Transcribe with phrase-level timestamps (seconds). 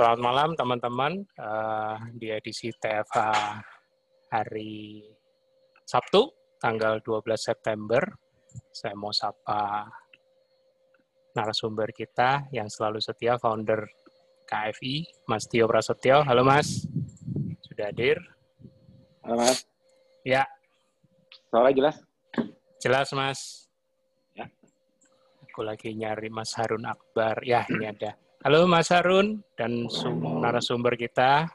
[0.00, 3.20] Selamat malam teman-teman uh, di edisi TFH
[4.32, 5.04] hari
[5.84, 6.24] Sabtu
[6.56, 8.00] tanggal 12 September.
[8.72, 9.92] Saya mau sapa
[11.36, 13.84] narasumber kita yang selalu setia founder
[14.48, 16.24] KFI, Mas Tio Prasetyo.
[16.24, 16.88] Halo Mas,
[17.68, 18.16] sudah hadir?
[19.20, 19.68] Halo Mas.
[20.24, 20.48] Ya.
[21.52, 22.00] Suara jelas?
[22.80, 23.68] Jelas Mas.
[24.32, 24.48] Ya.
[25.44, 27.44] Aku lagi nyari Mas Harun Akbar.
[27.44, 28.29] Ya, ini ada.
[28.40, 29.84] Halo Mas Harun dan
[30.40, 31.52] narasumber kita,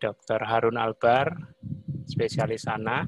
[0.00, 0.40] Dr.
[0.40, 1.36] Harun Albar,
[2.08, 3.04] spesialis anak.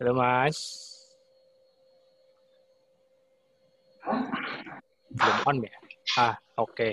[0.00, 0.56] Halo Mas.
[5.12, 5.76] Belum on ya?
[6.16, 6.72] Ah, oke.
[6.72, 6.92] Okay.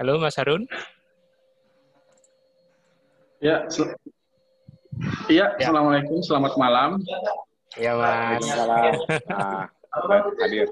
[0.00, 0.64] Halo Mas Harun.
[3.44, 3.92] Ya, sel
[5.28, 5.68] iya, ya.
[5.68, 6.90] Assalamualaikum, selamat malam.
[7.76, 8.40] Ya Mas.
[8.40, 9.81] Waalaikumsalam.
[9.92, 10.66] Hadir.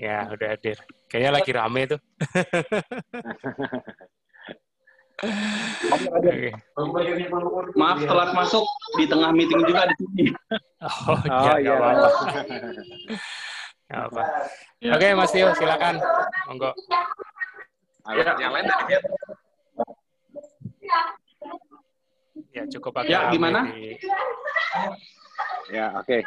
[0.00, 0.80] ya, udah hadir.
[1.12, 2.00] Kayaknya lagi rame tuh.
[7.76, 8.64] Maaf telat masuk
[8.96, 10.24] di tengah meeting juga di sini.
[10.82, 11.76] Oh, oh iya.
[11.76, 12.08] apa-apa.
[14.08, 14.22] apa.
[14.80, 14.96] Ya.
[14.96, 16.00] Oke, Mas Tio, silakan.
[16.48, 16.72] Monggo.
[18.08, 18.98] Ya, yang lain tadi
[22.52, 23.68] Ya, cukup pakai Ya, gimana?
[23.68, 23.96] Di...
[25.72, 26.04] Ya, oke.
[26.04, 26.20] Okay.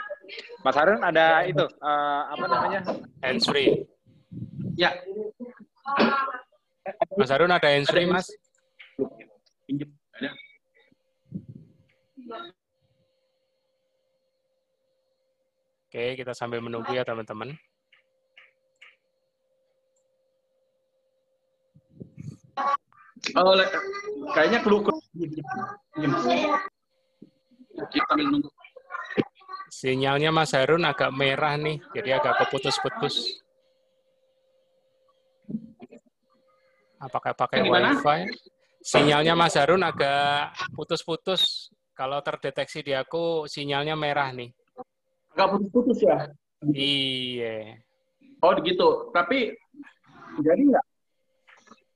[0.65, 2.81] Mas Harun ada itu uh, apa namanya?
[3.21, 3.85] Hands free.
[4.73, 4.95] Ya.
[7.13, 8.25] Mas Harun ada hands free, Mas?
[15.85, 17.55] Oke, kita sambil menunggu ya, teman-teman.
[23.37, 23.55] Oh,
[24.33, 24.95] kayaknya keluar.
[27.93, 28.49] Kita menunggu.
[29.69, 33.41] Sinyalnya Mas Harun agak merah nih, jadi agak keputus-putus.
[37.01, 38.19] Apakah pakai WiFi?
[38.81, 41.73] Sinyalnya Mas Harun agak putus-putus.
[41.95, 44.51] Kalau terdeteksi di aku, sinyalnya merah nih.
[45.33, 46.29] Agak putus-putus ya?
[46.71, 47.81] Iya.
[48.41, 49.09] Oh, gitu.
[49.15, 49.53] Tapi
[50.41, 50.85] jadi nggak?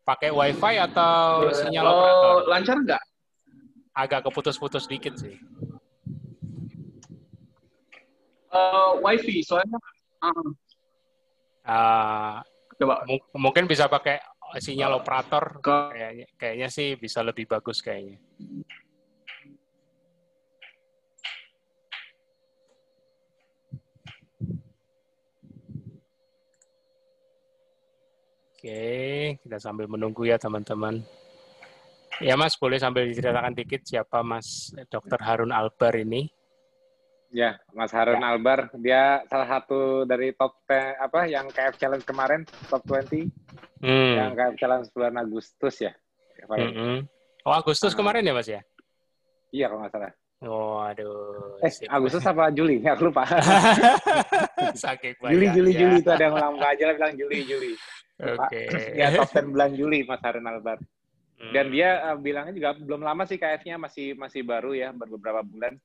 [0.08, 2.38] Pakai WiFi atau sinyal oh, operator?
[2.50, 3.04] Lancar nggak?
[3.94, 5.38] Agak keputus-putus dikit sih.
[8.54, 9.78] Uh, wifi soalnya
[10.22, 10.48] uh,
[11.66, 12.36] uh,
[12.80, 13.04] coba
[13.36, 14.20] mungkin bisa pakai
[14.58, 18.18] sinyal operator kayaknya kayaknya sih bisa lebih bagus kayaknya
[28.60, 31.00] Oke, kita sambil menunggu ya teman-teman.
[32.20, 35.16] Ya Mas, boleh sambil diceritakan dikit siapa Mas Dr.
[35.24, 36.28] Harun Albar ini?
[37.30, 38.34] Ya, Mas Harun ya.
[38.34, 42.42] Albar, dia salah satu dari top 10 apa yang KF Challenge kemarin,
[42.74, 43.30] top 20.
[43.86, 44.14] Hmm.
[44.18, 45.94] Yang KF Challenge bulan Agustus ya.
[46.50, 46.98] Mm -hmm.
[47.46, 47.98] Oh, Agustus nah.
[48.02, 48.62] kemarin ya, Mas ya?
[49.54, 50.14] Iya, kalau nggak salah.
[50.40, 51.60] Oh, aduh.
[51.60, 51.92] Eh, sip.
[51.92, 52.80] Agustus apa Juli?
[52.80, 53.28] Ya, aku lupa.
[54.84, 55.80] Sakit Juli, Juli, ya.
[55.84, 57.72] Juli itu ada yang ulang aja bilang Juli, Juli.
[58.20, 58.68] Oke.
[58.72, 58.96] Okay.
[58.96, 60.80] ya, top 10 bulan Juli Mas Harun Albar.
[61.40, 61.52] Hmm.
[61.56, 65.44] Dan dia uh, bilangnya juga belum lama sih KF-nya masih masih baru ya, baru beberapa
[65.44, 65.76] bulan.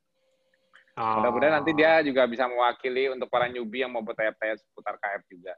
[0.94, 1.18] Oh.
[1.18, 5.52] Mudah-mudahan nanti dia juga bisa mewakili untuk para newbie yang mau bertanya-tanya seputar KF juga.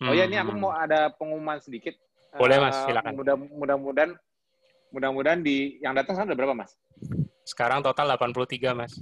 [0.00, 0.08] Hmm.
[0.08, 1.92] Oh ya, ini aku mau ada pengumuman sedikit.
[2.36, 3.12] Boleh mas, eh, silakan.
[3.52, 4.10] Mudah-mudahan,
[4.88, 6.72] mudah-mudahan di yang datang sana ada berapa mas?
[7.44, 8.96] Sekarang total 83 mas.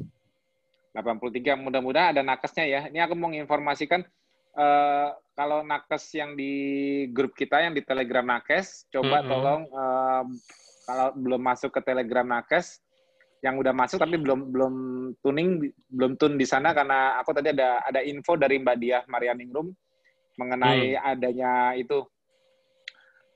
[0.90, 1.54] 83.
[1.54, 2.80] Mudah-mudahan ada nakesnya ya.
[2.90, 4.02] Ini aku mau menginformasikan
[4.58, 6.52] uh, kalau nakes yang di
[7.12, 9.28] grup kita yang di Telegram nakes, coba -hmm.
[9.28, 10.24] tolong uh,
[10.86, 12.80] kalau belum masuk ke Telegram nakes
[13.46, 14.74] yang udah masuk tapi belum belum
[15.22, 19.70] tuning belum tune di sana karena aku tadi ada ada info dari Mbak Diah Marianingrum
[20.34, 21.06] mengenai hmm.
[21.06, 22.02] adanya itu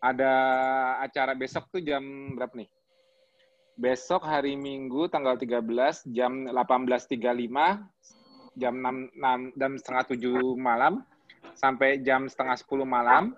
[0.00, 0.32] ada
[1.04, 2.68] acara besok tuh jam berapa nih?
[3.80, 7.16] Besok hari Minggu tanggal 13 jam 18.35
[8.58, 11.06] jam 6, 6 jam setengah 7 malam
[11.54, 13.36] sampai jam setengah 10 malam.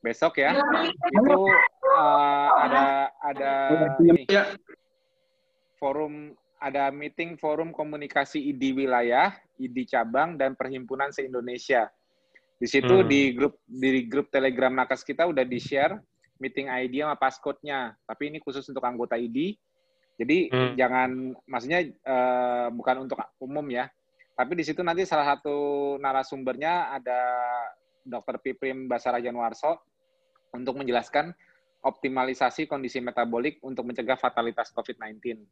[0.00, 0.56] Besok ya
[1.10, 1.38] itu
[1.94, 3.52] uh, ada ada
[4.02, 4.26] ini
[5.84, 11.92] forum ada meeting forum komunikasi ID wilayah, ID cabang dan perhimpunan se-Indonesia.
[12.56, 13.08] Di situ hmm.
[13.10, 16.00] di grup di grup Telegram Nakes kita udah di-share
[16.40, 17.92] meeting ID sama passcode-nya.
[18.08, 19.52] Tapi ini khusus untuk anggota ID.
[20.16, 20.72] Jadi hmm.
[20.80, 21.10] jangan
[21.44, 23.84] maksudnya uh, bukan untuk umum ya.
[24.32, 27.20] Tapi di situ nanti salah satu narasumbernya ada
[28.08, 28.40] Dr.
[28.40, 29.84] Piprim Basara Januarso
[30.56, 31.36] untuk menjelaskan
[31.84, 35.44] optimalisasi kondisi metabolik untuk mencegah fatalitas COVID-19.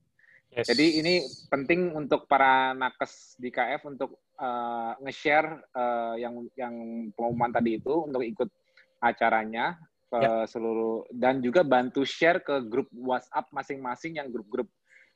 [0.53, 0.69] Yes.
[0.69, 1.15] Jadi ini
[1.49, 6.75] penting untuk para nakes di KF untuk uh, nge-share uh, yang yang
[7.17, 8.53] pengumuman tadi itu untuk ikut
[9.01, 9.81] acaranya
[10.13, 10.45] ke ya.
[10.45, 14.69] seluruh dan juga bantu share ke grup WhatsApp masing-masing yang grup-grup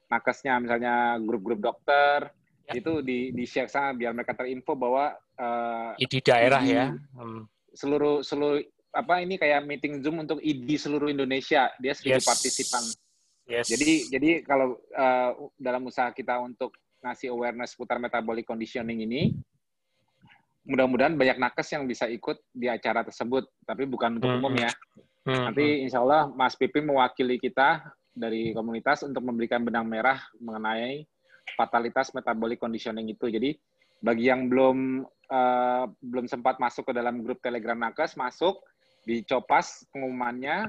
[0.09, 2.33] nakesnya misalnya grup-grup dokter
[2.65, 2.81] ya.
[2.81, 7.45] itu di di share sana biar mereka terinfo bahwa uh, di daerah ID, ya hmm.
[7.77, 8.65] seluruh seluruh
[8.97, 12.25] apa ini kayak meeting Zoom untuk ID seluruh Indonesia dia seribu yes.
[12.25, 12.85] partisipan
[13.47, 13.71] Yes.
[13.71, 19.31] Jadi jadi kalau uh, dalam usaha kita untuk ngasih awareness seputar metabolic conditioning ini,
[20.67, 24.39] mudah-mudahan banyak nakes yang bisa ikut di acara tersebut, tapi bukan untuk hmm.
[24.43, 24.71] umum ya.
[25.23, 25.51] Hmm.
[25.51, 31.07] Nanti insya Allah Mas Pipi mewakili kita dari komunitas untuk memberikan benang merah mengenai
[31.55, 33.31] fatalitas metabolic conditioning itu.
[33.31, 33.55] Jadi
[34.03, 38.59] bagi yang belum uh, belum sempat masuk ke dalam grup Telegram nakes, masuk
[39.07, 40.67] dicopas pengumumannya,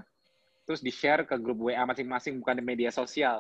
[0.68, 3.40] terus di-share ke grup WA masing-masing bukan di media sosial.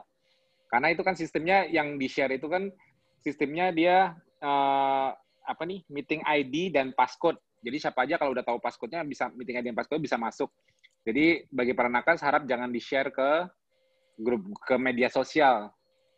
[0.71, 2.71] Karena itu kan sistemnya yang di-share itu kan
[3.19, 5.11] sistemnya dia uh,
[5.43, 7.35] apa nih meeting ID dan passcode.
[7.59, 10.47] Jadi siapa aja kalau udah tahu passcode-nya bisa meeting ID dan passcode bisa masuk.
[11.03, 13.47] Jadi bagi para nakes harap jangan di-share ke
[14.19, 15.71] grup ke media sosial.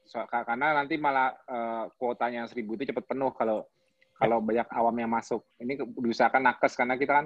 [0.10, 3.66] So, karena nanti malah uh, kuotanya seribu itu cepat penuh kalau
[4.18, 5.46] kalau banyak awam yang masuk.
[5.62, 7.26] Ini diusahakan nakes karena kita kan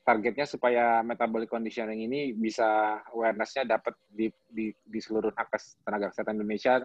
[0.00, 6.40] targetnya supaya metabolic conditioning ini bisa awareness-nya dapat di, di, di seluruh nakes tenaga kesehatan
[6.40, 6.80] Indonesia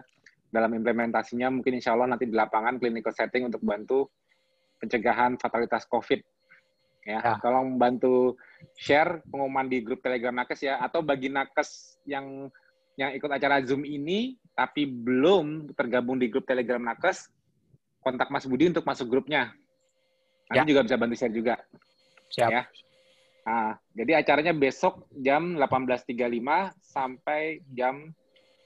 [0.52, 4.06] dalam implementasinya mungkin insya Allah nanti di lapangan clinical setting untuk bantu
[4.78, 6.20] pencegahan fatalitas COVID.
[7.06, 7.34] Ya, ya.
[7.38, 8.34] tolong bantu
[8.74, 12.50] share pengumuman di grup Telegram nakes ya, atau bagi nakes yang
[12.98, 17.30] yang ikut acara Zoom ini tapi belum tergabung di grup Telegram nakes,
[18.02, 19.54] kontak Mas Budi untuk masuk grupnya.
[20.50, 20.70] Nanti ya.
[20.74, 21.54] juga bisa bantu share juga.
[22.34, 22.50] Siap.
[22.50, 22.62] Ya.
[23.46, 28.10] Nah, jadi acaranya besok jam 18.35 sampai jam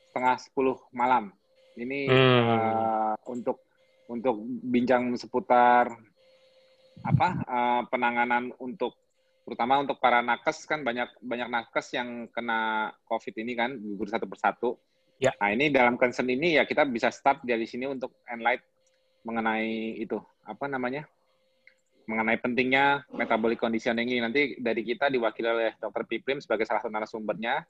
[0.09, 1.29] setengah 10 malam.
[1.77, 2.41] Ini hmm.
[2.49, 3.61] uh, untuk
[4.11, 5.93] untuk bincang seputar
[7.01, 8.97] apa uh, penanganan untuk
[9.47, 14.27] terutama untuk para nakes kan banyak banyak nakes yang kena COVID ini kan gugur satu
[14.27, 14.81] persatu.
[15.21, 15.37] Ya.
[15.37, 18.65] Nah ini dalam concern ini ya kita bisa start dari sini untuk enlight
[19.29, 20.17] mengenai itu
[20.49, 21.05] apa namanya
[22.11, 24.19] mengenai pentingnya metabolic conditioning ini.
[24.19, 26.03] Nanti dari kita diwakili oleh Dr.
[26.11, 27.63] Piprim sebagai salah satu narasumbernya.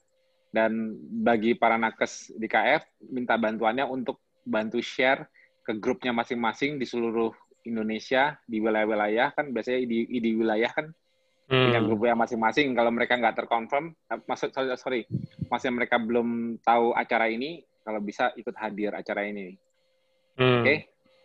[0.51, 5.29] Dan bagi para nakes di KF, minta bantuannya untuk bantu share
[5.63, 7.31] ke grupnya masing-masing di seluruh
[7.63, 9.31] Indonesia, di wilayah-wilayah.
[9.37, 10.91] Kan biasanya di, di wilayah kan
[11.47, 11.63] hmm.
[11.69, 12.73] punya grup yang masing-masing.
[12.75, 15.01] Kalau mereka nggak terkonfirm, eh, maksud sorry, sorry,
[15.47, 19.55] masih mereka belum tahu acara ini, kalau bisa ikut hadir acara ini.
[20.35, 20.59] Hmm.
[20.59, 20.77] Oke, okay?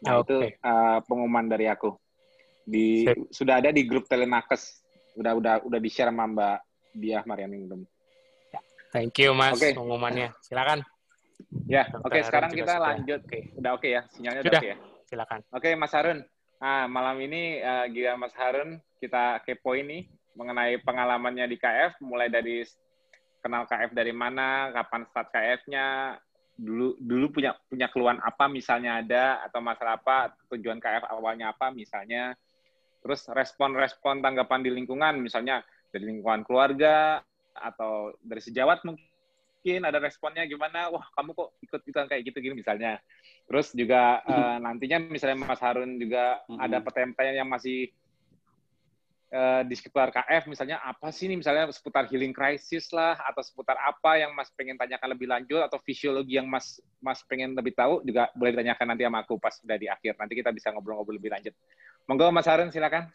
[0.06, 0.22] nah okay.
[0.22, 1.98] itu uh, pengumuman dari aku
[2.66, 3.30] di Sip.
[3.30, 4.82] sudah ada di grup Telenakes
[5.16, 6.58] udah udah udah di share sama Mbak
[6.98, 7.86] Diah Marianingrum.
[8.52, 8.60] Ya,
[8.92, 9.72] thank you Mas okay.
[9.72, 10.34] pengumumannya.
[10.44, 10.84] Silakan.
[11.70, 12.84] Ya, oke okay, sekarang kita sudah.
[12.84, 13.20] lanjut.
[13.24, 13.42] Okay.
[13.56, 14.76] Udah oke okay ya, sinyalnya sudah oke okay ya.
[15.06, 15.40] Silakan.
[15.54, 16.18] Oke okay, Mas Harun.
[16.56, 22.28] Nah, malam ini uh, Gila Mas Harun kita kepo ini mengenai pengalamannya di KF mulai
[22.32, 22.64] dari
[23.44, 26.18] kenal KF dari mana, kapan start KF-nya,
[26.56, 31.70] dulu dulu punya punya keluhan apa misalnya ada atau masalah apa, tujuan KF awalnya apa
[31.70, 32.34] misalnya
[33.06, 35.62] Terus respon-respon tanggapan di lingkungan, misalnya
[35.94, 37.22] dari lingkungan keluarga
[37.54, 40.90] atau dari sejawat mungkin ada responnya gimana?
[40.90, 42.98] Wah, kamu kok ikut-ikutan kayak gitu gini misalnya.
[43.46, 46.64] Terus juga uh, nantinya misalnya Mas Harun juga mm -hmm.
[46.66, 47.94] ada pertanyaan yang masih
[49.32, 53.74] uh, di sekitar KF misalnya apa sih ini misalnya seputar healing crisis lah atau seputar
[53.80, 58.02] apa yang Mas pengen tanyakan lebih lanjut atau fisiologi yang Mas Mas pengen lebih tahu
[58.06, 60.14] juga boleh ditanyakan nanti sama aku pas udah di akhir.
[60.18, 61.54] Nanti kita bisa ngobrol-ngobrol lebih lanjut.
[62.06, 63.10] Monggo Mas Harun silakan.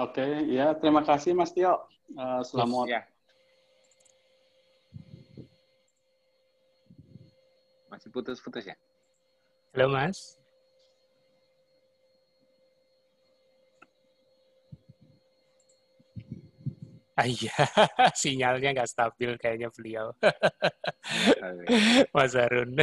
[0.00, 1.84] Oke, ya terima kasih Mas Tio.
[2.16, 2.86] Uh, selamat.
[2.88, 3.00] Ya.
[7.92, 8.76] Masih putus-putus ya?
[9.76, 10.39] Halo Mas.
[17.20, 17.52] Ah, iya,
[18.24, 20.08] sinyalnya nggak stabil kayaknya beliau.
[22.16, 22.80] Mas Harun.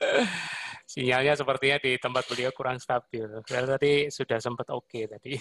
[0.92, 3.24] sinyalnya sepertinya di tempat beliau kurang stabil.
[3.24, 5.32] Well, tadi sudah sempat oke okay, tadi.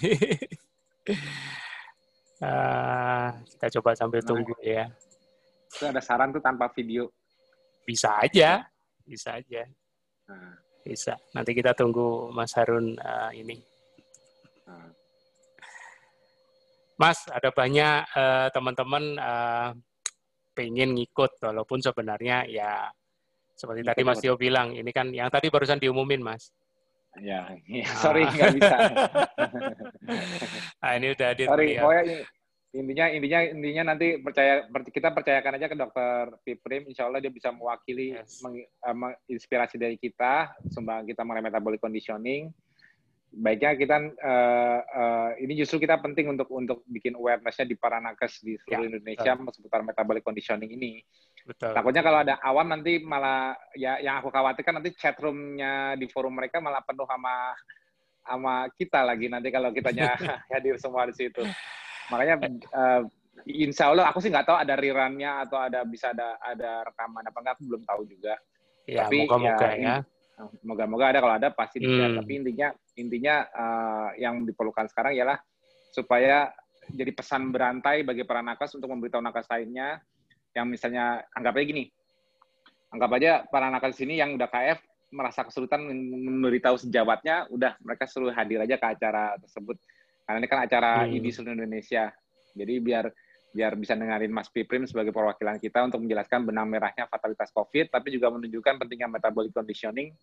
[2.40, 4.88] uh, kita coba sambil tunggu ya.
[5.68, 7.12] Itu ada saran tuh tanpa video.
[7.84, 8.64] Bisa aja,
[9.04, 9.68] bisa aja.
[10.32, 10.56] Nah.
[10.88, 11.20] Bisa.
[11.36, 13.60] Nanti kita tunggu Mas Harun uh, ini.
[14.64, 14.88] Nah.
[17.00, 19.72] Mas, ada banyak uh, teman-teman uh,
[20.52, 22.92] pengen ngikut, walaupun sebenarnya ya
[23.56, 26.52] seperti tadi Mas Tio bilang, ini kan yang tadi barusan diumumin, Mas.
[27.24, 28.78] Ya, ya sorry nggak bisa.
[30.84, 31.48] nah, ini udah hadir.
[31.48, 32.04] Sorry, pokoknya
[32.70, 37.50] intinya intinya intinya nanti percaya kita percayakan aja ke dokter Piprim insya Allah dia bisa
[37.50, 38.46] mewakili yes.
[38.46, 42.54] meng, uh, menginspirasi dari kita sumbang kita mengenai metabolic conditioning
[43.30, 48.42] baiknya kita uh, uh, ini justru kita penting untuk untuk bikin awarenessnya di para nakes
[48.42, 49.54] di seluruh ya, Indonesia betul.
[49.54, 51.06] seputar metabolic conditioning ini.
[51.46, 51.74] Betul.
[51.78, 56.58] Takutnya kalau ada awam nanti malah ya yang aku khawatirkan nanti chatroomnya di forum mereka
[56.58, 57.54] malah penuh sama
[58.26, 60.14] sama kita lagi nanti kalau kitanya
[60.54, 61.46] hadir semua di situ.
[62.10, 63.02] Makanya uh,
[63.46, 67.38] insya Allah aku sih nggak tahu ada rerunnya atau ada bisa ada ada rekaman apa
[67.40, 68.34] enggak aku belum tahu juga.
[68.90, 69.78] Ya, Tapi moga-moga ya.
[69.78, 69.96] ya.
[70.64, 72.16] Moga-moga ada kalau ada pasti di share.
[72.16, 72.20] Hmm.
[72.24, 75.38] Tapi intinya intinya uh, yang diperlukan sekarang ialah
[75.92, 76.50] supaya
[76.90, 80.00] jadi pesan berantai bagi para nakes untuk memberitahu nakes lainnya
[80.56, 81.86] yang misalnya anggap aja gini.
[82.90, 84.80] Anggap aja para nakes sini yang udah KF
[85.10, 89.78] merasa kesulitan memberitahu sejawatnya, udah mereka suruh hadir aja ke acara tersebut
[90.30, 91.18] karena ini kan acara hmm.
[91.18, 92.14] IDI seluruh Indonesia.
[92.54, 93.10] Jadi biar
[93.50, 98.14] biar bisa dengerin Mas Piprim sebagai perwakilan kita untuk menjelaskan benang merahnya fatalitas COVID, tapi
[98.14, 100.14] juga menunjukkan pentingnya metabolic conditioning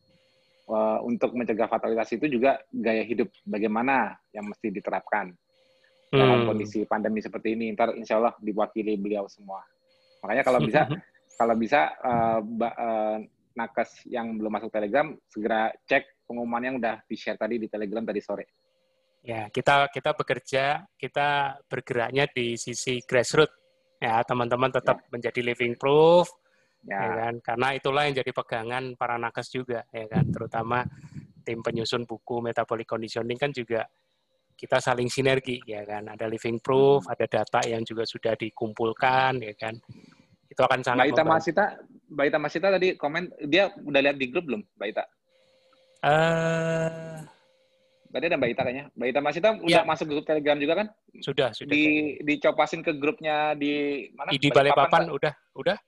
[0.70, 6.18] uh, untuk mencegah fatalitas itu juga gaya hidup bagaimana yang mesti diterapkan hmm.
[6.18, 7.74] dalam kondisi pandemi seperti ini.
[7.74, 9.62] Ntar insya Allah diwakili beliau semua.
[10.22, 10.86] Makanya kalau bisa
[11.40, 13.18] kalau bisa uh, uh,
[13.56, 18.04] nakes yang belum masuk Telegram segera cek pengumuman yang udah di share tadi di Telegram
[18.04, 18.65] tadi sore.
[19.26, 23.58] Ya, kita kita bekerja, kita bergeraknya di sisi grassroots.
[23.98, 25.08] Ya, teman-teman tetap ya.
[25.10, 26.30] menjadi living proof,
[26.86, 26.94] ya.
[26.94, 27.34] ya kan?
[27.42, 30.30] Karena itulah yang jadi pegangan para nakes juga, ya kan?
[30.30, 30.86] Terutama
[31.42, 33.82] tim penyusun buku metabolic conditioning kan juga
[34.54, 36.06] kita saling sinergi, ya kan?
[36.06, 37.12] Ada living proof, hmm.
[37.18, 39.74] ada data yang juga sudah dikumpulkan, ya kan?
[40.46, 41.02] Itu akan sangat.
[41.02, 41.64] Mbak Ita Masita,
[42.14, 45.04] Mbak Ita Masita tadi komen dia udah lihat di grup belum, Mbak Ita?
[46.06, 47.26] Uh,
[48.10, 48.84] Tadi ada Mbak Ita kayaknya.
[48.94, 49.88] Mbak Ita Masita udah ya.
[49.88, 50.86] masuk grup Telegram juga kan?
[51.20, 51.70] Sudah, sudah.
[51.70, 51.84] Di
[52.22, 54.34] dicopasin ke grupnya di mana?
[54.34, 55.78] Di Balikpapan udah, udah.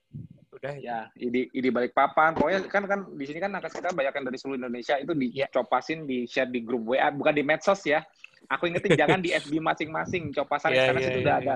[0.59, 0.75] Udah.
[0.83, 2.35] Ya, di di Balikpapan.
[2.35, 6.07] Pokoknya kan kan di sini kan nakes kita banyak dari seluruh Indonesia itu dicopasin, ya.
[6.11, 8.03] di share di grup WA, bukan di medsos ya.
[8.51, 10.35] Aku ingetin jangan di FB masing-masing.
[10.35, 11.43] Copasan ya, karena ya, situ ya, udah ya.
[11.47, 11.55] ada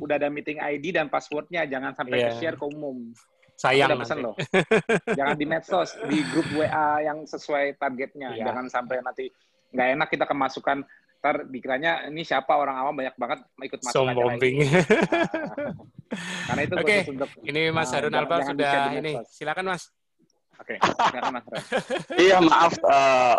[0.00, 1.62] udah ada meeting ID dan passwordnya.
[1.68, 2.34] Jangan sampai ya.
[2.42, 3.14] share ke umum.
[3.60, 4.34] Sayang Aku pesan loh.
[5.18, 8.32] jangan di medsos, di grup WA yang sesuai targetnya.
[8.32, 8.48] Ya.
[8.48, 9.28] Jangan sampai nanti
[9.70, 10.78] nggak enak kita kemasukan
[11.20, 14.56] ntar dikiranya ini siapa orang awam banyak banget ikut masuk acara bombing.
[14.64, 14.84] Nah,
[16.48, 17.00] karena itu Oke, okay.
[17.12, 19.12] untuk ini Mas uh, Harun Alfa sudah ini.
[19.28, 19.92] Silakan Mas.
[20.56, 20.76] Oke, okay.
[20.96, 21.44] silakan Mas.
[22.16, 23.36] iya, maaf uh,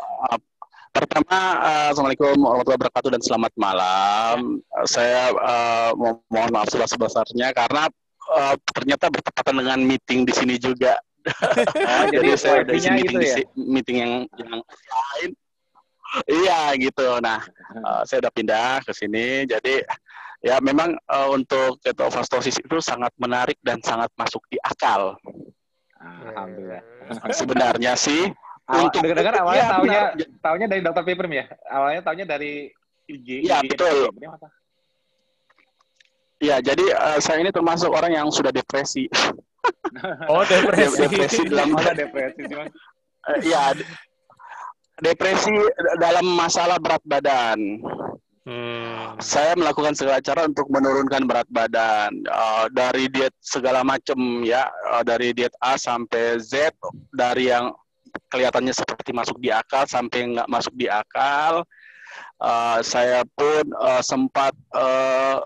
[0.91, 4.59] Pertama, uh, Assalamualaikum warahmatullahi wabarakatuh dan selamat malam.
[4.75, 7.87] Uh, saya uh, mo mohon maaf sebesar-besarnya karena
[8.27, 11.01] uh, ternyata bertepatan dengan meeting di sini juga.
[11.85, 13.35] Oh, jadi, jadi saya ada meeting, ya?
[13.53, 14.57] meeting yang yang
[14.89, 15.29] lain
[16.27, 17.19] iya gitu.
[17.23, 17.39] Nah,
[17.83, 19.47] uh, saya udah pindah ke sini.
[19.47, 19.83] Jadi
[20.41, 25.15] ya memang uh, untuk ketofastosis itu sangat menarik dan sangat masuk di akal.
[26.01, 26.81] Alhamdulillah.
[27.29, 28.31] Sebenarnya sih
[28.71, 30.01] Awal, untuk dengar awalnya ya, taunya
[30.39, 31.45] taunya dari dokter Piprim ya.
[31.67, 32.71] Awalnya taunya dari
[33.09, 33.43] IG.
[33.43, 34.15] Iya betul.
[36.41, 39.07] Iya, jadi uh, saya ini termasuk orang yang sudah depresi.
[40.25, 41.05] Oh, depresi.
[41.05, 42.49] depresi dalam oh, depresi.
[43.45, 43.77] Iya,
[45.01, 45.51] depresi
[45.97, 47.81] dalam masalah berat badan.
[48.41, 49.21] Hmm.
[49.21, 55.05] Saya melakukan segala cara untuk menurunkan berat badan uh, dari diet segala macam ya, uh,
[55.05, 56.73] dari diet A sampai Z,
[57.13, 57.69] dari yang
[58.33, 61.65] kelihatannya seperti masuk di akal sampai nggak masuk di akal.
[62.41, 65.45] Uh, saya pun uh, sempat uh,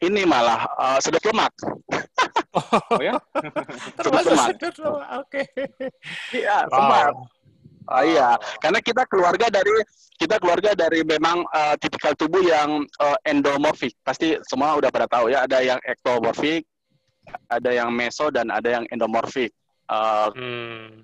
[0.00, 1.52] ini malah uh, sedot lemak.
[2.56, 3.20] Oh ya?
[4.00, 4.56] sedot lemak.
[5.20, 5.44] Oke.
[5.44, 5.46] Okay.
[6.40, 6.72] Iya, wow.
[6.72, 7.12] sempat
[7.90, 9.74] Oh iya, karena kita keluarga dari
[10.14, 13.90] kita keluarga dari memang uh, tipikal tubuh yang uh, endomorfik.
[14.06, 16.62] Pasti semua udah pada tahu ya, ada yang ektomorfik,
[17.50, 19.50] ada yang meso dan ada yang endomorfik.
[19.90, 21.02] Uh, hmm.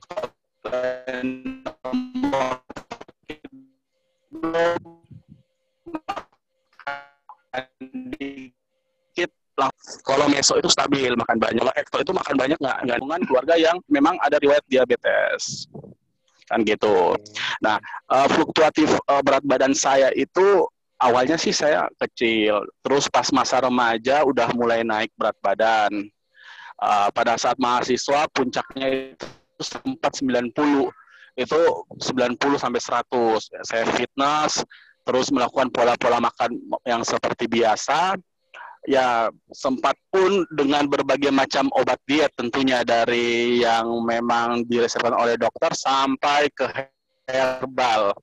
[10.07, 13.77] kalau meso itu stabil makan banyak, kalau ekto itu makan banyak nggak nggak keluarga yang
[13.91, 15.67] memang ada riwayat diabetes
[16.49, 17.15] kan gitu.
[17.61, 17.77] Nah,
[18.09, 20.65] uh, fluktuatif uh, berat badan saya itu
[20.99, 26.09] awalnya sih saya kecil, terus pas masa remaja udah mulai naik berat badan.
[26.79, 29.27] Uh, pada saat mahasiswa puncaknya itu
[29.59, 30.55] sempat 90
[31.39, 31.61] itu
[31.99, 34.63] 90 sampai 100 saya fitness
[35.03, 36.55] terus melakukan pola-pola makan
[36.87, 38.19] yang seperti biasa
[38.87, 45.73] ya sempat pun dengan berbagai macam obat diet tentunya dari yang memang diresepkan oleh dokter
[45.75, 46.69] sampai ke
[47.27, 48.15] herbal.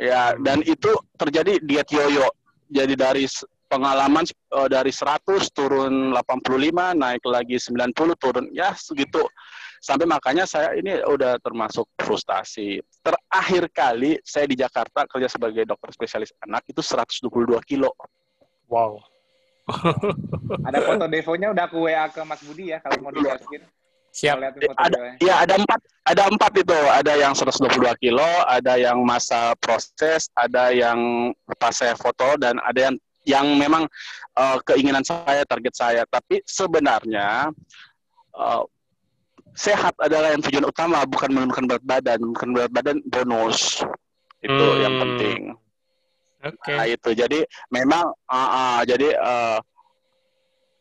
[0.00, 0.88] Ya, dan itu
[1.20, 2.28] terjadi diet yoyo.
[2.72, 3.28] Jadi dari
[3.68, 9.20] pengalaman uh, dari 100 turun 85 naik lagi 90 turun ya segitu.
[9.82, 12.78] Sampai makanya saya ini udah termasuk frustasi.
[13.02, 17.28] Terakhir kali saya di Jakarta kerja sebagai dokter spesialis anak itu 122
[17.66, 17.90] kilo.
[18.70, 19.12] Wow
[20.66, 23.62] ada foto devonya udah aku WA ke Mas Budi ya kalau mau dimasukin
[24.12, 24.36] Siap.
[24.76, 26.76] Ada, ya ada empat, ada empat itu.
[26.76, 32.92] Ada yang 122 kilo, ada yang masa proses, ada yang pas saya foto, dan ada
[32.92, 33.88] yang yang memang
[34.36, 36.02] uh, keinginan saya, target saya.
[36.04, 37.56] Tapi sebenarnya
[38.36, 38.62] uh,
[39.56, 42.20] sehat adalah yang tujuan utama, bukan menurunkan berat badan.
[42.20, 43.80] Menurunkan berat badan bonus.
[44.44, 44.80] Itu hmm.
[44.84, 45.38] yang penting.
[46.42, 46.58] Oke.
[46.58, 46.76] Okay.
[46.76, 47.10] Nah itu.
[47.14, 49.58] Jadi memang, uh, uh, jadi uh,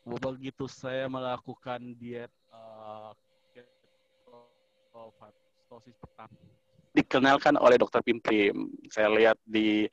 [0.01, 3.13] begitu saya melakukan diet uh,
[6.01, 6.36] pertama
[6.91, 8.68] dikenalkan oleh dokter Pimprim.
[8.91, 9.88] Saya lihat di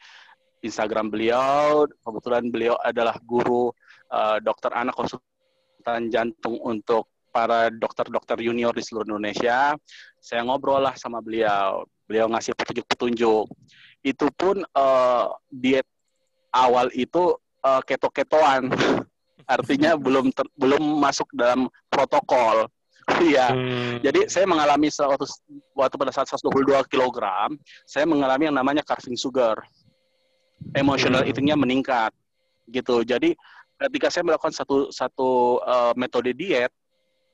[0.63, 3.71] Instagram beliau, kebetulan beliau adalah guru
[4.11, 9.79] uh, dokter anak konsultan jantung untuk para dokter-dokter junior di seluruh Indonesia.
[10.19, 11.87] Saya ngobrol lah sama beliau.
[12.11, 13.47] Beliau ngasih petunjuk-petunjuk.
[14.03, 15.87] Itu pun uh, diet
[16.55, 18.71] awal itu uh, keto-ketoan.
[19.49, 22.69] Artinya belum ter, belum masuk dalam protokol.
[23.09, 23.49] Iya.
[23.57, 24.05] Hmm.
[24.05, 25.25] Jadi saya mengalami waktu
[25.73, 27.17] waktu pada saat 122 kg,
[27.89, 29.57] saya mengalami yang namanya carving sugar.
[30.77, 31.33] Emotional hmm.
[31.33, 32.13] eatingnya meningkat.
[32.69, 33.01] Gitu.
[33.09, 33.33] Jadi
[33.81, 36.69] ketika saya melakukan satu satu uh, metode diet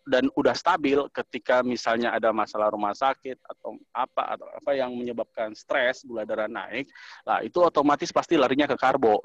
[0.05, 5.57] dan udah stabil ketika misalnya ada masalah rumah sakit atau apa atau apa yang menyebabkan
[5.57, 6.85] stres gula darah naik,
[7.25, 9.21] lah itu otomatis pasti larinya ke karbo.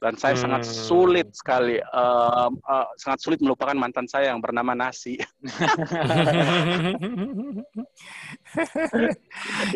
[0.00, 0.40] Dan saya hmm.
[0.48, 5.20] sangat sulit sekali uh, uh, sangat sulit melupakan mantan saya yang bernama nasi.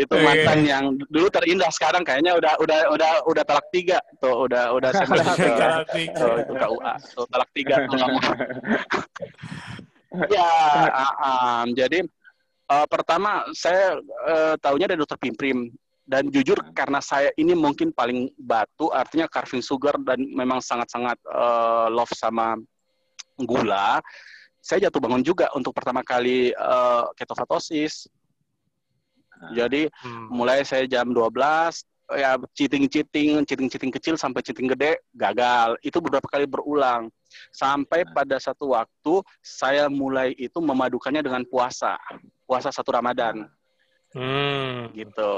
[0.01, 4.73] Itu mantan yang dulu terindah sekarang kayaknya udah udah udah udah talak tiga tuh udah
[4.73, 8.01] udah saya itu KUA tuh talak tiga tuh
[10.31, 10.51] ya.
[10.91, 12.07] Uh, um, jadi
[12.71, 15.73] uh, pertama saya uh, tahunya dari dokter Pimprim.
[16.05, 21.89] Dan jujur karena saya ini mungkin paling batu artinya carving sugar dan memang sangat-sangat uh,
[21.89, 22.61] love sama
[23.41, 24.05] gula
[24.65, 28.09] saya jatuh bangun juga untuk pertama kali uh, ketofatosis
[29.53, 30.33] jadi hmm.
[30.33, 35.81] mulai saya jam 12 ya cheating-cheating, cheating-cheating kecil sampai cheating gede gagal.
[35.81, 37.09] Itu beberapa kali berulang.
[37.51, 41.97] Sampai pada satu waktu saya mulai itu memadukannya dengan puasa.
[42.45, 43.49] Puasa satu Ramadan.
[44.13, 44.93] Hmm.
[44.93, 45.33] Gitu.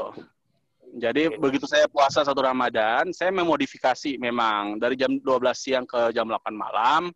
[0.96, 1.38] Jadi okay.
[1.38, 6.54] begitu saya puasa satu Ramadan, saya memodifikasi memang dari jam 12 siang ke jam 8
[6.54, 7.12] malam.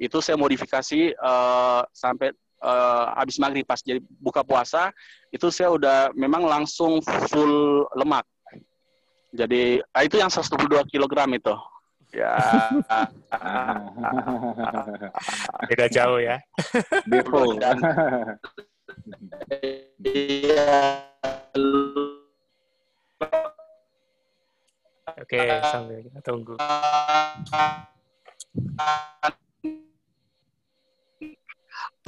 [0.00, 2.32] Itu saya modifikasi uh, sampai
[2.64, 4.88] uh, habis maghrib pas jadi buka puasa,
[5.28, 8.24] itu saya udah memang langsung full lemak.
[9.30, 11.54] Jadi ah, itu yang 122 kg itu.
[12.10, 12.34] Ya.
[15.70, 16.42] Beda jauh ya.
[20.02, 20.74] Iya.
[25.20, 25.38] Oke,
[25.70, 26.54] sambil kita tunggu.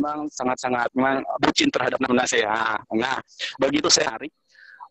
[0.02, 2.74] Memang sangat-sangat memang bucin terhadap nama saya.
[2.90, 3.22] Nah,
[3.62, 4.34] begitu saya hari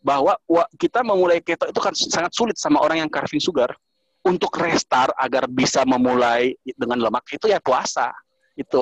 [0.01, 0.33] bahwa
[0.81, 3.69] kita memulai keto itu kan sangat sulit sama orang yang carving sugar
[4.25, 8.13] untuk restart agar bisa memulai dengan lemak itu ya puasa
[8.57, 8.81] itu.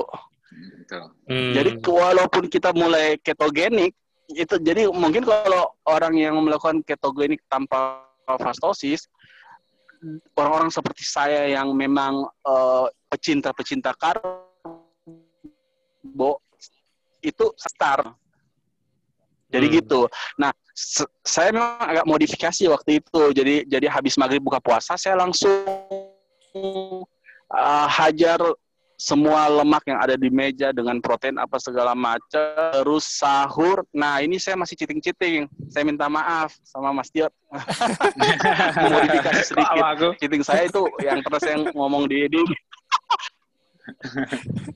[1.28, 1.54] Hmm.
[1.54, 3.94] Jadi walaupun kita mulai ketogenik
[4.34, 8.06] itu jadi mungkin kalau orang yang melakukan ketogenik tanpa
[8.38, 9.06] fastosis
[10.38, 14.30] orang-orang seperti saya yang memang uh, pecinta-pecinta karbo
[17.20, 18.08] itu start
[19.50, 19.76] jadi hmm.
[19.82, 20.00] gitu.
[20.38, 20.54] Nah
[21.26, 23.22] saya memang agak modifikasi waktu itu.
[23.34, 25.66] Jadi jadi habis maghrib buka puasa saya langsung
[27.52, 28.40] uh, hajar
[29.00, 33.80] semua lemak yang ada di meja dengan protein apa segala macam terus sahur.
[33.96, 37.32] Nah ini saya masih citing citing saya minta maaf sama Mas Tiot.
[38.92, 40.20] Modifikasi sedikit.
[40.20, 42.44] Citing saya itu yang terus yang ngomong di di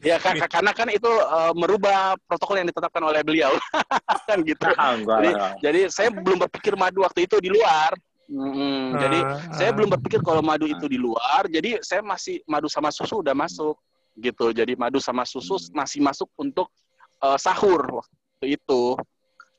[0.09, 3.53] ya kan karena kan itu uh, merubah protokol yang ditetapkan oleh beliau
[4.29, 8.97] kan gitu ah, jadi, jadi saya belum berpikir madu waktu itu di luar Hmm, uh,
[8.97, 9.37] jadi uh.
[9.53, 13.37] saya belum berpikir kalau madu itu di luar, jadi saya masih madu sama susu udah
[13.37, 13.77] masuk
[14.17, 14.49] gitu.
[14.55, 15.77] Jadi madu sama susu hmm.
[15.77, 16.73] masih masuk untuk
[17.21, 18.97] uh, sahur waktu itu.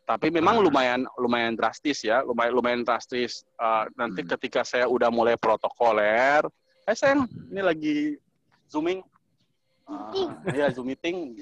[0.06, 3.46] Tapi memang lumayan lumayan drastis ya, lumayan lumayan drastis.
[3.58, 4.30] Uh, nanti hmm.
[4.38, 6.46] ketika saya udah mulai protokoler,
[6.86, 7.98] eh sayang, ini lagi
[8.70, 9.02] zooming,
[9.90, 11.40] uh, ya zoom meeting.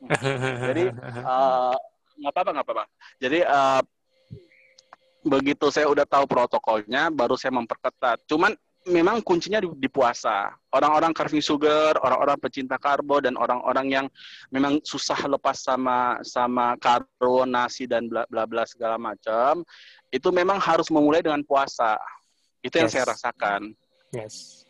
[0.68, 1.24] Jadi nggak
[2.24, 2.84] uh, apa-apa nggak apa-apa.
[3.20, 3.82] Jadi uh,
[5.20, 8.24] begitu saya udah tahu protokolnya, baru saya memperketat.
[8.24, 8.56] Cuman
[8.88, 10.56] memang kuncinya di, di puasa.
[10.72, 14.06] Orang-orang carving sugar, orang-orang pecinta karbo dan orang-orang yang
[14.48, 19.60] memang susah lepas sama sama karbo, nasi dan bla bla bla segala macam,
[20.08, 22.00] itu memang harus memulai dengan puasa.
[22.64, 22.94] Itu yang yes.
[22.96, 23.60] saya rasakan.
[24.12, 24.64] Yes.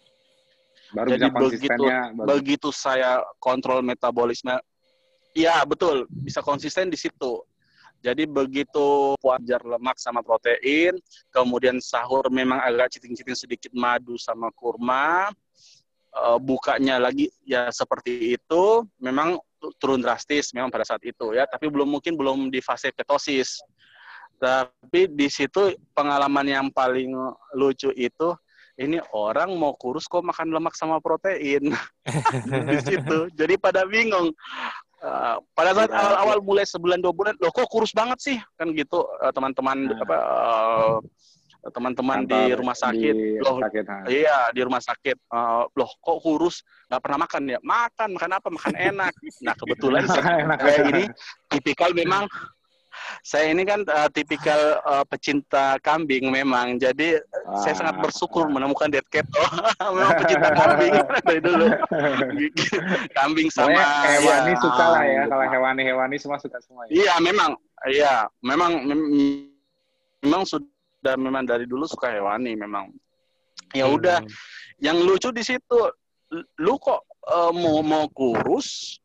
[0.90, 2.26] Baru Jadi begitu baru.
[2.26, 4.58] begitu saya kontrol metabolisme,
[5.34, 7.46] ya betul bisa konsisten di situ.
[8.00, 10.96] Jadi begitu wajar lemak sama protein,
[11.28, 15.28] kemudian sahur memang agak citing-citing sedikit madu sama kurma,
[16.16, 19.36] uh, bukanya lagi ya seperti itu, memang
[19.76, 23.60] turun drastis memang pada saat itu ya, tapi belum mungkin belum di fase ketosis.
[24.40, 27.12] Tapi di situ pengalaman yang paling
[27.52, 28.32] lucu itu
[28.80, 31.68] ini orang mau kurus kok makan lemak sama protein
[32.72, 33.28] di situ.
[33.36, 34.32] Jadi pada bingung.
[35.00, 35.96] Uh, pada saat iya.
[35.96, 39.96] awal-awal mulai sebulan dua bulan, loh kok kurus banget sih kan gitu uh, teman-teman nah.
[39.96, 40.96] apa uh,
[41.72, 46.60] teman-teman di rumah sakit, di loh sakit, iya di rumah sakit, uh, loh kok kurus
[46.92, 49.12] nggak pernah makan ya makan makan apa makan enak.
[49.40, 50.04] Nah kebetulan
[50.60, 51.08] saya ini
[51.48, 52.28] tipikal memang
[53.20, 56.80] saya ini kan uh, tipikal uh, pecinta kambing memang.
[56.80, 58.52] Jadi ah, saya sangat bersyukur ah.
[58.52, 59.26] menemukan Dead Cat.
[59.36, 60.92] Oh, memang pecinta kambing
[61.28, 61.66] dari dulu.
[63.18, 65.22] kambing sama hewani ya, suka lah ya.
[65.28, 66.86] Kalau hewani-hewani semua suka semua.
[66.88, 67.06] Ya?
[67.06, 67.50] Iya, memang.
[67.88, 69.00] Iya, memang mem
[70.20, 72.92] memang sudah memang dari dulu suka hewani memang.
[73.72, 73.96] Ya hmm.
[73.96, 74.30] udah, hmm.
[74.84, 75.78] yang lucu di situ
[76.60, 79.00] lu kok uh, mau mau kurus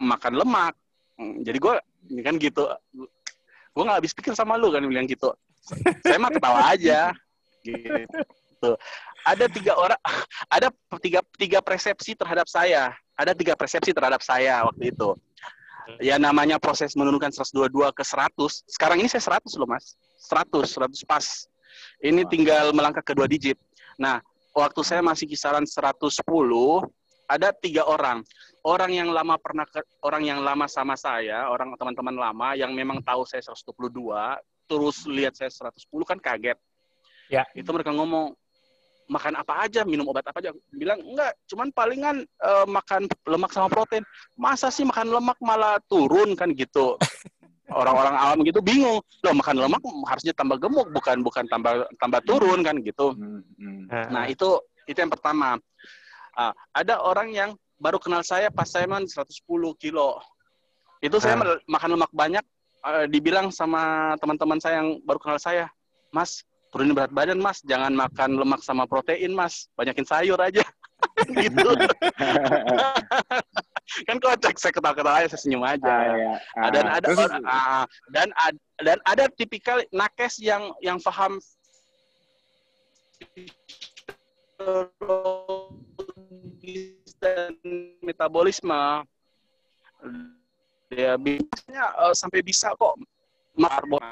[0.00, 0.74] makan lemak.
[1.16, 1.74] Hmm, jadi gue
[2.12, 2.68] ini kan gitu
[3.76, 5.28] gue nggak habis pikir sama lu kan bilang gitu.
[6.00, 7.12] Saya mah ketawa aja
[7.60, 8.70] gitu.
[9.20, 10.00] Ada tiga orang
[10.48, 10.72] ada
[11.04, 12.96] tiga tiga persepsi terhadap saya.
[13.20, 15.12] Ada tiga persepsi terhadap saya waktu itu.
[16.00, 18.32] Ya namanya proses menurunkan 122 ke 100
[18.66, 20.00] sekarang ini saya 100 loh mas.
[20.24, 21.44] 100 100 pas.
[22.00, 23.60] Ini tinggal melangkah ke dua digit.
[24.00, 24.24] Nah
[24.56, 26.00] waktu saya masih kisaran 110
[27.28, 28.24] ada tiga orang
[28.66, 32.98] orang yang lama pernah ke, orang yang lama sama saya, orang teman-teman lama yang memang
[32.98, 33.94] tahu saya 122,
[34.66, 36.58] terus lihat saya 110 kan kaget.
[37.30, 37.46] Ya.
[37.54, 38.34] Itu mereka ngomong
[39.06, 40.50] makan apa aja, minum obat apa aja.
[40.74, 44.02] Bilang enggak, cuman palingan uh, makan lemak sama protein.
[44.34, 46.98] Masa sih makan lemak malah turun kan gitu.
[47.70, 48.98] Orang-orang awam gitu bingung.
[49.22, 53.14] Loh, makan lemak harusnya tambah gemuk, bukan bukan tambah tambah turun kan gitu.
[53.14, 54.10] Hmm, hmm.
[54.10, 54.58] Nah, itu
[54.90, 55.58] itu yang pertama.
[56.36, 59.44] Uh, ada orang yang baru kenal saya pas saya man 110
[59.80, 60.20] kilo.
[61.04, 61.68] Itu saya hmm.
[61.68, 62.44] makan lemak banyak,
[62.82, 65.68] uh, dibilang sama teman-teman saya yang baru kenal saya,
[66.08, 67.60] Mas, turunin berat badan, Mas.
[67.62, 69.68] Jangan makan lemak sama protein, Mas.
[69.76, 70.64] Banyakin sayur aja.
[71.44, 71.64] gitu.
[74.08, 75.86] kan kocak saya ketawa-ketawa aja, saya senyum aja.
[75.86, 76.34] Ah, iya.
[76.58, 81.38] ah, dan ada terus, orang, ah, dan ad, dan ada tipikal nakes yang yang paham
[87.20, 87.56] dan
[88.04, 89.04] metabolisme
[90.86, 92.94] dia biasanya uh, sampai bisa kok
[93.58, 94.02] marbon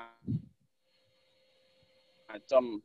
[2.27, 2.83] macam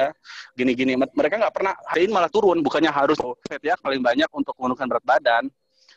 [0.00, 0.08] ya
[0.56, 0.96] gini-gini.
[0.96, 2.64] Mereka nggak pernah hari ini malah turun.
[2.64, 5.44] Bukannya harus fat ya paling banyak untuk menurunkan berat badan.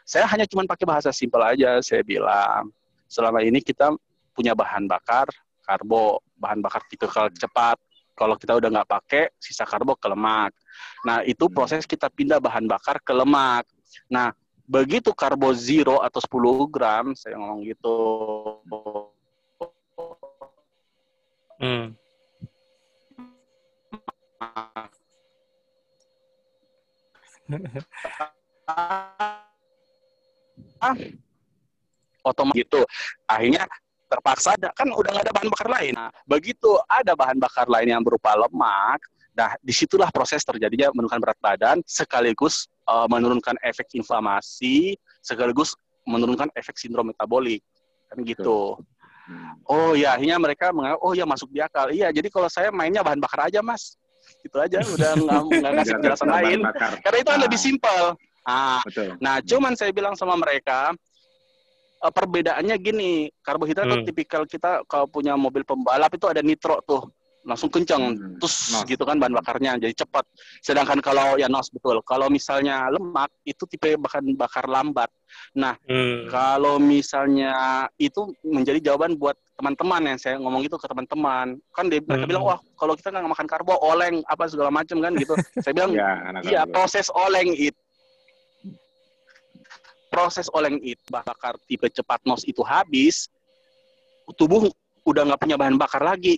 [0.04, 2.68] Saya hanya cuma pakai bahasa simpel aja saya bilang.
[3.08, 3.96] Selama ini kita
[4.36, 5.32] punya bahan bakar
[5.64, 7.08] karbo bahan bakar tipe
[7.40, 7.80] cepat
[8.14, 10.54] kalau kita udah nggak pakai, sisa karbo ke lemak.
[11.06, 11.54] Nah, itu hmm.
[11.54, 13.66] proses kita pindah bahan bakar ke lemak.
[14.10, 14.32] Nah,
[14.64, 17.98] begitu karbo zero atau 10 gram, saya ngomong gitu.
[21.60, 21.96] Hmm.
[32.24, 32.80] otomatis gitu.
[33.28, 33.68] Akhirnya
[34.14, 35.94] terpaksa ada kan udah nggak ada bahan bakar lain.
[35.98, 39.02] Nah, begitu ada bahan bakar lain yang berupa lemak,
[39.34, 44.94] nah di situlah proses terjadinya menurunkan berat badan sekaligus uh, menurunkan efek inflamasi
[45.26, 45.74] sekaligus
[46.06, 47.66] menurunkan efek sindrom metabolik
[48.12, 48.78] kan gitu.
[49.64, 51.88] Oh ya, akhirnya mereka menganggap oh ya masuk di akal.
[51.90, 53.96] Iya, jadi kalau saya mainnya bahan bakar aja mas,
[54.44, 55.12] gitu aja udah
[55.64, 56.60] nggak ngasih penjelasan lain.
[57.02, 57.66] Karena itu kan lebih nah.
[57.66, 58.04] simpel.
[58.44, 58.84] Ah,
[59.24, 60.92] nah, cuman saya bilang sama mereka,
[62.12, 64.06] perbedaannya gini, karbohidrat hmm.
[64.10, 67.08] tipikal kita kalau punya mobil pembalap itu ada nitro tuh
[67.44, 68.40] langsung kencang hmm.
[68.40, 68.88] terus nos.
[68.88, 70.24] gitu kan bahan bakarnya jadi cepat
[70.64, 75.12] sedangkan kalau ya nos betul kalau misalnya lemak itu tipe bahan bakar lambat
[75.52, 76.32] nah hmm.
[76.32, 82.00] kalau misalnya itu menjadi jawaban buat teman-teman yang saya ngomong itu ke teman-teman kan dia
[82.02, 82.32] mereka hmm.
[82.32, 85.92] bilang wah kalau kita nggak makan karbo oleng apa segala macam kan gitu saya bilang
[86.00, 86.10] ya,
[86.48, 87.83] iya proses oleng itu
[90.14, 93.26] proses oleng itu bakar tipe cepat nos itu habis,
[94.38, 94.70] tubuh
[95.10, 96.38] udah nggak punya bahan bakar lagi.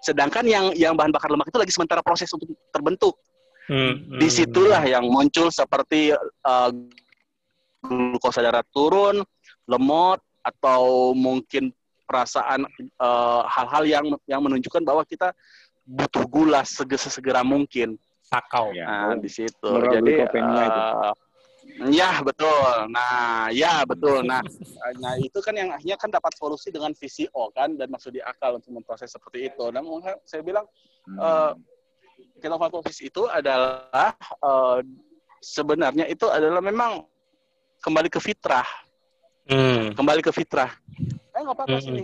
[0.00, 3.20] Sedangkan yang yang bahan bakar lemak itu lagi sementara proses untuk terbentuk.
[3.68, 6.12] Hmm, Di situlah yang muncul seperti
[6.44, 6.70] uh,
[7.84, 9.20] glukosa darah turun,
[9.68, 11.72] lemot, atau mungkin
[12.04, 12.68] perasaan
[13.00, 15.32] eh, hal-hal uh, yang yang menunjukkan bahwa kita
[15.88, 17.96] butuh gula segera mungkin.
[18.24, 18.72] Sakau.
[18.76, 19.68] Ya, nah, di situ.
[19.68, 21.12] Jadi uh,
[21.74, 22.86] Ya betul.
[22.94, 24.22] Nah, ya betul.
[24.22, 24.40] Nah,
[25.02, 28.62] nah itu kan yang akhirnya kan dapat solusi dengan VCO kan dan masuk di akal
[28.62, 29.64] untuk memproses seperti itu.
[29.74, 29.82] Dan
[30.22, 30.66] saya bilang
[31.10, 31.18] hmm.
[31.18, 31.52] uh,
[32.38, 34.78] ketofastosis itu adalah uh,
[35.42, 37.02] sebenarnya itu adalah memang
[37.82, 38.66] kembali ke fitrah.
[39.50, 39.92] Hmm.
[39.92, 40.70] Kembali ke fitrah.
[41.34, 41.84] Eh nggak apa-apa hmm.
[41.84, 42.02] sini.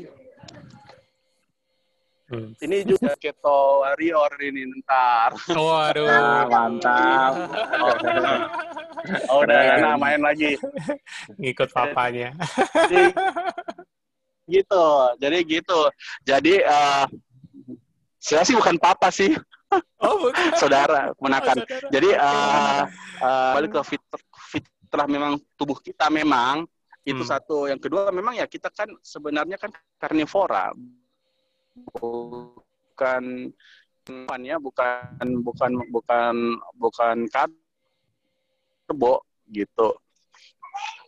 [2.31, 2.55] Hmm.
[2.62, 5.35] Ini juga keto warrior ini ntar.
[5.51, 7.33] Waduh, nah, mantap.
[9.35, 10.55] oh, udah nah, main lagi.
[11.35, 12.31] Ngikut papanya.
[12.87, 13.11] Jadi,
[14.47, 14.87] gitu.
[15.19, 15.81] Jadi gitu.
[16.23, 17.05] Jadi uh,
[18.23, 19.35] saya sih bukan papa sih.
[19.99, 20.55] Oh, bukan.
[20.55, 21.57] saudara menakan.
[21.59, 21.90] Oh, saudara.
[21.90, 22.83] Jadi uh,
[23.27, 24.03] uh, balik ke fit,
[24.55, 26.62] fitrah memang tubuh kita memang
[27.03, 27.31] itu hmm.
[27.31, 27.66] satu.
[27.66, 30.71] Yang kedua memang ya kita kan sebenarnya kan karnivora.
[31.74, 33.50] Bukan
[34.42, 36.35] ya bukan bukan bukan
[36.76, 39.14] bukan karbo
[39.50, 39.88] gitu.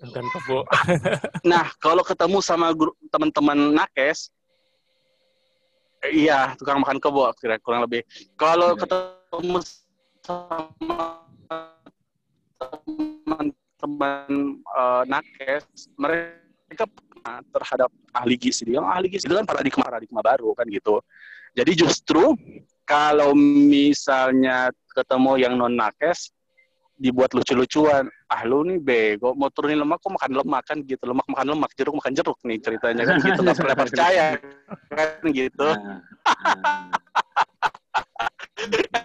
[0.03, 0.67] Bukan kebo.
[1.51, 2.75] nah, kalau ketemu sama
[3.11, 4.35] teman-teman nakes
[6.11, 8.03] iya, tukang makan kebo kira kurang lebih.
[8.35, 8.81] Kalau iya.
[8.83, 9.59] ketemu
[10.27, 11.07] sama
[12.59, 14.27] teman-teman
[14.75, 16.91] uh, nakes, mereka
[17.25, 18.69] terhadap ahli gizi.
[18.69, 21.01] Yang ahli gizi itu kan paradigma paradigma baru kan gitu.
[21.53, 22.35] Jadi justru
[22.89, 26.33] kalau misalnya ketemu yang non nakes
[27.03, 31.27] dibuat lucu-lucuan, ah lu nih bego mau turunin lemak kok makan lemak kan gitu, lemak
[31.27, 34.27] makan lemak, jeruk makan jeruk nih ceritanya kan gitu nggak pernah percaya
[34.95, 35.69] kan gitu.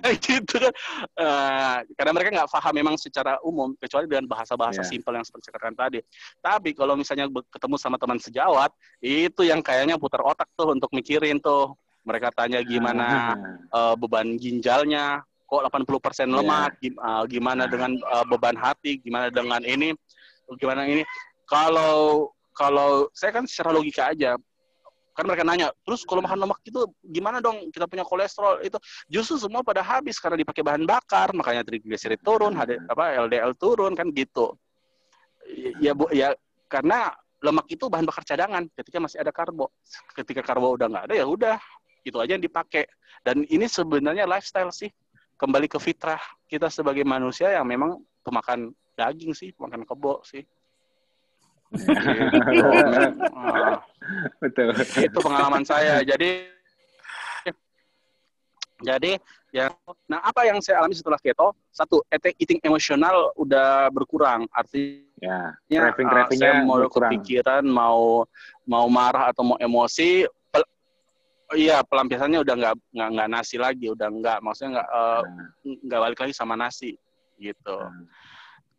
[0.26, 0.58] Gitu.
[0.58, 0.74] Kan
[1.20, 4.90] uh, karena mereka nggak paham memang secara umum kecuali dengan bahasa-bahasa yeah.
[4.90, 6.00] simpel yang seperti saya katakan tadi.
[6.40, 11.42] Tapi kalau misalnya ketemu sama teman sejawat itu yang kayaknya putar otak tuh untuk mikirin
[11.42, 11.74] tuh.
[12.08, 13.36] Mereka tanya gimana
[13.76, 17.24] uh, beban ginjalnya kok 80% lemak yeah.
[17.28, 19.92] gimana uh, dengan uh, beban hati gimana dengan ini
[20.56, 21.04] gimana ini.
[21.48, 24.40] Kalau kalau saya kan secara logika aja
[25.18, 27.74] kan mereka nanya terus kalau makan lemak itu gimana dong?
[27.74, 28.62] Kita punya kolesterol.
[28.62, 28.78] Itu
[29.10, 33.98] justru semua pada habis karena dipakai bahan bakar makanya trigliserid turun HD, apa LDL turun
[33.98, 34.54] kan gitu.
[35.82, 36.38] Ya bu ya
[36.70, 39.74] karena lemak itu bahan bakar cadangan ketika masih ada karbo.
[40.14, 41.58] Ketika karbo udah nggak ada ya udah
[42.06, 42.86] itu aja yang dipakai.
[43.26, 44.94] Dan ini sebenarnya lifestyle sih
[45.42, 50.42] kembali ke fitrah kita sebagai manusia yang memang pemakan daging sih pemakan kebo sih
[54.44, 54.68] Betul.
[55.04, 56.00] Itu pengalaman saya.
[56.04, 56.48] Jadi
[58.78, 59.18] jadi
[59.50, 59.74] ya
[60.06, 61.50] nah apa yang saya alami setelah keto?
[61.74, 62.06] Satu,
[62.38, 64.46] eating emosional udah berkurang.
[64.54, 67.10] Artinya ya, craving uh, saya mau berkurang.
[67.10, 68.22] kepikiran, mau
[68.70, 70.30] mau marah atau mau emosi,
[71.56, 75.22] Iya, pelampiasannya udah nggak nggak nggak nasi lagi, udah nggak, maksudnya nggak uh,
[75.64, 77.00] nggak balik lagi sama nasi
[77.40, 77.78] gitu.
[77.80, 78.04] Hmm.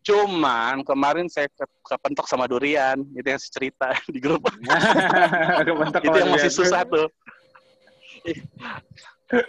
[0.09, 4.41] Cuman kemarin saya ke kepentok sama durian, itu yang cerita di grup.
[6.05, 7.05] itu yang masih susah tuh.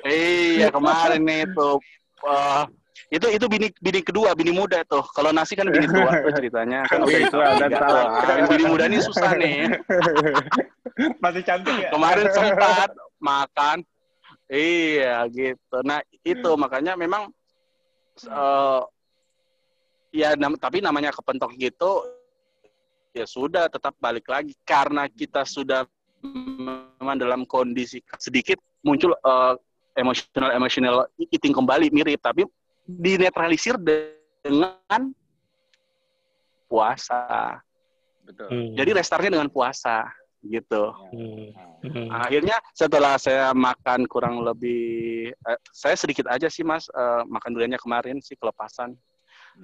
[0.04, 1.80] iya kemarin itu
[2.28, 2.68] uh,
[3.08, 5.00] itu itu bini bini kedua bini muda tuh.
[5.16, 6.84] Kalau nasi kan bini tua tuh ceritanya.
[6.86, 9.72] Kan udah itu udah bini muda ini susah nih.
[11.24, 11.88] Masih cantik ya?
[11.90, 13.80] Kemarin sempat makan.
[14.52, 15.76] Iya gitu.
[15.82, 16.50] Nah itu.
[16.60, 17.32] Makanya memang
[18.28, 18.84] uh,
[20.10, 22.06] ya nam tapi namanya kepentok gitu
[23.14, 25.86] ya sudah tetap balik lagi karena kita sudah
[26.22, 29.56] memang dalam kondisi sedikit muncul uh,
[29.98, 32.46] emosional emosional eating kembali mirip tapi
[32.86, 35.14] dinetralisir dengan
[36.70, 37.58] puasa.
[38.22, 38.46] Betul.
[38.46, 38.70] Hmm.
[38.78, 40.06] Jadi restartnya dengan puasa
[40.46, 40.94] gitu.
[41.12, 41.50] Hmm.
[41.84, 42.08] Hmm.
[42.14, 47.80] Akhirnya setelah saya makan kurang lebih eh, saya sedikit aja sih Mas uh, makan duriannya
[47.80, 48.96] kemarin sih kelepasan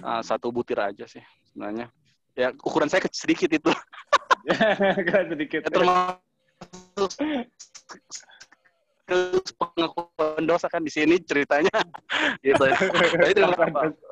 [0.02, 1.22] uh, satu butir aja sih
[1.52, 1.90] sebenarnya.
[2.36, 3.72] Ya ukuran saya kecil sedikit itu.
[5.32, 5.60] sedikit.
[5.70, 7.10] termasuk
[9.54, 11.70] pengakuan dosa kan di sini ceritanya
[12.46, 12.64] gitu.
[13.22, 13.40] Jadi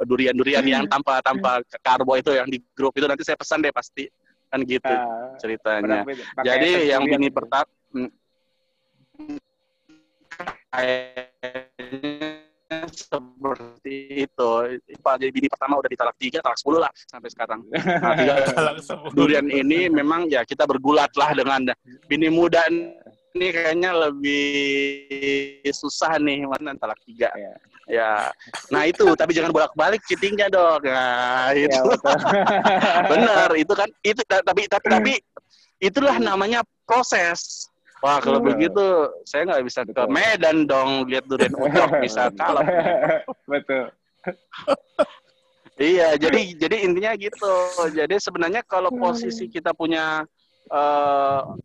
[0.06, 4.06] durian-durian yang tanpa tanpa karbo itu yang di grup itu nanti saya pesan deh pasti
[4.54, 6.06] kan gitu uh, ceritanya.
[6.46, 8.10] Jadi yang ini pertama hmm,
[12.94, 14.50] seperti itu.
[15.02, 17.60] Pak jadi bini pertama udah ditalak tiga, talak sepuluh lah sampai sekarang.
[18.04, 18.34] Nah, tiga,
[19.16, 21.72] durian ini memang ya kita bergulat lah dengan
[22.08, 22.64] bini muda
[23.34, 24.46] ini kayaknya lebih
[25.74, 27.28] susah nih mana talak tiga.
[27.34, 27.52] Ya.
[27.90, 28.10] ya.
[28.70, 30.86] Nah itu tapi jangan bolak-balik cheatingnya dong.
[30.86, 31.74] Nah, itu.
[31.74, 32.14] Ya,
[33.10, 35.12] Benar, itu kan itu tapi tapi tapi
[35.82, 37.68] itulah namanya proses.
[38.04, 38.48] Wah kalau hmm.
[38.52, 38.84] begitu
[39.24, 39.96] saya nggak bisa Betul.
[39.96, 42.68] ke Medan dong lihat durian ucok bisa kalah.
[43.48, 43.88] Betul.
[45.80, 47.54] iya jadi jadi intinya gitu.
[47.96, 50.20] Jadi sebenarnya kalau posisi kita punya
[50.68, 51.56] uh,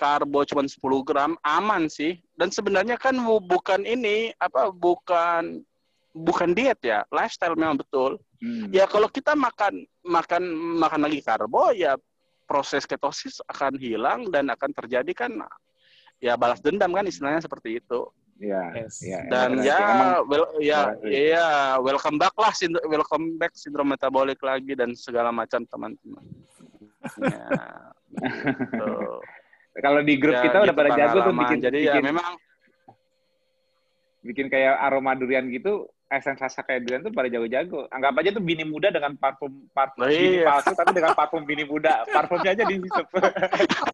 [0.00, 2.16] karbo cuma 10 gram aman sih.
[2.40, 3.12] Dan sebenarnya kan
[3.44, 5.60] bukan ini apa bukan
[6.16, 8.16] bukan diet ya, lifestyle memang betul.
[8.40, 8.72] Hmm.
[8.72, 10.42] Ya kalau kita makan makan
[10.80, 12.00] makan lagi karbo ya
[12.48, 15.36] proses ketosis akan hilang dan akan terjadi kan
[16.22, 18.06] ya balas dendam kan istilahnya seperti itu.
[18.42, 18.62] Iya.
[18.74, 18.94] Yes.
[19.02, 22.50] Ya, Dan ya, emang, well, ya, ya, welcome back lah,
[22.90, 26.24] welcome back sindrom metabolik lagi dan segala macam teman-teman.
[27.22, 27.46] ya,
[28.18, 28.90] gitu.
[29.78, 31.58] Kalau di grup ya, kita udah gitu pada jago tuh bikin.
[31.62, 32.28] Jadi ya, bikin, ya memang
[34.22, 37.86] bikin kayak aroma durian gitu, esen rasa kayak durian tuh pada jago-jago.
[37.94, 40.50] Anggap aja tuh bini muda dengan parfum parfum oh, bini iya.
[40.50, 42.04] palsu tapi dengan parfum bini muda.
[42.10, 43.06] Parfumnya aja dihisap.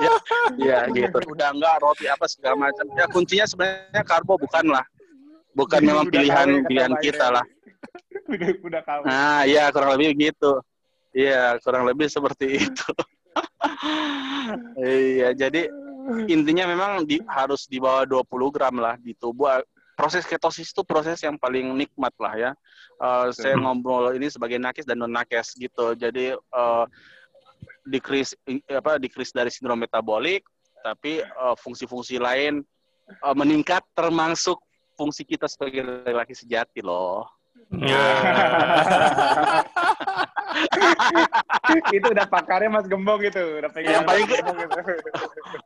[0.00, 0.14] ya,
[0.56, 1.18] ya gitu.
[1.30, 2.86] Udah enggak roti apa segala macam.
[2.96, 4.84] Ya kuncinya sebenarnya karbo bukan lah.
[5.54, 7.46] Bukan memang pilihan pilihan kita lah.
[8.30, 10.62] Udah, udah Nah, iya kurang lebih gitu.
[11.10, 12.90] Iya, kurang lebih seperti itu.
[14.78, 15.66] iya, jadi
[16.30, 19.62] intinya memang di, harus di bawah 20 gram lah di tubuh.
[19.98, 22.50] Proses ketosis itu proses yang paling nikmat lah ya.
[22.96, 25.92] Uh, saya ngobrol ini sebagai nakes dan non nakes gitu.
[25.92, 26.84] Jadi uh,
[27.88, 28.36] decrease
[28.68, 30.44] apa decrease dari sindrom metabolik
[30.80, 32.64] tapi uh, fungsi-fungsi lain
[33.24, 34.60] uh, meningkat termasuk
[34.96, 37.24] fungsi kita sebagai laki-laki sejati loh.
[37.70, 38.02] Ya.
[41.94, 44.02] itu udah pakarnya Mas Gembong itu, udah pegang.
[44.02, 44.80] Yang paling Gembong itu.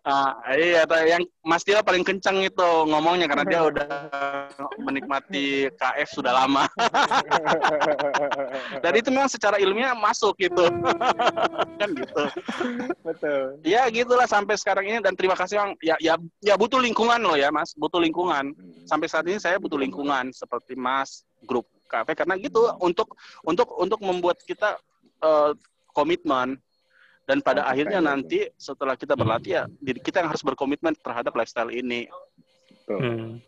[0.05, 3.89] Ah, iya, yang Mas Tio paling kencang itu ngomongnya karena dia udah
[4.77, 6.69] menikmati KF sudah lama.
[8.85, 10.69] Dan itu memang secara ilmiah masuk gitu.
[11.81, 12.23] kan gitu.
[13.01, 13.65] Betul.
[13.65, 15.73] Ya gitulah sampai sekarang ini dan terima kasih Bang.
[15.81, 17.73] Ya ya ya butuh lingkungan loh ya, Mas.
[17.73, 18.53] Butuh lingkungan.
[18.53, 18.85] Hmm.
[18.85, 24.01] Sampai saat ini saya butuh lingkungan seperti Mas, grup KP karena gitu untuk untuk untuk
[24.03, 24.81] membuat kita
[25.23, 25.53] uh,
[25.95, 26.59] komitmen
[27.25, 31.33] dan pada oh, akhirnya nanti setelah kita berlatih ya diri kita yang harus berkomitmen terhadap
[31.33, 32.09] lifestyle ini.
[32.89, 33.41] Hmm.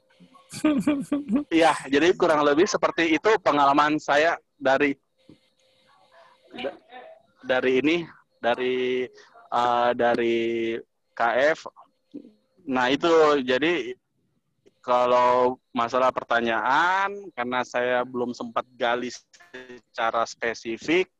[1.50, 4.94] Iya, jadi kurang lebih seperti itu pengalaman saya dari
[7.42, 7.96] dari ini
[8.38, 9.04] dari
[9.50, 10.78] uh, dari
[11.12, 11.66] KF.
[12.70, 13.10] Nah itu
[13.42, 13.90] jadi
[14.86, 21.10] kalau masalah pertanyaan, karena saya belum sempat gali secara spesifik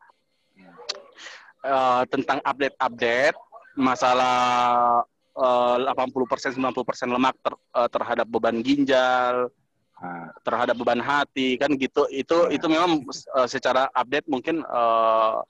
[1.67, 3.35] uh, tentang update-update
[3.75, 5.03] masalah
[5.35, 6.63] uh, 80% 90%
[7.11, 9.51] lemak ter, uh, terhadap beban ginjal,
[9.99, 12.07] uh, terhadap beban hati kan gitu.
[12.15, 12.55] Itu uh.
[12.55, 13.03] itu memang
[13.35, 15.43] uh, secara update mungkin uh,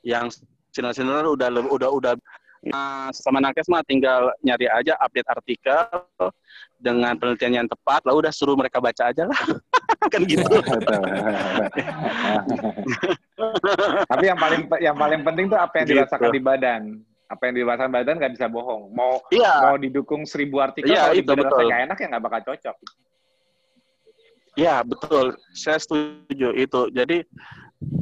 [0.00, 0.32] yang
[0.72, 2.12] channel-channel udah udah udah
[2.66, 5.86] Nah, sama nakes mah tinggal nyari aja update artikel
[6.78, 9.38] dengan penelitian yang tepat, lalu udah suruh mereka baca aja lah.
[10.12, 10.42] kan gitu.
[14.10, 15.94] Tapi yang paling yang paling penting tuh apa yang gitu.
[16.02, 16.82] dirasakan di badan.
[17.28, 18.90] Apa yang dirasakan badan nggak bisa bohong.
[18.90, 19.54] Mau iya.
[19.62, 22.76] mau didukung seribu artikel, iya, kalau itu, badan nggak enak ya nggak bakal cocok.
[24.58, 26.80] Iya betul, saya setuju itu.
[26.90, 27.22] Jadi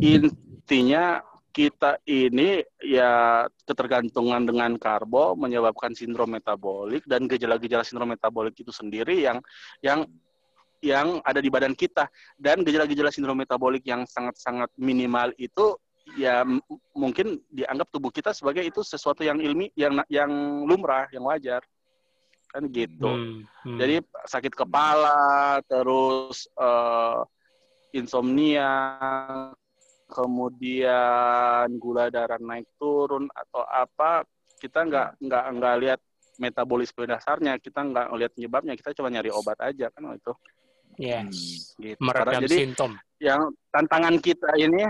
[0.01, 1.21] intinya
[1.57, 9.25] kita ini ya ketergantungan dengan karbo menyebabkan sindrom metabolik dan gejala-gejala sindrom metabolik itu sendiri
[9.25, 9.41] yang
[9.81, 10.05] yang
[10.85, 12.13] yang ada di badan kita.
[12.37, 15.81] Dan gejala-gejala sindrom metabolik yang sangat-sangat minimal itu
[16.21, 16.45] ya
[16.93, 20.29] mungkin dianggap tubuh kita sebagai itu sesuatu yang ilmi yang yang
[20.69, 21.65] lumrah yang wajar.
[22.53, 23.09] Kan gitu.
[23.09, 23.79] Hmm, hmm.
[23.81, 23.97] jadi
[24.29, 27.25] sakit kepala terus uh,
[27.97, 28.69] insomnia
[30.17, 34.25] kemudian gula darah naik turun atau apa
[34.57, 36.01] kita nggak nggak nggak lihat
[36.41, 40.33] metabolisme dasarnya kita nggak ngelihat penyebabnya kita cuma nyari obat aja kan itu.
[40.97, 41.29] Yes.
[41.77, 42.01] Hmm, gitu.
[42.01, 42.91] meredam jadi simptom.
[43.21, 44.89] yang tantangan kita ini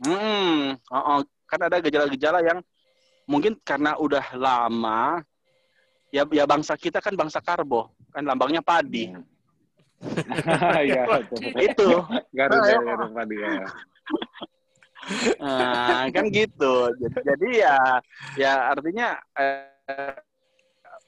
[0.00, 2.64] hmm oh, oh, kan ada gejala-gejala yang
[3.28, 5.20] mungkin karena udah lama
[6.08, 9.12] ya ya bangsa kita kan bangsa karbo kan lambangnya padi.
[10.04, 10.84] Hmm.
[10.84, 11.08] ya,
[11.64, 11.88] itu.
[12.36, 13.64] Garuda, garuda padi ya
[15.40, 16.74] nah, kan gitu.
[17.00, 17.76] Jadi, jadi ya
[18.38, 20.16] ya artinya eh,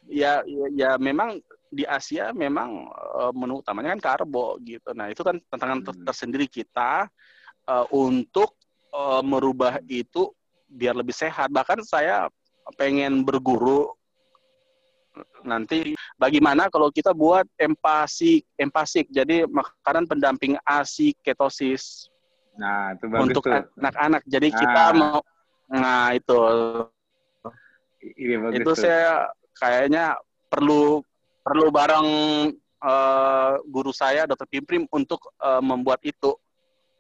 [0.09, 1.41] ya, ya ya memang
[1.71, 4.95] di Asia memang uh, menu utamanya kan karbo gitu.
[4.95, 6.07] Nah, itu kan tantangan hmm.
[6.07, 7.11] tersendiri kita
[7.67, 8.55] uh, untuk
[8.95, 10.31] uh, merubah itu
[10.71, 11.51] biar lebih sehat.
[11.51, 12.31] Bahkan saya
[12.75, 13.95] pengen berguru
[15.47, 22.11] nanti bagaimana kalau kita buat empasi empasik jadi makanan pendamping ASI ketosis
[22.57, 24.59] nah itu bagus untuk anak-anak jadi nah.
[24.59, 25.19] kita mau
[25.67, 26.41] nah itu
[28.07, 28.77] Ini bagus itu tuh.
[28.79, 29.29] saya
[29.59, 30.05] kayaknya
[30.47, 31.03] perlu
[31.43, 32.09] perlu bareng
[32.83, 36.35] uh, guru saya dokter Pimprim untuk uh, membuat itu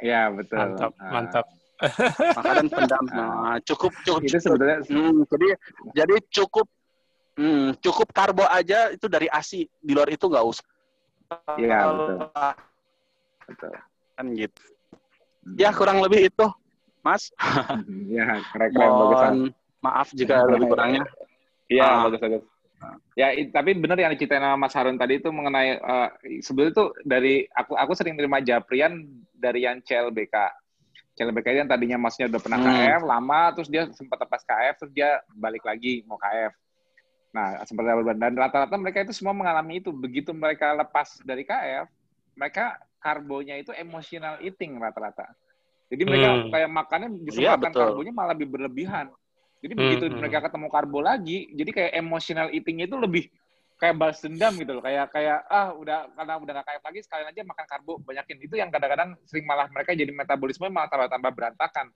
[0.02, 1.11] ya betul mantap nah.
[1.12, 1.46] mantap
[2.40, 5.48] makanan pendamping nah, cukup cukup itu sebetulnya hmm, jadi
[5.92, 6.66] jadi cukup
[7.36, 9.68] Hmm, cukup karbo aja itu dari ASI.
[9.68, 10.66] Di luar itu nggak usah.
[11.61, 12.16] Iya, betul.
[13.44, 13.72] betul.
[14.16, 14.62] Kan gitu.
[15.55, 16.47] Ya, kurang lebih itu,
[17.07, 17.30] Mas.
[18.16, 19.34] ya, keren-keren bagusan.
[19.78, 21.07] Maaf jika lebih kurangnya.
[21.70, 22.03] Iya, ah.
[22.11, 22.42] bagus bagus.
[23.16, 26.12] Ya, tapi benar yang diceritain sama Mas Harun tadi itu mengenai uh,
[26.44, 30.36] sebetulnya itu dari aku aku sering terima japrian dari yang CLBK.
[31.16, 32.68] CLBK yang tadinya masnya udah pernah hmm.
[32.68, 36.53] KF lama terus dia sempat lepas KF terus dia balik lagi mau KF.
[37.32, 39.88] Nah, apa dan rata-rata mereka itu semua mengalami itu.
[39.92, 41.88] Begitu mereka lepas dari KF,
[42.37, 45.32] mereka karbonya itu emotional eating rata-rata.
[45.87, 46.51] Jadi mereka hmm.
[46.51, 47.82] kayak makannya bisa ya, makan betul.
[47.82, 49.07] karbonya malah lebih berlebihan.
[49.64, 49.82] Jadi hmm.
[49.82, 50.16] begitu hmm.
[50.20, 53.24] mereka ketemu karbo lagi, jadi kayak emotional eatingnya itu lebih
[53.76, 54.82] kayak balas dendam gitu loh.
[54.84, 58.37] Kayak kayak ah udah karena udah gak KF lagi sekalian aja makan karbo banyakin.
[58.43, 61.87] Itu yang kadang-kadang sering malah mereka jadi metabolisme malah tambah-tambah berantakan.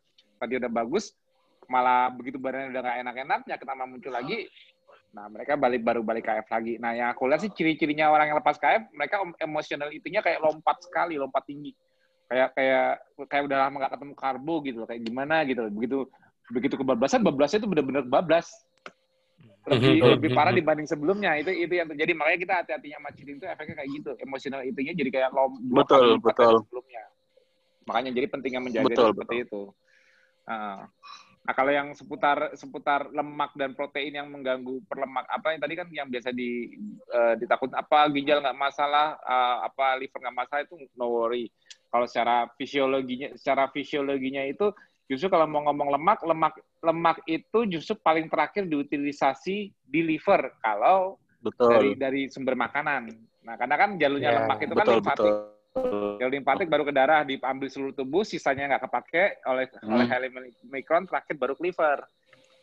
[0.40, 1.12] Tadi udah bagus,
[1.68, 4.38] malah begitu badannya udah gak enak-enak, penyakit tambah muncul lagi,
[5.10, 6.78] Nah, mereka balik baru balik KF lagi.
[6.78, 10.86] Nah, yang aku lihat sih ciri-cirinya orang yang lepas KF, mereka emosional itunya kayak lompat
[10.86, 11.74] sekali, lompat tinggi.
[12.30, 12.88] Kayak kayak
[13.26, 15.70] kayak udah lama gak ketemu karbo gitu loh, kayak gimana gitu loh.
[15.74, 15.98] Begitu
[16.50, 18.46] begitu kebablasan, bablasnya itu benar-benar bablas.
[19.66, 20.10] Lebih mhm.
[20.16, 21.34] lebih parah dibanding sebelumnya.
[21.42, 22.12] Itu itu yang terjadi.
[22.14, 24.10] Makanya kita hati-hatinya sama itu efeknya kayak gitu.
[24.22, 26.54] Emosional itunya jadi kayak lompat betul, betul.
[26.70, 27.02] sebelumnya.
[27.90, 29.46] Makanya jadi pentingnya menjaga betul, seperti betul.
[29.46, 29.62] itu.
[30.46, 30.80] Uh,
[31.40, 35.88] Nah, kalau yang seputar seputar lemak dan protein yang mengganggu perlemak apa yang tadi kan
[35.88, 36.76] yang biasa di
[37.10, 41.48] uh, ditakut apa ginjal nggak masalah, uh, apa liver nggak masalah itu no worry.
[41.88, 44.68] Kalau secara fisiologinya secara fisiologinya itu
[45.08, 51.16] justru kalau mau ngomong lemak, lemak lemak itu justru paling terakhir diutilisasi di liver kalau
[51.40, 51.72] betul.
[51.72, 53.10] dari dari sumber makanan.
[53.48, 55.32] Nah, karena kan jalurnya yeah, lemak itu kan betul, kan limfatik.
[55.32, 60.10] Betul Sel limpatik baru ke darah, diambil seluruh tubuh, sisanya nggak kepake oleh hmm.
[60.10, 60.30] oleh
[60.66, 61.98] mikron, terakhir baru ke liver.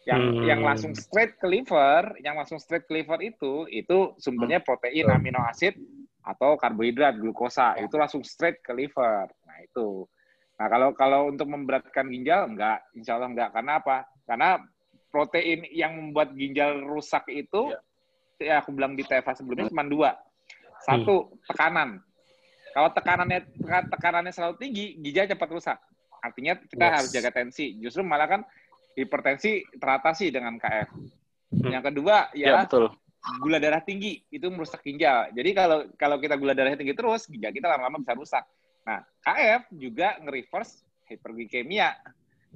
[0.04, 0.44] Yang hmm.
[0.44, 4.68] yang langsung straight ke liver, yang langsung straight ke liver itu itu sumbernya hmm.
[4.68, 5.80] protein, amino asid
[6.20, 7.80] atau karbohidrat, glukosa.
[7.80, 9.32] Itu langsung straight ke liver.
[9.48, 10.04] Nah, itu.
[10.60, 13.56] Nah, kalau kalau untuk memberatkan ginjal enggak, insya Allah enggak.
[13.56, 14.04] Karena apa?
[14.28, 14.50] Karena
[15.08, 17.80] protein yang membuat ginjal rusak itu ya,
[18.44, 20.12] ya aku bilang di TFA sebelumnya cuma dua.
[20.84, 22.04] Satu, tekanan
[22.78, 23.42] kalau tekanannya
[23.90, 25.78] tekanannya selalu tinggi, ginjal cepat rusak.
[26.22, 26.94] Artinya kita yes.
[26.94, 27.74] harus jaga tensi.
[27.82, 28.42] Justru malah kan
[28.94, 30.94] hipertensi teratasi dengan KF.
[31.58, 31.74] Hmm.
[31.74, 32.94] Yang kedua ya, ya betul.
[33.42, 35.26] gula darah tinggi itu merusak ginjal.
[35.34, 38.46] Jadi kalau kalau kita gula darahnya tinggi terus, ginjal kita lama-lama bisa rusak.
[38.86, 41.98] Nah, KF juga nge-reverse hiperglikemia.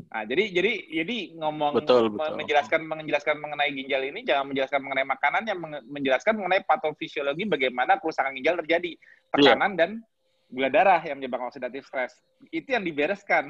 [0.06, 2.38] Nah, jadi jadi jadi ngomong betul, betul.
[2.38, 5.60] menjelaskan menjelaskan mengenai ginjal ini jangan menjelaskan mengenai makanan yang
[5.90, 9.02] menjelaskan mengenai patofisiologi bagaimana kerusakan ginjal terjadi,
[9.34, 9.80] tekanan yeah.
[9.82, 9.90] dan
[10.52, 12.20] gula darah yang menyebabkan oksidatif stres.
[12.52, 13.50] Itu yang dibereskan.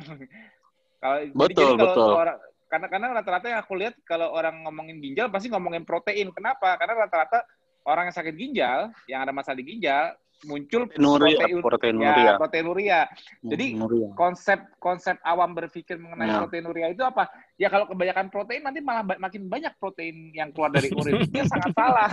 [1.02, 2.14] kalau betul, jadi, betul.
[2.14, 2.38] orang
[2.72, 6.32] karena karena rata-rata yang aku lihat kalau orang ngomongin ginjal pasti ngomongin protein.
[6.32, 6.78] Kenapa?
[6.80, 7.43] Karena rata-rata
[7.84, 8.80] orang yang sakit ginjal,
[9.10, 12.23] yang ada masalah di ginjal, muncul Nuria, protein, proteinuria.
[12.25, 12.99] Ya, proteinuria.
[13.45, 14.09] Jadi Nuria.
[14.17, 16.41] konsep konsep awam berpikir mengenai ya.
[16.41, 17.29] proteinuria itu apa?
[17.57, 21.21] Ya kalau kebanyakan protein nanti malah makin banyak protein yang keluar dari urin.
[21.29, 22.09] itu sangat salah.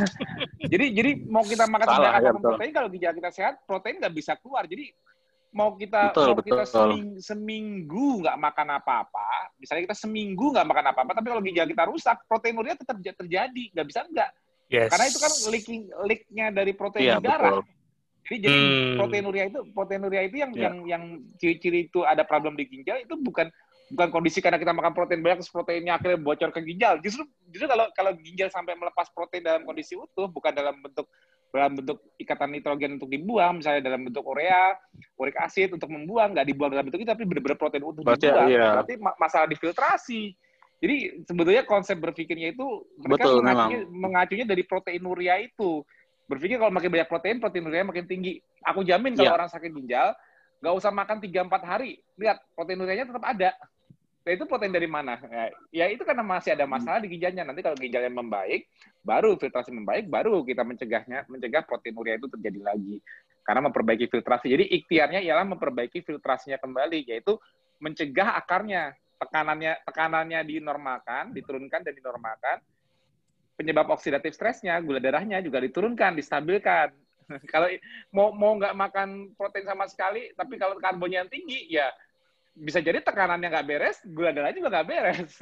[0.60, 4.36] jadi jadi mau kita makan salah, ya, protein kalau ginjal kita sehat, protein nggak bisa
[4.40, 4.68] keluar.
[4.68, 4.92] Jadi
[5.48, 10.68] mau kita betul, mau betul, kita seming, seminggu nggak makan apa-apa, misalnya kita seminggu nggak
[10.68, 14.30] makan apa-apa, tapi kalau ginjal kita rusak, proteinuria tetap terjadi, nggak bisa enggak.
[14.68, 14.92] Yes.
[14.92, 17.64] Karena itu kan leaking leaknya dari protein ya, di darah.
[17.64, 17.77] Betul.
[18.28, 18.96] Jadi jadi hmm.
[19.00, 20.64] proteinuria itu proteinuria itu yang yeah.
[20.68, 21.02] yang yang
[21.40, 23.48] ciri-ciri itu ada problem di ginjal itu bukan
[23.88, 27.00] bukan kondisi karena kita makan protein banyak terus proteinnya akhirnya bocor ke ginjal.
[27.00, 31.08] Justru justru kalau kalau ginjal sampai melepas protein dalam kondisi utuh bukan dalam bentuk
[31.48, 34.76] dalam bentuk ikatan nitrogen untuk dibuang, misalnya dalam bentuk urea,
[35.16, 38.48] uric acid untuk membuang, nggak dibuang dalam bentuk itu, tapi benar-benar protein utuh berarti, dibuang.
[38.52, 38.66] Iya.
[38.76, 40.22] Berarti masalah di filtrasi.
[40.78, 45.82] Jadi sebetulnya konsep berpikirnya itu mereka Betul, mengacunya, mengacunya dari proteinuria itu
[46.28, 48.38] berpikir kalau makin banyak protein, proteinuria makin tinggi.
[48.68, 49.38] Aku jamin kalau yeah.
[49.40, 50.12] orang sakit ginjal,
[50.60, 51.98] nggak usah makan 3-4 hari.
[52.20, 53.50] Lihat, proteinurianya tetap ada.
[54.28, 55.16] Nah, itu protein dari mana?
[55.24, 57.48] Ya, ya, itu karena masih ada masalah di ginjalnya.
[57.48, 58.68] Nanti kalau ginjalnya membaik,
[59.00, 63.00] baru filtrasi membaik, baru kita mencegahnya, mencegah proteinuria itu terjadi lagi.
[63.40, 64.52] Karena memperbaiki filtrasi.
[64.52, 67.40] Jadi ikhtiarnya ialah memperbaiki filtrasinya kembali, yaitu
[67.80, 68.92] mencegah akarnya.
[69.18, 72.62] tekanannya tekanannya dinormalkan, diturunkan dan dinormalkan,
[73.58, 76.94] penyebab oksidatif stresnya, gula darahnya juga diturunkan, distabilkan.
[77.52, 77.66] kalau
[78.14, 81.90] mau mau nggak makan protein sama sekali, tapi kalau karbonnya yang tinggi, ya
[82.58, 85.32] bisa jadi tekanannya nggak beres, gula darah juga nggak beres.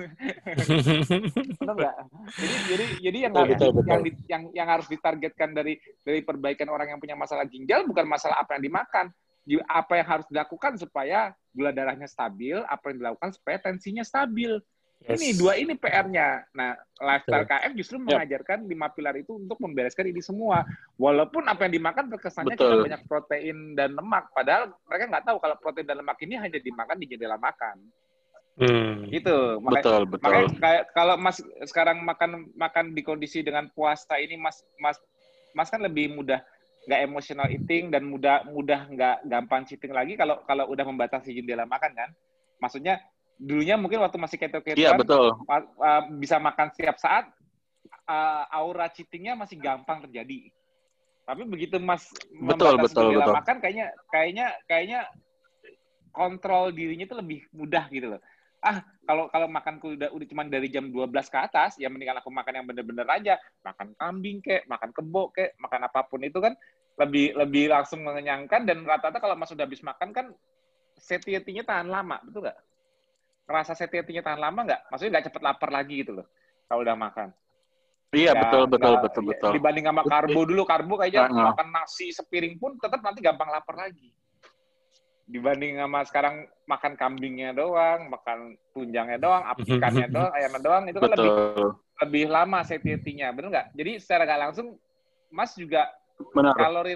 [1.77, 1.97] nggak?
[2.41, 3.89] Jadi jadi jadi yang betul, betul, betul.
[3.89, 8.41] yang yang yang harus ditargetkan dari dari perbaikan orang yang punya masalah ginjal bukan masalah
[8.41, 9.13] apa yang dimakan,
[9.69, 14.61] apa yang harus dilakukan supaya gula darahnya stabil, apa yang dilakukan supaya tensinya stabil.
[15.05, 15.21] Yes.
[15.21, 16.49] Ini dua ini PR-nya.
[16.57, 18.17] Nah, lifestyle KF justru yep.
[18.17, 20.65] mengajarkan lima pilar itu untuk membereskan ini semua.
[20.97, 25.57] Walaupun apa yang dimakan terkesannya kita banyak protein dan lemak, padahal mereka nggak tahu kalau
[25.63, 27.77] protein dan lemak ini hanya dimakan di jendela makan.
[28.57, 29.13] Hmm.
[29.13, 29.61] Gitu.
[29.61, 30.25] Makanya, betul, betul.
[30.27, 31.39] Makanya kayak kalau Mas
[31.69, 34.97] sekarang makan makan di kondisi dengan puasa ini Mas Mas
[35.53, 36.41] Mas kan lebih mudah
[36.89, 41.69] nggak emotional eating dan mudah mudah nggak gampang cheating lagi kalau kalau udah membatasi jendela
[41.69, 42.11] makan kan.
[42.57, 42.97] Maksudnya
[43.37, 45.37] dulunya mungkin waktu masih keto-keto iya, betul.
[45.45, 47.29] Uh, bisa makan setiap saat
[48.09, 50.49] uh, aura cheatingnya masih gampang terjadi.
[51.27, 53.35] Tapi begitu mas betul betul betul.
[53.35, 55.01] makan kayaknya kayaknya kayaknya
[56.15, 58.23] kontrol dirinya itu lebih mudah gitu loh.
[58.65, 62.31] Ah kalau kalau makanku udah udah cuma dari jam 12 ke atas ya mendingan aku
[62.33, 63.35] makan yang bener-bener aja.
[63.67, 66.57] Makan kambing kek makan kebo kek makan apa pun itu kan
[66.97, 70.27] lebih lebih langsung mengenyangkan dan rata-rata kalau mas udah habis makan kan
[70.97, 72.57] satiety-nya tahan lama betul nggak
[73.47, 74.81] rasa satiety-nya tahan lama nggak?
[74.91, 76.27] Maksudnya nggak cepet lapar lagi gitu loh
[76.67, 77.29] kalau udah makan.
[78.15, 79.51] Iya ya, betul betul gak, betul betul.
[79.59, 83.75] Dibanding sama karbo dulu, karbo kayaknya uh, makan nasi sepiring pun tetap nanti gampang lapar
[83.75, 84.15] lagi.
[85.27, 91.11] Dibanding sama sekarang makan kambingnya doang, makan tunjangnya doang, ikannya doang, ayamnya doang, itu kan
[91.19, 91.33] lebih
[91.97, 93.67] lebih lama satiety-nya, benar nggak?
[93.75, 94.67] Jadi secara nggak langsung,
[95.35, 95.91] Mas juga
[96.33, 96.55] Benar.
[96.55, 96.95] kalori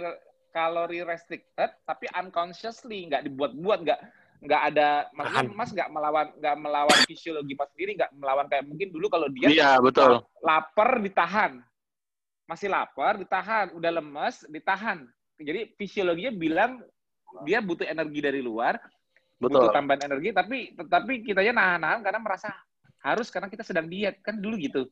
[0.55, 4.01] kalori restricted, tapi unconsciously nggak dibuat-buat, nggak
[4.41, 8.89] nggak ada maksudnya mas nggak melawan nggak melawan fisiologi mas sendiri nggak melawan kayak mungkin
[8.89, 10.25] dulu kalau dia iya, betul.
[10.41, 11.61] lapar ditahan
[12.49, 15.05] masih lapar ditahan udah lemes ditahan
[15.37, 16.81] jadi fisiologinya bilang
[17.45, 18.81] dia butuh energi dari luar
[19.37, 19.61] betul.
[19.61, 22.49] butuh tambahan energi tapi tetapi kitanya nahan-nahan karena merasa
[23.05, 24.89] harus karena kita sedang diet kan dulu gitu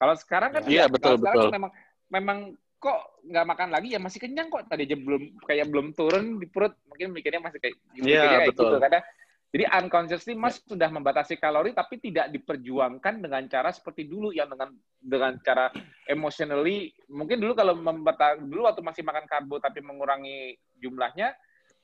[0.00, 1.52] kalau sekarang kan iya, betul, betul.
[1.52, 1.72] memang
[2.08, 2.38] memang
[2.78, 3.94] kok nggak makan lagi?
[3.94, 4.66] Ya masih kenyang kok.
[4.70, 6.74] Tadi aja belum kayak belum turun di perut.
[6.86, 8.74] Mungkin mikirnya masih kayak yeah, kayak betul.
[8.74, 9.00] gitu karena
[9.48, 10.76] jadi unconsciously mas yeah.
[10.76, 14.70] sudah membatasi kalori tapi tidak diperjuangkan dengan cara seperti dulu yang dengan
[15.00, 15.72] dengan cara
[16.06, 16.92] emotionally.
[17.10, 21.34] Mungkin dulu kalau membatasi dulu waktu masih makan karbo tapi mengurangi jumlahnya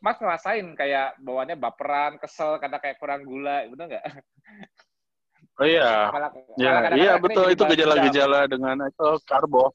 [0.04, 4.04] mas ngerasain kayak bawaannya baperan kesel karena kayak kurang gula betul nggak?
[5.54, 7.46] Oh iya, malah, ya, malah iya betul.
[7.46, 9.70] Itu gejala-gejala dengan itu karbo.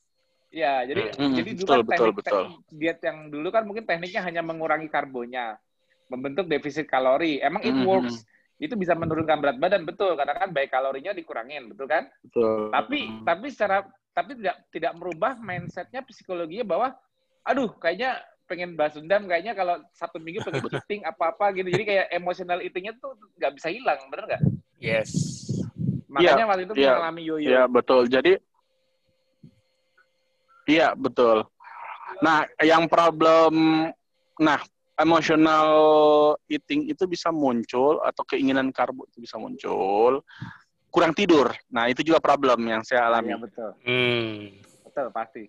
[0.49, 2.43] Iya, jadi hmm, jadi dulu betul, kan teknik, betul,
[2.73, 5.61] diet yang dulu kan mungkin tekniknya hanya mengurangi karbonya,
[6.09, 7.37] membentuk defisit kalori.
[7.37, 8.25] Emang it works.
[8.57, 12.09] Itu bisa menurunkan berat badan betul karena kan baik kalorinya dikurangin, betul kan?
[12.25, 12.73] Betul.
[12.73, 16.87] Tapi tapi secara tapi tidak tidak merubah mindsetnya psikologinya bahwa
[17.45, 18.17] aduh kayaknya
[18.49, 21.69] pengen bahas dendam kayaknya kalau satu minggu pengen eating apa-apa gitu.
[21.69, 24.43] Jadi kayak emotional eatingnya tuh nggak bisa hilang, bener nggak?
[24.81, 25.13] Yes.
[26.09, 27.49] Makanya ya, waktu itu ya, mengalami yoyo.
[27.53, 28.09] Iya, betul.
[28.09, 28.41] Jadi
[30.69, 31.49] Iya, betul.
[32.21, 33.89] Nah, yang problem
[34.37, 34.61] nah,
[35.01, 35.69] emotional
[36.45, 40.21] eating itu bisa muncul atau keinginan karbo itu bisa muncul
[40.93, 41.49] kurang tidur.
[41.73, 43.33] Nah, itu juga problem yang saya alami.
[43.33, 43.69] Iya, betul.
[43.81, 44.41] Hmm.
[44.85, 45.43] Betul, pasti.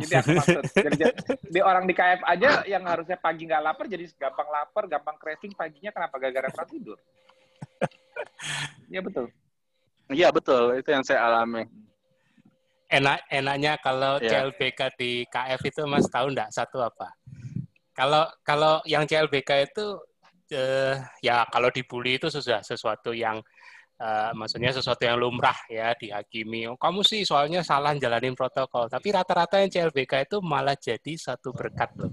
[0.00, 0.64] Jadi aku maksud.
[0.76, 0.96] Jadi,
[1.44, 5.52] di orang di KF aja yang harusnya pagi nggak lapar, jadi gampang lapar, gampang craving
[5.56, 6.98] paginya kenapa gara-gara kurang tidur?
[8.92, 9.26] Iya, betul.
[10.12, 10.76] Iya, betul.
[10.76, 11.64] Itu yang saya alami
[12.94, 14.46] enak enaknya kalau yeah.
[14.46, 17.10] CLBK di KF itu Mas tahu enggak satu apa?
[17.94, 19.86] Kalau kalau yang CLBK itu
[20.54, 23.42] eh, ya kalau dibully itu sudah sesuatu yang
[24.00, 26.70] uh, maksudnya sesuatu yang lumrah ya dihakimi.
[26.74, 28.90] Kamu sih soalnya salah jalanin protokol.
[28.90, 32.10] Tapi rata-rata yang CLBK itu malah jadi satu berkat loh.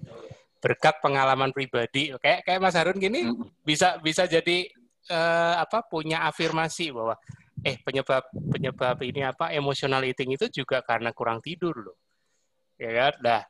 [0.62, 2.14] Berkat pengalaman pribadi.
[2.22, 3.34] Kayak kayak Mas Harun gini
[3.66, 4.70] bisa bisa jadi
[5.10, 7.18] uh, apa punya afirmasi bahwa
[7.62, 9.54] eh penyebab penyebab ini apa?
[9.54, 11.98] Emotional eating itu juga karena kurang tidur loh.
[12.78, 13.14] Ya kan?
[13.22, 13.42] Nah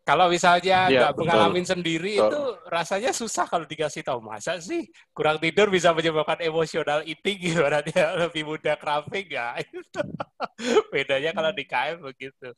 [0.00, 2.26] kalau misalnya ya, nggak ya, mengalami sendiri betul.
[2.32, 4.18] itu rasanya susah kalau dikasih tahu.
[4.18, 7.38] Masa sih kurang tidur bisa menyebabkan emotional eating?
[7.46, 9.28] Gimana dia lebih mudah craving?
[9.30, 9.54] Ya
[10.92, 12.48] bedanya kalau di KM begitu.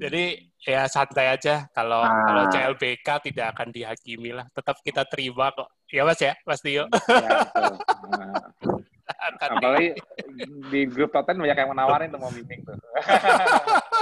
[0.00, 1.66] Jadi ya santai aja.
[1.74, 2.24] Kalau nah.
[2.24, 5.68] kalau CLBK tidak akan dihakimi lah tetap kita terima kok.
[5.92, 6.34] Ya mas ya?
[6.42, 6.88] Mas Tio?
[6.88, 7.30] Ya,
[9.34, 9.98] Apalagi
[10.70, 12.76] di grup Toten banyak yang menawarin tuh mau meeting tuh.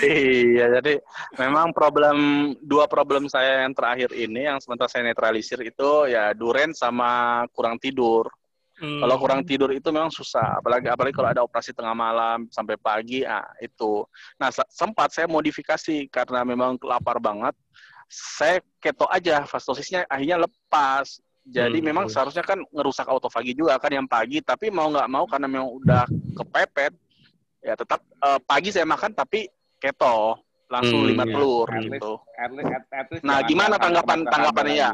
[0.00, 0.98] iya, jadi
[1.38, 2.16] memang problem
[2.62, 7.78] dua problem saya yang terakhir ini yang sementara saya netralisir itu ya duren sama kurang
[7.78, 8.28] tidur.
[8.74, 8.98] Hmm.
[8.98, 13.22] Kalau kurang tidur itu memang susah, apalagi apalagi kalau ada operasi tengah malam sampai pagi,
[13.22, 14.02] ah itu.
[14.34, 17.54] Nah sempat saya modifikasi karena memang lapar banget,
[18.10, 21.22] saya keto aja, fastosisnya akhirnya lepas.
[21.44, 21.86] Jadi hmm.
[21.92, 25.68] memang seharusnya kan ngerusak autofagi juga kan yang pagi, tapi mau nggak mau karena memang
[25.76, 26.96] udah kepepet,
[27.60, 29.44] ya tetap uh, pagi saya makan tapi
[29.76, 30.40] keto
[30.72, 31.32] langsung hmm, lima iya.
[31.36, 32.12] telur at gitu.
[32.40, 34.90] at least, at least nah gimana tanggapan tanggapannya ya?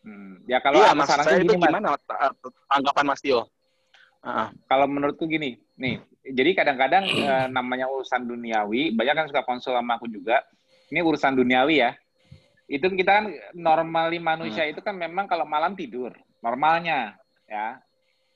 [0.00, 0.40] Hmm.
[0.48, 1.92] Ya kalau iya, mas saya itu gimana
[2.72, 3.44] tanggapan Mas Tio?
[4.24, 4.48] Uh.
[4.66, 10.00] Kalau menurutku gini, nih, jadi kadang-kadang uh, namanya urusan duniawi, banyak kan suka konsul sama
[10.00, 10.42] aku juga.
[10.88, 11.92] Ini urusan duniawi ya.
[12.68, 14.72] Itu kita kan normali manusia hmm.
[14.76, 16.12] itu kan memang kalau malam tidur,
[16.44, 17.16] normalnya
[17.48, 17.80] ya.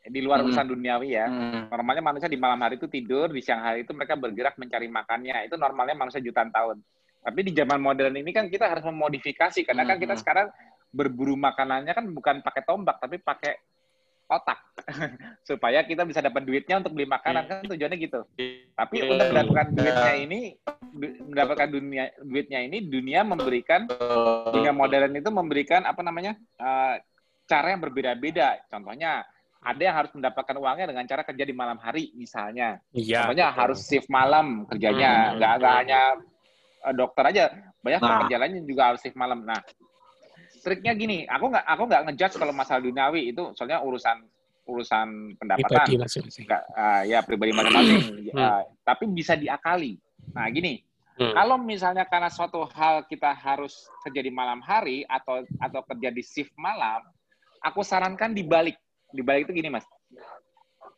[0.03, 0.51] Di luar hmm.
[0.51, 1.31] urusan duniawi ya.
[1.31, 1.71] Hmm.
[1.71, 5.47] Normalnya manusia di malam hari itu tidur, di siang hari itu mereka bergerak mencari makannya.
[5.47, 6.83] Itu normalnya manusia jutaan tahun.
[7.23, 10.23] Tapi di zaman modern ini kan kita harus memodifikasi karena kan kita hmm.
[10.27, 10.47] sekarang
[10.93, 13.57] berburu makanannya kan bukan pakai tombak tapi pakai
[14.33, 14.59] otak
[15.49, 18.21] supaya kita bisa dapat duitnya untuk beli makanan kan tujuannya gitu.
[18.73, 19.05] Tapi iya.
[19.13, 20.41] untuk mendapatkan duitnya ini
[21.29, 23.89] mendapatkan dunia duitnya ini dunia memberikan
[24.53, 26.97] dunia modern itu memberikan apa namanya uh,
[27.47, 28.65] cara yang berbeda-beda.
[28.73, 29.23] Contohnya
[29.63, 32.83] ada yang harus mendapatkan uangnya dengan cara kerja di malam hari misalnya.
[32.91, 33.61] Iya, Contohnya betul.
[33.63, 36.01] harus shift malam kerjanya, hmm, nggak nggak hanya
[36.83, 37.45] uh, dokter aja,
[37.79, 38.09] banyak nah.
[38.27, 39.47] pekerja lain juga harus shift malam.
[39.47, 39.63] Nah,
[40.63, 44.23] triknya gini, aku nggak aku nggak ngejudge kalau masalah duniawi itu soalnya urusan
[44.63, 45.67] urusan pendapatan.
[45.67, 46.47] Pribadi masing-masing.
[46.49, 48.31] Uh, ya pribadi masing-masing.
[48.39, 49.99] uh, tapi bisa diakali.
[50.31, 50.81] Nah gini,
[51.19, 51.35] hmm.
[51.35, 56.23] kalau misalnya karena suatu hal kita harus kerja di malam hari atau atau kerja di
[56.23, 57.03] shift malam,
[57.59, 58.79] aku sarankan dibalik.
[59.11, 59.85] Dibalik itu gini mas.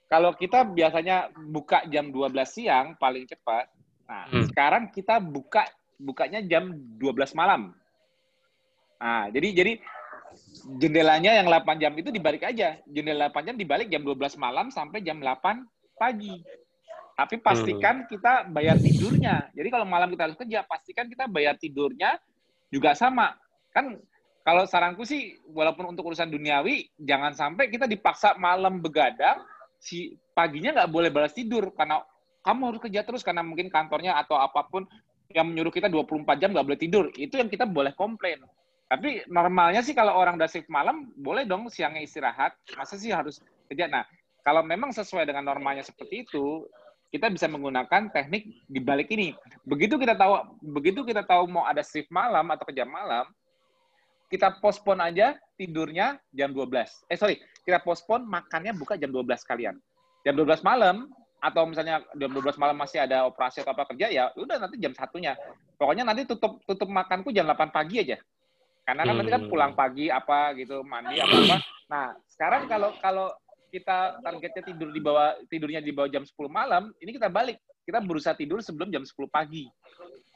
[0.07, 3.67] Kalau kita biasanya buka jam 12 siang paling cepat,
[4.05, 4.53] nah hmm.
[4.53, 5.65] sekarang kita buka
[5.97, 7.73] bukanya jam 12 malam.
[9.01, 9.73] Nah, jadi jadi
[10.81, 12.79] jendelanya yang 8 jam itu dibalik aja.
[12.89, 15.65] Jendela 8 jam dibalik jam 12 malam sampai jam 8
[15.99, 16.41] pagi.
[17.15, 18.09] Tapi pastikan hmm.
[18.11, 19.47] kita bayar tidurnya.
[19.55, 22.19] Jadi kalau malam kita harus kerja, pastikan kita bayar tidurnya
[22.75, 23.39] juga sama.
[23.71, 24.03] Kan
[24.43, 29.41] kalau saranku sih, walaupun untuk urusan duniawi, jangan sampai kita dipaksa malam begadang,
[29.79, 32.03] si paginya nggak boleh balas tidur karena
[32.45, 34.85] kamu harus kerja terus karena mungkin kantornya atau apa pun
[35.33, 37.05] yang menyuruh kita 24 jam nggak boleh tidur.
[37.15, 38.43] Itu yang kita boleh komplain.
[38.95, 42.55] Tapi normalnya sih kalau orang udah shift malam, boleh dong siangnya istirahat.
[42.79, 43.91] Masa sih harus kerja?
[43.91, 44.07] Nah,
[44.47, 46.63] kalau memang sesuai dengan normalnya seperti itu,
[47.11, 49.35] kita bisa menggunakan teknik di balik ini.
[49.67, 53.27] Begitu kita tahu, begitu kita tahu mau ada shift malam atau kerja malam,
[54.31, 56.71] kita postpone aja tidurnya jam 12.
[57.11, 59.75] Eh sorry, kita postpone makannya buka jam 12 kalian.
[60.23, 61.11] Jam 12 malam
[61.43, 64.95] atau misalnya jam 12 malam masih ada operasi atau apa kerja ya udah nanti jam
[64.95, 65.35] satunya.
[65.83, 68.23] Pokoknya nanti tutup tutup makanku jam 8 pagi aja.
[68.85, 69.19] Karena kan hmm.
[69.25, 69.51] nanti kan hmm.
[69.51, 71.59] pulang pagi apa gitu, mandi apa apa.
[71.89, 73.27] Nah, sekarang kalau kalau
[73.73, 77.59] kita targetnya tidur di bawah tidurnya di bawah jam 10 malam, ini kita balik.
[77.85, 79.69] Kita berusaha tidur sebelum jam 10 pagi.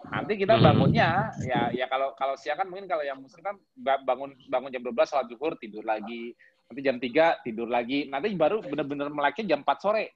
[0.09, 0.65] Nanti kita hmm.
[0.65, 4.83] bangunnya ya ya kalau kalau siang kan mungkin kalau yang muslim kan bangun bangun jam
[4.85, 6.33] 12 sholat zuhur tidur lagi.
[6.69, 8.09] Nanti jam 3 tidur lagi.
[8.09, 10.13] Nanti baru benar-benar meleknya jam 4 sore.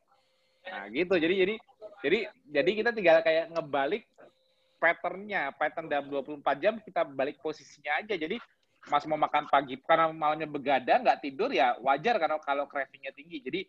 [0.68, 1.14] Nah, gitu.
[1.20, 1.54] Jadi jadi
[2.02, 2.18] jadi
[2.48, 4.08] jadi kita tinggal kayak ngebalik
[4.82, 8.18] patternnya, pattern dalam 24 jam kita balik posisinya aja.
[8.18, 8.42] Jadi
[8.90, 13.38] Mas mau makan pagi karena malamnya begadang nggak tidur ya wajar karena kalau cravingnya tinggi.
[13.38, 13.60] Jadi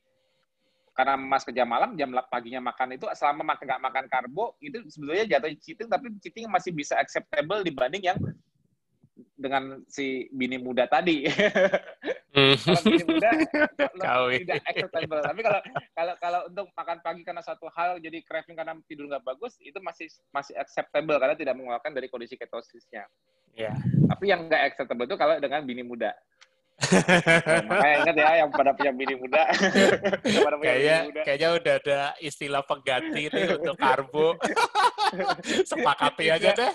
[0.98, 5.38] karena Mas kerja malam jam paginya makan itu selama makan nggak makan karbo itu sebetulnya
[5.38, 8.18] jatuh cheating tapi cheating masih bisa acceptable dibanding yang
[9.34, 11.26] dengan si bini muda tadi.
[12.34, 12.58] Hmm.
[12.58, 13.30] kalau bini muda
[14.42, 15.22] tidak acceptable.
[15.22, 15.60] Tapi kalau
[15.94, 19.78] kalau kalau untuk makan pagi karena satu hal jadi craving karena tidur nggak bagus itu
[19.78, 23.06] masih masih acceptable karena tidak mengeluarkan dari kondisi ketosisnya.
[23.54, 23.78] Ya.
[24.10, 26.10] Tapi yang nggak acceptable itu kalau dengan bini muda.
[27.70, 29.44] Makanya ingat ya yang pada punya bini muda.
[30.46, 31.22] pada punya kayaknya, bini muda.
[31.24, 34.28] kayaknya udah ada istilah pengganti nih untuk karbo.
[35.70, 36.72] Sepakati aja deh.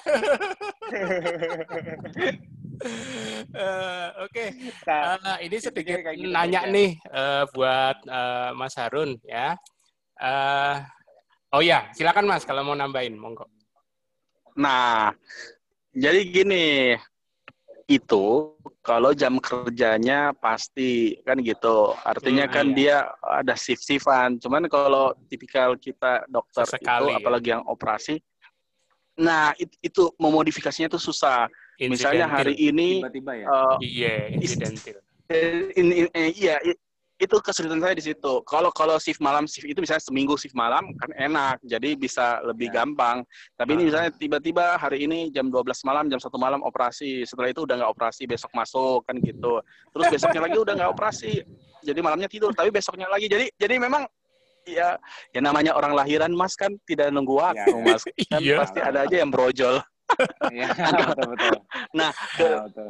[3.59, 4.49] uh, Oke, okay.
[4.87, 6.73] nah, uh, ini sedikit gitu nanya ya.
[6.73, 9.59] nih uh, buat uh, Mas Harun ya.
[10.19, 10.83] Uh,
[11.55, 13.47] oh ya, silakan Mas kalau mau nambahin, monggo.
[14.59, 15.15] Nah,
[15.95, 16.95] jadi gini,
[17.89, 18.53] itu
[18.85, 21.97] kalau jam kerjanya pasti kan gitu.
[22.05, 22.77] Artinya hmm, kan iya.
[22.77, 24.37] dia ada shift-shiftan.
[24.37, 27.19] Cuman kalau tipikal kita dokter Sesekali, itu ya.
[27.19, 28.21] apalagi yang operasi
[29.19, 31.51] nah itu, itu memodifikasinya itu susah.
[31.79, 31.91] Incidental.
[31.91, 33.47] Misalnya hari ini tiba-tiba ya.
[33.51, 35.03] Uh, iya, incidental.
[35.75, 36.57] ini, ini, iya
[37.19, 38.33] itu kesulitan saya di situ.
[38.47, 42.71] Kalau kalau shift malam shift itu misalnya seminggu shift malam kan enak, jadi bisa lebih
[42.71, 42.83] ya.
[42.83, 43.27] gampang.
[43.59, 47.67] Tapi ini misalnya tiba-tiba hari ini jam 12 malam, jam satu malam operasi, setelah itu
[47.67, 49.59] udah nggak operasi, besok masuk kan gitu.
[49.91, 51.43] Terus besoknya lagi udah nggak operasi,
[51.83, 53.27] jadi malamnya tidur, tapi besoknya lagi.
[53.27, 54.07] Jadi jadi memang
[54.63, 54.95] ya
[55.35, 57.43] ya namanya orang lahiran mas kan tidak nunggu iya.
[57.43, 58.57] waktu ya, mas kan iya.
[58.63, 59.83] pasti ada aja yang brojol.
[60.55, 60.71] Iya,
[61.11, 61.57] betul betul.
[61.99, 62.89] Nah, ke, ya, betul.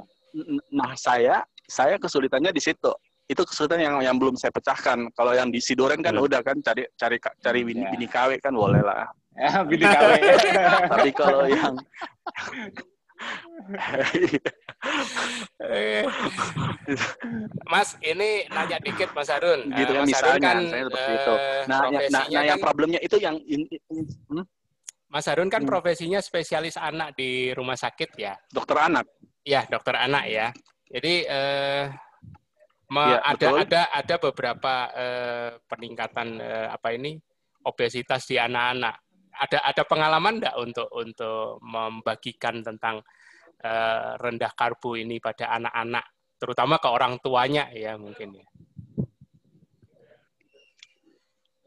[0.69, 2.93] nah saya saya kesulitannya di situ
[3.29, 5.13] itu kesulitan yang yang belum saya pecahkan.
[5.13, 6.25] Kalau yang di Sidoren kan hmm.
[6.25, 7.93] udah kan cari cari cari bini, yeah.
[7.93, 9.05] bini KW kan boleh lah.
[9.37, 10.11] Ya, bini KW.
[10.97, 11.77] Tapi kalau yang
[17.69, 19.69] Mas, ini nanya dikit Mas Harun.
[19.77, 21.35] Gitu kan, Mas misalnya, kan, saya seperti uh, itu.
[21.69, 24.45] Nah, nah, nah yang kan problemnya itu yang in, in, hmm?
[25.13, 25.71] Mas Harun kan hmm.
[25.71, 28.33] profesinya spesialis anak di rumah sakit ya.
[28.49, 29.05] Dokter anak.
[29.45, 30.49] Ya, dokter anak ya.
[30.89, 31.85] Jadi eh,
[32.89, 33.61] ya, ada betul.
[33.69, 37.21] ada ada beberapa uh, peningkatan uh, apa ini
[37.69, 38.97] obesitas di anak-anak.
[39.39, 43.05] Ada ada pengalaman enggak untuk untuk membagikan tentang
[43.63, 46.05] uh, rendah karbo ini pada anak-anak,
[46.41, 48.47] terutama ke orang tuanya ya mungkin ya.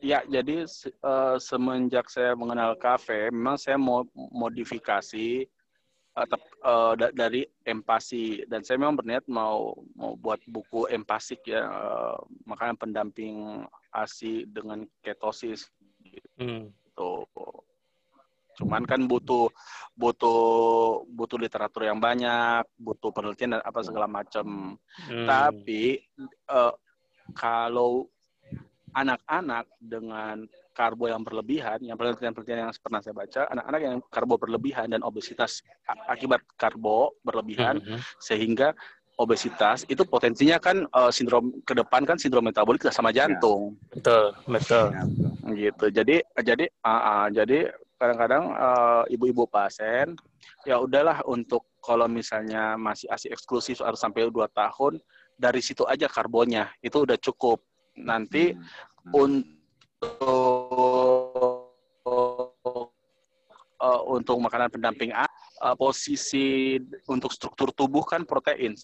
[0.02, 0.66] Ya, jadi
[1.06, 5.46] uh, semenjak saya mengenal kafe, memang saya mau modifikasi
[6.18, 6.28] uh,
[6.64, 12.76] uh, dari empasi dan saya memang berniat mau mau buat buku empasik ya uh, makanan
[12.76, 15.68] pendamping ASI dengan ketosis
[16.04, 16.28] gitu.
[16.40, 16.72] Hmm.
[18.62, 19.50] Cuman kan butuh
[19.96, 20.42] butuh
[21.08, 24.78] butuh literatur yang banyak, butuh penelitian dan apa segala macam.
[25.08, 25.28] Hmm.
[25.28, 26.04] Tapi
[26.52, 26.76] uh,
[27.34, 28.06] kalau
[28.92, 30.46] anak-anak dengan
[30.82, 35.62] karbo yang berlebihan, yang penelitian-penelitian yang pernah saya baca, anak-anak yang karbo berlebihan dan obesitas
[36.10, 38.00] akibat karbo berlebihan, mm -hmm.
[38.18, 38.74] sehingga
[39.22, 43.30] obesitas itu potensinya kan uh, sindrom ke depan kan sindrom metabolik sama ya.
[43.30, 43.78] jantung.
[43.78, 44.02] Ya.
[44.02, 44.86] Betul, betul.
[45.54, 45.86] Gitu.
[45.94, 47.70] Jadi jadi uh, uh, jadi
[48.02, 50.18] kadang-kadang uh, ibu-ibu pasien
[50.66, 54.98] ya udahlah untuk kalau misalnya masih asli eksklusif harus sampai 2 tahun
[55.38, 57.62] dari situ aja karbonnya itu udah cukup.
[58.02, 58.58] Nanti hmm.
[58.58, 59.22] Hmm.
[59.22, 59.61] untuk
[63.82, 65.26] uh, untuk makanan pendamping A,
[65.62, 66.78] uh, posisi
[67.10, 68.78] untuk struktur tubuh kan protein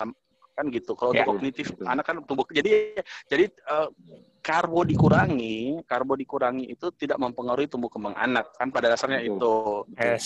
[0.57, 0.97] kan gitu.
[0.97, 1.21] Kalau ya.
[1.21, 2.97] untuk kognitif anak kan tumbuh jadi
[3.29, 3.93] jadi uh,
[4.41, 9.85] karbo dikurangi, karbo dikurangi itu tidak mempengaruhi tumbuh kembang anak kan pada dasarnya itu.
[10.01, 10.25] Yes.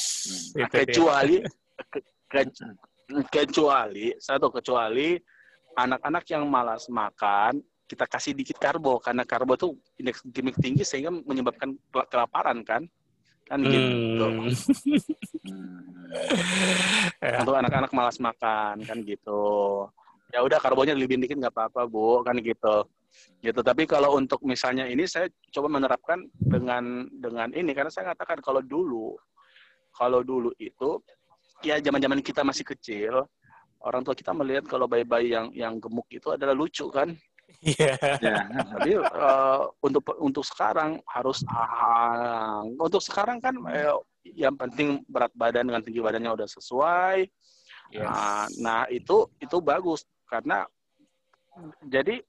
[0.55, 1.43] Nah, kecuali
[1.91, 1.99] ke,
[2.31, 2.41] ke,
[3.27, 5.19] kecuali satu kecuali
[5.75, 7.59] anak-anak yang malas makan
[7.91, 11.75] kita kasih dikit karbo karena karbo itu indeks glikemik tinggi sehingga menyebabkan
[12.07, 12.87] kelaparan kan?
[13.51, 13.71] Kan hmm.
[13.75, 14.27] gitu
[17.43, 19.43] untuk anak-anak malas makan kan gitu.
[20.31, 22.87] Ya udah karbonya lebih dikit nggak apa-apa bu kan gitu.
[23.43, 23.59] Gitu.
[23.59, 28.63] Tapi kalau untuk misalnya ini saya coba menerapkan dengan dengan ini karena saya katakan kalau
[28.63, 29.19] dulu
[29.91, 31.03] kalau dulu itu
[31.59, 33.27] ya zaman-zaman kita masih kecil
[33.83, 37.11] orang tua kita melihat kalau bayi-bayi yang yang gemuk itu adalah lucu kan
[37.59, 37.93] Iya.
[38.23, 38.43] Yeah.
[38.79, 43.91] Jadi uh, untuk untuk sekarang harus uh, untuk sekarang kan eh,
[44.23, 47.27] yang penting berat badan dengan tinggi badannya udah sesuai.
[47.91, 48.07] Yes.
[48.07, 50.63] Nah, nah itu itu bagus karena
[51.91, 52.23] jadi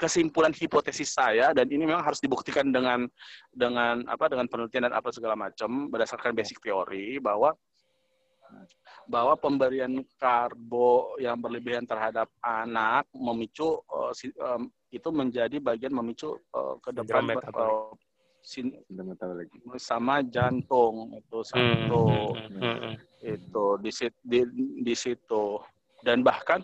[0.00, 3.04] kesimpulan hipotesis saya dan ini memang harus dibuktikan dengan
[3.52, 7.52] dengan apa dengan penelitian dan apa segala macam berdasarkan basic teori bahwa
[9.06, 16.36] bahwa pemberian karbo yang berlebihan terhadap anak memicu uh, si, um, itu menjadi bagian memicu
[16.54, 17.90] uh, ke depan uh,
[18.42, 18.74] sin,
[19.78, 22.34] sama jantung itu satu.
[22.34, 22.94] Hmm, hmm, hmm, hmm.
[23.22, 23.90] itu di,
[24.26, 24.40] di
[24.82, 25.62] di situ.
[26.02, 26.58] Dan bahkan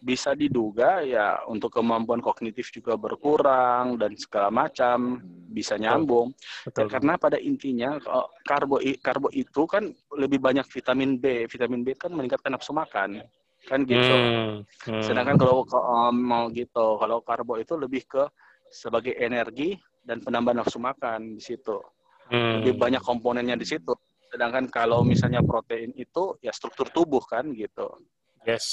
[0.00, 5.20] bisa diduga ya untuk kemampuan kognitif juga berkurang dan segala macam
[5.52, 6.32] bisa nyambung.
[6.64, 6.80] Betul.
[6.80, 8.00] Ya, karena pada intinya
[8.48, 11.44] karbo karbo itu kan lebih banyak vitamin B.
[11.46, 13.20] Vitamin B kan meningkatkan nafsu makan
[13.68, 14.14] kan gitu.
[14.16, 14.64] Hmm.
[14.88, 15.02] Hmm.
[15.04, 18.24] Sedangkan kalau um, mau gitu, kalau karbo itu lebih ke
[18.72, 21.76] sebagai energi dan penambah nafsu makan di situ.
[22.32, 22.64] Hmm.
[22.64, 23.92] Lebih banyak komponennya di situ.
[24.30, 27.90] Sedangkan kalau misalnya protein itu ya struktur tubuh kan gitu.
[28.48, 28.66] Yes,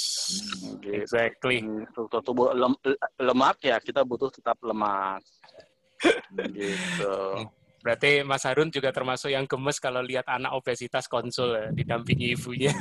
[0.80, 0.96] gitu.
[0.96, 1.60] exactly.
[1.92, 2.72] Struktur tubuh lem,
[3.20, 5.20] lemak ya kita butuh tetap lemak.
[6.56, 7.16] gitu.
[7.84, 12.74] Berarti Mas Harun juga termasuk yang gemes kalau lihat anak obesitas konsul ya, didampingi ibunya.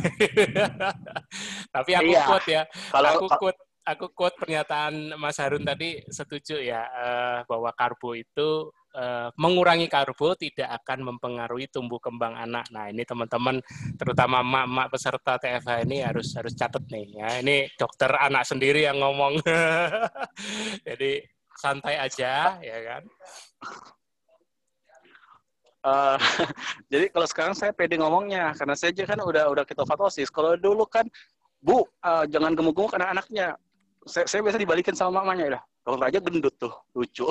[1.75, 2.25] Tapi aku iya.
[2.27, 7.71] quote ya, kalau, aku quote aku quote pernyataan Mas Harun tadi setuju ya uh, bahwa
[7.79, 12.65] karbo itu uh, mengurangi karbo tidak akan mempengaruhi tumbuh kembang anak.
[12.73, 13.61] Nah, ini teman-teman
[14.01, 17.29] terutama emak-emak peserta TFH ini harus harus catat nih ya.
[17.45, 19.39] Ini dokter anak sendiri yang ngomong.
[20.89, 21.21] Jadi
[21.57, 23.03] santai aja ya kan.
[25.87, 26.19] Uh,
[26.93, 30.35] jadi kalau sekarang saya pede ngomongnya karena saya aja kan udah udah ketofatosis.
[30.35, 31.07] Kalau dulu kan
[31.63, 33.55] Bu, uh, jangan gemuk-gemuk anak-anaknya.
[34.07, 35.61] Saya, saya biasa dibalikin sama mamanya ya.
[35.87, 37.31] Kalau aja gendut tuh, lucu.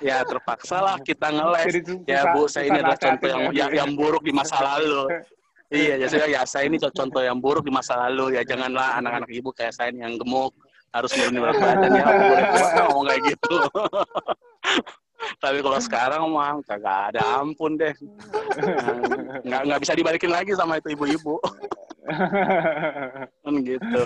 [0.00, 1.84] ya terpaksa lah kita ngeles.
[2.08, 5.04] ya Bu, saya ini adalah contoh yang, yang yang buruk di masa lalu.
[5.68, 8.40] iya, ya saya ya saya ini contoh yang buruk di masa lalu.
[8.40, 10.56] Ya janganlah anak-anak ibu kayak saya yang gemuk
[10.96, 12.04] harus nurunin berat badan ya.
[12.08, 12.44] Aku boleh
[12.88, 13.56] ngomong kayak gitu.
[15.42, 17.94] Tapi kalau sekarang mah kagak ada ampun deh.
[19.42, 21.36] Nggak nggak bisa dibalikin lagi sama itu ibu-ibu.
[23.44, 24.02] kan gitu.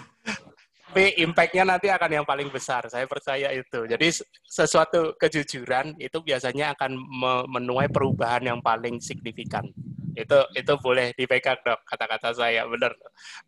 [0.92, 3.88] Tapi impact-nya nanti akan yang paling besar, saya percaya itu.
[3.88, 4.12] Jadi
[4.44, 7.00] sesuatu kejujuran itu biasanya akan
[7.48, 9.64] menuai perubahan yang paling signifikan.
[10.12, 12.92] Itu itu boleh dipegang dok, kata-kata saya benar.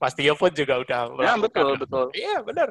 [0.00, 1.00] Mas Tio pun juga udah.
[1.20, 2.08] Ya betul betul.
[2.16, 2.68] Iya benar,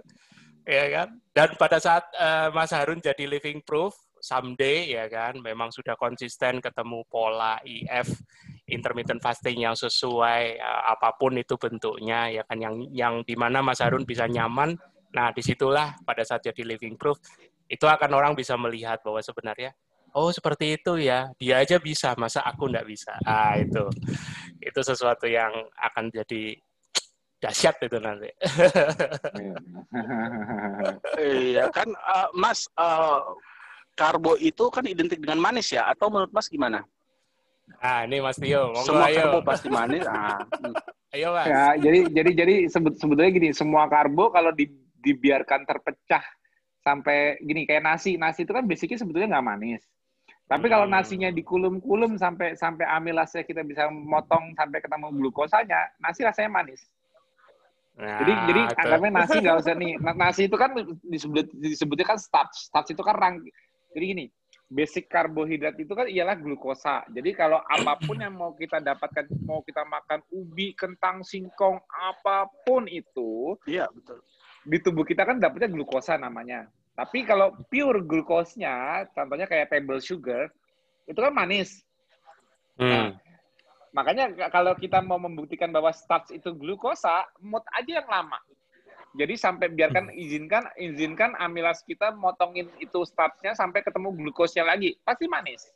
[0.65, 1.07] ya kan.
[1.37, 5.35] Dan pada saat uh, Mas Harun jadi living proof, someday ya kan?
[5.43, 8.07] Memang sudah konsisten ketemu pola IF
[8.71, 12.63] intermittent fasting yang sesuai uh, apa pun itu bentuknya ya kan?
[12.63, 14.79] Yang yang di mana Mas Harun bisa nyaman.
[15.11, 17.19] Nah di situlah pada saat jadi living proof
[17.67, 19.75] itu akan orang bisa melihat bahwa sebenarnya
[20.15, 23.19] oh seperti itu ya dia aja bisa masa aku nggak bisa?
[23.27, 23.83] Ah itu.
[24.63, 26.55] Itu sesuatu yang akan jadi
[27.43, 28.31] dahsyat itu nanti.
[31.19, 31.67] iya.
[31.75, 33.19] Kan, uh, Mas, uh,
[33.93, 35.89] karbo itu kan identik dengan manis ya?
[35.89, 36.85] Atau menurut Mas gimana?
[37.79, 38.73] Ah, ini Mas Tio.
[38.73, 39.17] Monggo, semua ayo.
[39.23, 40.05] karbo pasti manis.
[40.05, 40.43] Ah.
[41.15, 41.47] ayo, Mas.
[41.47, 44.67] Ya, jadi jadi jadi sebut sebetulnya gini, semua karbo kalau di,
[44.99, 46.23] dibiarkan terpecah
[46.83, 49.83] sampai gini kayak nasi, nasi itu kan basicnya sebetulnya nggak manis.
[50.43, 50.93] Tapi kalau hmm.
[50.93, 56.83] nasinya dikulum-kulum sampai sampai amilasnya kita bisa motong sampai ketemu glukosanya, nasi rasanya manis.
[57.93, 59.91] Nah, jadi jadi anggapnya nasi nggak usah nih.
[60.01, 60.75] Nasi itu kan
[61.07, 62.67] disebut disebutnya kan starch.
[62.67, 63.35] Starch itu kan rang,
[63.93, 64.25] jadi gini,
[64.73, 67.05] basic karbohidrat itu kan ialah glukosa.
[67.13, 72.49] Jadi kalau apa pun yang mau kita dapatkan, mau kita makan ubi, kentang, singkong, apa
[72.65, 74.19] pun itu, iya betul.
[74.65, 76.65] Di tubuh kita kan dapatnya glukosa namanya.
[76.93, 80.49] Tapi kalau pure glukosnya, contohnya kayak table sugar,
[81.09, 81.81] itu kan manis.
[82.77, 82.89] Hmm.
[82.89, 83.07] Nah,
[83.93, 88.37] makanya kalau kita mau membuktikan bahwa starch itu glukosa, mood aja yang lama.
[89.13, 90.21] Jadi sampai biarkan hmm.
[90.25, 95.69] izinkan izinkan amilas kita motongin itu startnya sampai ketemu glukosnya lagi, pasti manis.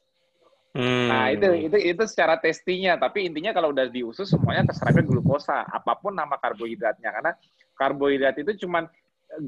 [0.74, 1.10] Hmm.
[1.10, 5.98] Nah itu itu itu secara testinya, tapi intinya kalau udah diusus semuanya terserahkan glukosa, apa
[6.02, 7.32] pun nama karbohidratnya, karena
[7.78, 8.90] karbohidrat itu cuman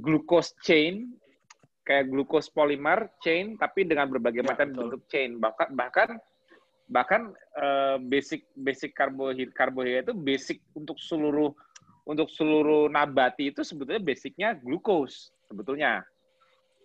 [0.02, 1.10] glucose chain
[1.82, 6.10] kayak glucose polymer chain, tapi dengan berbagai ya, macam bentuk chain, bahkan bahkan
[6.90, 7.22] bahkan
[7.58, 11.54] uh, basic basic karbohidrat karbohidrat itu basic untuk seluruh
[12.10, 16.02] untuk seluruh nabati itu sebetulnya basicnya glukos sebetulnya.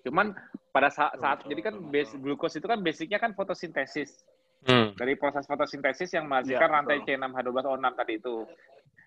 [0.04, 0.36] Cuman
[0.68, 4.20] pada saat, saat jadi kan base glukos itu kan basicnya kan fotosintesis.
[4.68, 4.92] Hmm.
[4.92, 8.36] Dari proses fotosintesis yang menghasilkan ya, rantai C6H12O6 tadi itu.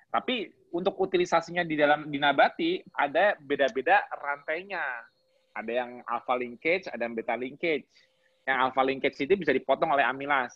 [0.09, 0.36] Tapi
[0.74, 4.82] untuk utilisasinya di dalam di nabati ada beda-beda rantainya.
[5.57, 7.86] Ada yang alpha linkage, ada yang beta linkage.
[8.45, 10.53] Yang alpha linkage itu bisa dipotong oleh amilas.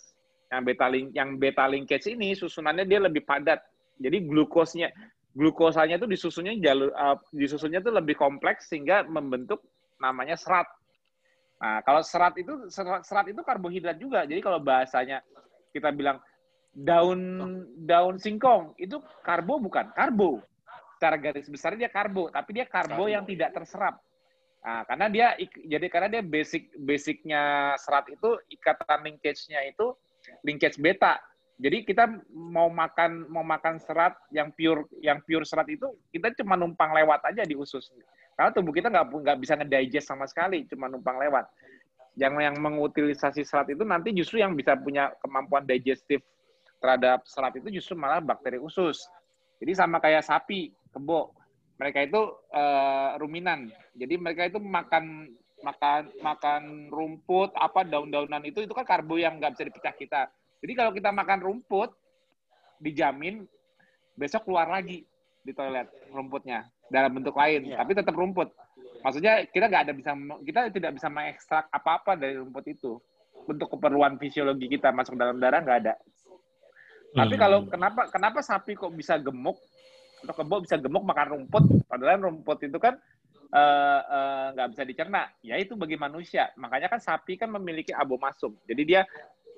[0.50, 3.62] Yang beta link yang beta linkage ini susunannya dia lebih padat.
[3.98, 4.90] Jadi glukosnya
[5.32, 9.64] glukosanya itu disusunnya jalur uh, disusunnya itu lebih kompleks sehingga membentuk
[10.02, 10.68] namanya serat.
[11.62, 14.26] Nah, kalau serat itu serat, serat itu karbohidrat juga.
[14.26, 15.22] Jadi kalau bahasanya
[15.72, 16.18] kita bilang
[16.74, 17.22] daun
[17.84, 20.42] daun singkong itu karbo bukan karbo.
[20.98, 23.98] Secara garis besar dia karbo, tapi dia karbo yang tidak terserap.
[24.62, 25.28] Nah, karena dia
[25.66, 29.98] jadi karena dia basic basicnya serat itu ikatan linkage-nya itu
[30.46, 31.18] linkage beta.
[31.62, 36.58] Jadi kita mau makan mau makan serat yang pure yang pure serat itu kita cuma
[36.58, 37.94] numpang lewat aja di usus.
[38.34, 41.46] Karena tubuh kita nggak nggak bisa ngedigest sama sekali, cuma numpang lewat.
[42.18, 46.26] Yang yang mengutilisasi serat itu nanti justru yang bisa punya kemampuan digestif
[46.82, 49.06] terhadap serat itu justru malah bakteri usus.
[49.62, 51.30] Jadi sama kayak sapi, kebo.
[51.78, 52.22] Mereka itu
[52.58, 53.70] uh, ruminan.
[53.94, 55.30] Jadi mereka itu makan
[55.62, 60.22] makan makan rumput apa daun-daunan itu itu kan karbo yang nggak bisa dipecah kita
[60.62, 61.90] jadi kalau kita makan rumput,
[62.78, 63.50] dijamin
[64.14, 65.02] besok keluar lagi
[65.42, 67.82] di toilet rumputnya dalam bentuk lain, yeah.
[67.82, 68.54] tapi tetap rumput.
[69.02, 70.14] Maksudnya kita nggak ada bisa
[70.46, 73.02] kita tidak bisa mengekstrak apa-apa dari rumput itu
[73.50, 75.94] untuk keperluan fisiologi kita masuk dalam darah nggak ada.
[75.98, 77.26] Hmm.
[77.26, 79.58] Tapi kalau kenapa kenapa sapi kok bisa gemuk
[80.22, 81.64] atau kebo bisa gemuk makan rumput?
[81.90, 83.02] Padahal rumput itu kan
[83.52, 86.54] nggak uh, uh, bisa dicerna, ya itu bagi manusia.
[86.56, 88.54] Makanya kan sapi kan memiliki abomasum.
[88.70, 89.02] Jadi dia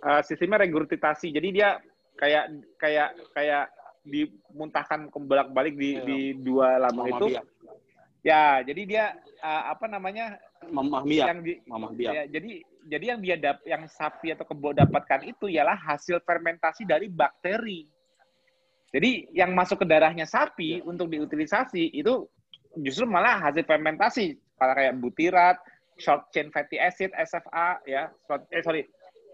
[0.03, 1.31] uh, sistemnya regurgitasi.
[1.31, 1.79] Jadi dia
[2.19, 3.65] kayak kayak kayak
[4.03, 7.25] dimuntahkan kembali balik di, ya, di dua lambung itu.
[7.33, 7.45] Biak.
[8.23, 9.05] Ya, jadi dia
[9.43, 10.39] uh, apa namanya?
[10.63, 11.27] Mamah biak.
[11.27, 12.13] Yang di, Mamah biak.
[12.15, 12.51] Ya, jadi
[12.87, 17.87] jadi yang dia dap, yang sapi atau kebo dapatkan itu ialah hasil fermentasi dari bakteri.
[18.93, 20.85] Jadi yang masuk ke darahnya sapi ya.
[20.85, 22.29] untuk diutilisasi itu
[22.77, 25.57] justru malah hasil fermentasi, kayak butirat,
[25.97, 28.85] short chain fatty acid (SFA) ya, short, eh sorry,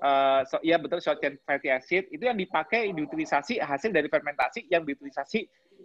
[0.04, 4.68] uh, so, ya betul short chain fatty acid itu yang dipakai diutilisasi hasil dari fermentasi
[4.72, 5.39] yang diutilisasi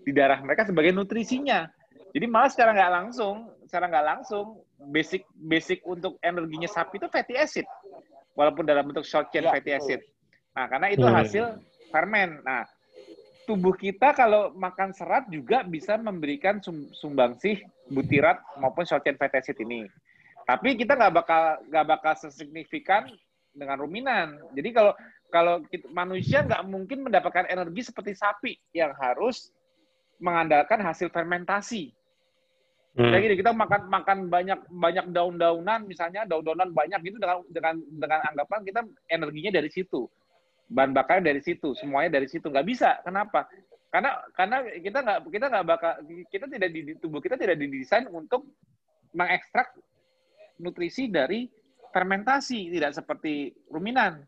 [0.04, 1.70] di darah mereka sebagai nutrisinya.
[2.14, 7.34] Jadi malah secara nggak langsung, secara nggak langsung basic basic untuk energinya sapi itu fatty
[7.34, 7.66] acid,
[8.38, 10.00] walaupun dalam bentuk short chain ya, fatty acid.
[10.54, 11.14] Nah karena itu hmm.
[11.14, 11.44] hasil
[11.90, 12.38] ferment.
[12.46, 12.62] Nah
[13.50, 17.60] tubuh kita kalau makan serat juga bisa memberikan sum sumbangsih
[17.90, 19.90] butirat maupun short chain fatty acid ini.
[20.44, 23.10] Tapi kita nggak bakal nggak bakal sesignifikan
[23.55, 24.36] dengan ruminan.
[24.52, 24.92] Jadi kalau
[25.30, 29.50] kalau kita, manusia nggak mungkin mendapatkan energi seperti sapi yang harus
[30.22, 31.90] mengandalkan hasil fermentasi.
[32.94, 33.11] Hmm.
[33.11, 38.20] Kayak gini, kita makan makan banyak banyak daun-daunan, misalnya daun-daunan banyak gitu dengan dengan dengan
[38.30, 38.80] anggapan kita
[39.11, 40.07] energinya dari situ,
[40.70, 42.46] bahan bakarnya dari situ, semuanya dari situ.
[42.46, 43.02] Nggak bisa.
[43.02, 43.50] Kenapa?
[43.90, 45.92] Karena karena kita nggak kita nggak bakal
[46.30, 48.46] kita tidak di tubuh kita tidak didesain untuk
[49.11, 49.74] mengekstrak
[50.62, 51.50] nutrisi dari
[51.95, 54.26] fermentasi, tidak seperti ruminan.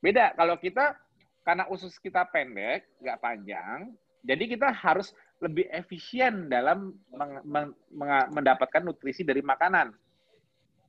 [0.00, 0.96] Beda, kalau kita,
[1.44, 3.92] karena usus kita pendek, nggak panjang,
[4.24, 5.12] jadi kita harus
[5.44, 9.92] lebih efisien dalam meng, meng, meng, mendapatkan nutrisi dari makanan.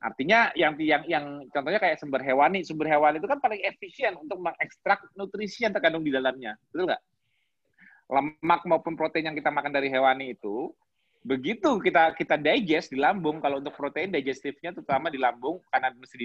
[0.04, 4.40] Artinya yang yang yang contohnya kayak sumber hewani, sumber hewani itu kan paling efisien untuk
[4.40, 7.02] mengekstrak nutrisi yang terkandung di dalamnya, betul nggak?
[8.12, 10.70] Lemak maupun protein yang kita makan dari hewani itu
[11.24, 13.40] begitu kita kita digest di lambung.
[13.40, 15.64] Kalau untuk protein digestifnya terutama di lambung.
[15.72, 16.16] Karena mesti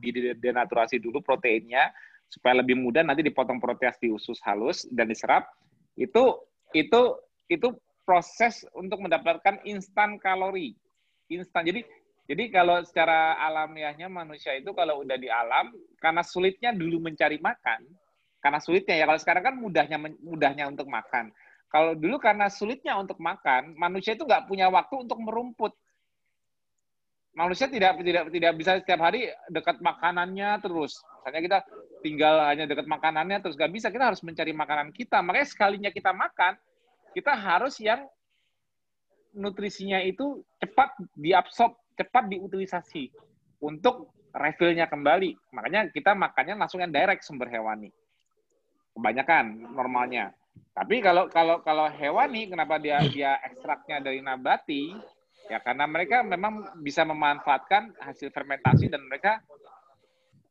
[0.00, 1.92] didenaturasi dulu proteinnya
[2.26, 3.04] supaya lebih mudah.
[3.04, 5.46] Nanti dipotong proteas di usus halus dan diserap.
[5.94, 6.40] Itu
[6.72, 7.20] itu
[7.52, 10.74] itu proses untuk mendapatkan instan kalori.
[11.28, 11.68] Instan.
[11.68, 11.84] Jadi
[12.26, 17.84] jadi kalau secara alamiahnya manusia itu kalau udah di alam karena sulitnya dulu mencari makan
[18.40, 19.04] karena sulitnya ya.
[19.04, 21.30] Kalau sekarang kan mudahnya mudahnya untuk makan
[21.72, 25.72] kalau dulu karena sulitnya untuk makan, manusia itu nggak punya waktu untuk merumput.
[27.32, 31.00] Manusia tidak tidak tidak bisa setiap hari dekat makanannya terus.
[31.00, 31.58] Misalnya kita
[32.04, 33.88] tinggal hanya dekat makanannya terus nggak bisa.
[33.88, 35.24] Kita harus mencari makanan kita.
[35.24, 36.60] Makanya sekalinya kita makan,
[37.16, 38.04] kita harus yang
[39.32, 43.08] nutrisinya itu cepat diabsorb, cepat diutilisasi
[43.64, 45.56] untuk refillnya kembali.
[45.56, 47.88] Makanya kita makannya langsung yang direct sumber hewani.
[48.92, 50.36] Kebanyakan normalnya.
[50.72, 54.96] Tapi kalau kalau kalau hewani, kenapa dia dia ekstraknya dari nabati?
[55.52, 59.44] Ya karena mereka memang bisa memanfaatkan hasil fermentasi dan mereka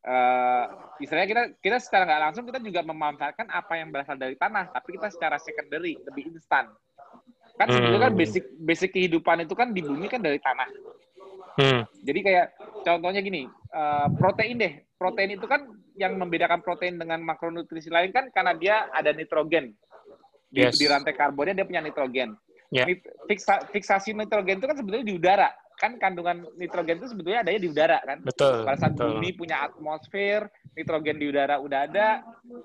[0.06, 4.70] uh, istilahnya kita kita secara nggak langsung kita juga memanfaatkan apa yang berasal dari tanah,
[4.70, 6.70] tapi kita secara secondary lebih instan.
[7.58, 8.20] Kan sebetulnya kan hmm.
[8.22, 10.70] basic basic kehidupan itu kan di bumi kan dari tanah.
[11.58, 11.82] Hmm.
[11.98, 12.46] Jadi kayak
[12.86, 14.74] contohnya gini, uh, protein deh.
[14.96, 15.66] Protein itu kan
[15.98, 19.74] yang membedakan protein dengan makronutrisi lain kan karena dia ada nitrogen
[20.52, 20.76] yes.
[20.76, 22.36] di rantai karbonnya dia punya nitrogen.
[22.72, 22.88] Yeah.
[23.28, 25.50] Fiksa, fiksasi nitrogen itu kan sebetulnya di udara.
[25.76, 28.18] Kan kandungan nitrogen itu sebetulnya adanya di udara kan.
[28.24, 28.64] Betul.
[28.64, 29.18] Pada saat betul.
[29.18, 32.08] bumi punya atmosfer, nitrogen di udara udah ada.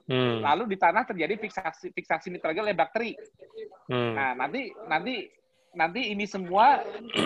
[0.07, 0.43] Hmm.
[0.43, 3.11] Lalu di tanah terjadi fiksasi fiksasi nitrogen oleh bakteri.
[3.91, 4.15] Hmm.
[4.15, 5.27] Nah, nanti nanti
[5.75, 6.79] nanti ini semua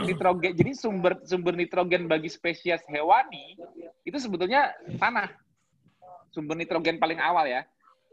[0.04, 3.58] nitrogen jadi sumber sumber nitrogen bagi spesies hewani
[4.02, 5.30] itu sebetulnya tanah.
[6.32, 7.62] Sumber nitrogen paling awal ya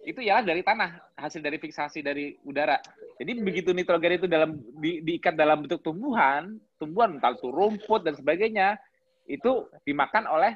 [0.06, 2.78] itu ya dari tanah hasil dari fiksasi dari udara.
[3.18, 8.14] Jadi begitu nitrogen itu dalam di, diikat dalam bentuk tumbuhan, tumbuhan entah itu rumput dan
[8.14, 8.78] sebagainya,
[9.26, 10.54] itu dimakan oleh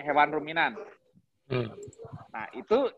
[0.00, 0.72] hewan ruminan.
[1.52, 1.70] Hmm.
[2.32, 2.88] Nah itu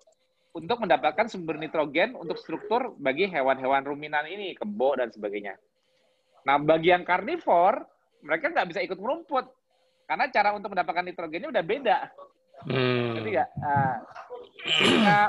[0.57, 5.59] untuk mendapatkan sumber nitrogen untuk struktur bagi hewan-hewan ruminan ini, kebo dan sebagainya.
[6.49, 7.85] Nah bagi yang karnivor,
[8.25, 9.45] mereka nggak bisa ikut merumput
[10.07, 11.99] karena cara untuk mendapatkan nitrogennya udah beda.
[12.65, 13.21] Hmm.
[13.21, 13.97] Jadi ya, uh,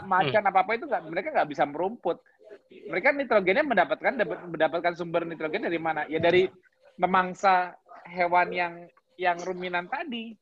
[0.08, 2.24] macan apa apa itu nggak mereka nggak bisa merumput.
[2.68, 4.14] Mereka nitrogennya mendapatkan
[4.48, 6.08] mendapatkan sumber nitrogen dari mana?
[6.08, 6.48] Ya dari
[6.96, 7.76] memangsa
[8.08, 8.74] hewan yang
[9.20, 10.34] yang ruminan tadi.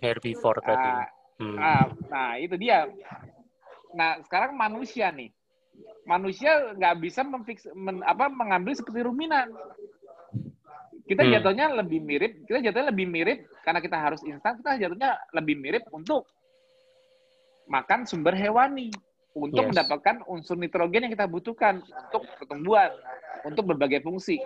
[0.00, 0.90] Herbivore uh, tadi.
[1.38, 1.56] Hmm.
[1.58, 2.88] Uh, nah itu dia.
[3.94, 5.30] Nah sekarang manusia nih,
[6.06, 9.50] manusia nggak bisa memfix, men, apa, mengambil seperti ruminan.
[11.04, 11.32] Kita hmm.
[11.36, 15.84] jatuhnya lebih mirip, kita jatuhnya lebih mirip karena kita harus instan, kita jatuhnya lebih mirip
[15.92, 16.24] untuk
[17.68, 18.88] makan sumber hewani
[19.34, 19.70] untuk yes.
[19.74, 22.90] mendapatkan unsur nitrogen yang kita butuhkan untuk pertumbuhan,
[23.44, 24.40] untuk berbagai fungsi.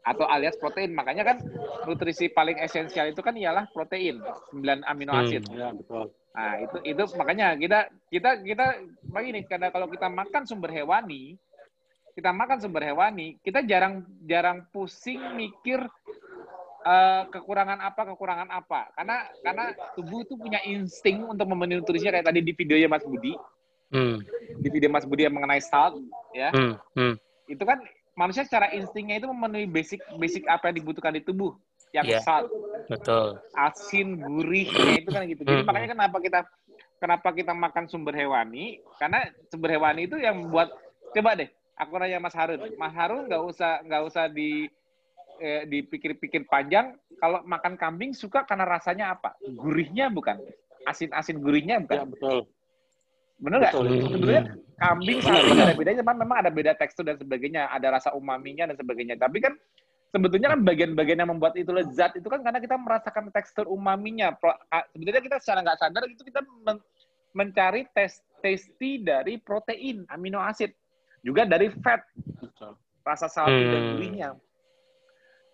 [0.00, 0.96] atau alias protein.
[0.96, 1.36] Makanya kan
[1.84, 4.16] nutrisi paling esensial itu kan ialah protein,
[4.48, 5.28] 9 amino Hmm.
[5.28, 5.44] asid.
[5.52, 6.08] Ya, betul.
[6.32, 8.66] Nah, itu itu makanya kita kita kita
[9.04, 11.36] begini karena kalau kita makan sumber hewani,
[12.14, 15.80] kita makan sumber hewani, kita jarang jarang pusing mikir
[16.80, 18.88] eh, kekurangan apa kekurangan apa.
[18.96, 23.36] Karena karena tubuh itu punya insting untuk memenuhi nutrisinya kayak tadi di videonya Mas Budi,
[23.90, 24.22] Hmm.
[24.62, 25.98] di video Mas Budi yang mengenai salt
[26.32, 26.54] ya.
[26.54, 26.78] Hmm.
[26.96, 27.14] Hmm.
[27.50, 27.82] Itu kan
[28.14, 31.52] manusia secara instingnya itu memenuhi basic basic apa yang dibutuhkan di tubuh.
[31.90, 32.20] Yang Iya.
[32.22, 32.46] salt,
[32.86, 33.42] Betul.
[33.50, 35.42] asin, gurihnya itu kan gitu.
[35.42, 35.68] Jadi Hmm.
[35.68, 36.40] makanya kenapa kita
[37.02, 38.78] kenapa kita makan sumber hewani?
[38.96, 40.70] Karena sumber hewani itu yang membuat
[41.10, 41.50] coba deh,
[41.80, 42.60] aku nanya Mas Harun.
[42.76, 44.68] Mas Harun nggak usah nggak usah di
[45.40, 46.92] eh, dipikir-pikir panjang.
[47.16, 49.36] Kalau makan kambing suka karena rasanya apa?
[49.44, 50.40] Gurihnya bukan,
[50.84, 51.96] asin-asin gurihnya Ya, bukan.
[52.12, 52.38] betul.
[53.40, 53.72] Bener nggak?
[54.12, 54.44] Sebenarnya
[54.76, 55.68] kambing benar.
[55.68, 59.16] ada bedanya, cuman memang ada beda tekstur dan sebagainya, ada rasa umaminya dan sebagainya.
[59.20, 59.56] Tapi kan
[60.12, 64.32] sebetulnya kan bagian-bagian yang membuat itu lezat itu kan karena kita merasakan tekstur umaminya.
[64.92, 66.84] Sebetulnya kita secara nggak sadar itu kita men-
[67.36, 70.72] mencari tes tasty dari protein, amino asid,
[71.20, 72.00] juga dari fat,
[73.02, 73.90] rasa salty dan Hmm.
[73.94, 74.28] gurihnya.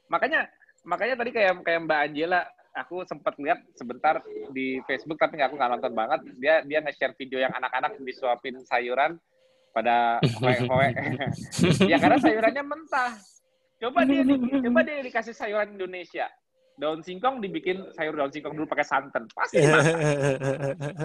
[0.07, 0.47] Makanya
[0.83, 2.41] makanya tadi kayak kayak Mbak Angela
[2.77, 4.21] aku sempat lihat sebentar
[4.53, 6.21] di Facebook tapi nggak aku nggak nonton banget.
[6.39, 9.19] Dia dia nge-share video yang anak-anak disuapin sayuran
[9.73, 10.89] pada hoe-hoe
[11.91, 13.13] ya karena sayurannya mentah.
[13.77, 16.31] Coba dia di- coba dia dikasih sayuran Indonesia
[16.77, 19.97] daun singkong dibikin sayur daun singkong dulu pakai santan pasti masak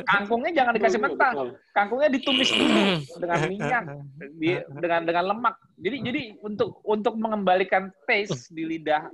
[0.04, 1.34] kangkungnya jangan dikasih Betul, mentah
[1.72, 2.82] kangkungnya ditumis dulu
[3.24, 3.84] dengan minyak
[4.36, 5.56] di- dengan dengan lemak.
[5.80, 9.08] Jadi jadi untuk untuk mengembalikan taste di lidah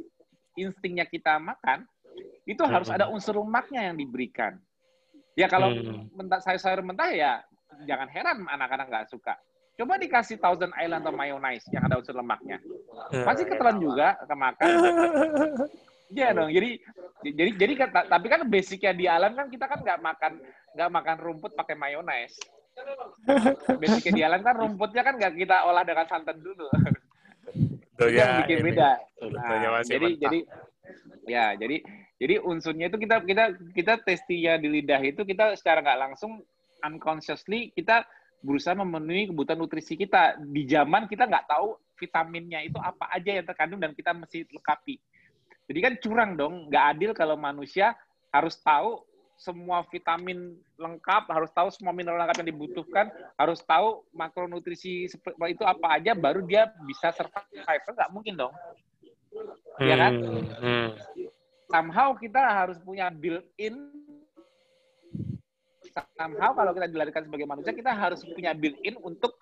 [0.57, 1.85] instingnya kita makan
[2.49, 2.97] itu harus Hmm.
[2.97, 4.57] ada unsur lemaknya yang diberikan.
[5.37, 6.09] Ya kalau Hmm.
[6.17, 7.31] mentah sayur-sayur mentah ya
[7.85, 9.37] jangan heran anak-anak nggak suka.
[9.77, 12.57] Coba dikasih Thousand Island atau mayonnaise yang ada unsur lemaknya.
[13.21, 14.65] Pasti ketelan juga kemakan.
[16.11, 16.49] Iya dong.
[16.51, 16.69] Jadi
[17.23, 20.31] jadi jadi kan ta- tapi kan basicnya di alam kan kita kan nggak makan
[20.77, 22.37] nggak makan rumput pakai mayonnaise.
[23.81, 26.69] Basicnya di alam kan rumputnya kan nggak kita olah dengan santan dulu.
[27.97, 28.91] Itu yang bikin beda.
[29.17, 30.21] Betulnya Nah, masih jadi mentah.
[30.21, 30.39] jadi
[31.27, 31.77] ya jadi
[32.17, 33.43] jadi unsurnya itu kita kita
[33.75, 36.39] kita testinya di lidah itu kita secara nggak langsung
[36.85, 38.05] unconsciously kita
[38.45, 43.45] berusaha memenuhi kebutuhan nutrisi kita di zaman kita nggak tahu vitaminnya itu apa aja yang
[43.45, 45.01] terkandung dan kita mesti lengkapi.
[45.67, 47.91] Jadi kan curang dong, nggak adil kalau manusia
[48.31, 49.03] harus tahu
[49.37, 55.05] semua vitamin lengkap, harus tahu semua mineral lengkap yang dibutuhkan, harus tahu makronutrisi
[55.51, 57.83] itu apa aja, baru dia bisa survive.
[57.85, 58.53] Kan Nggak mungkin dong.
[59.77, 60.13] Iya kan?
[60.17, 60.89] Hmm, hmm.
[61.67, 63.91] Somehow kita harus punya built-in
[66.13, 69.33] somehow kalau kita dilahirkan sebagai manusia kita harus punya built-in untuk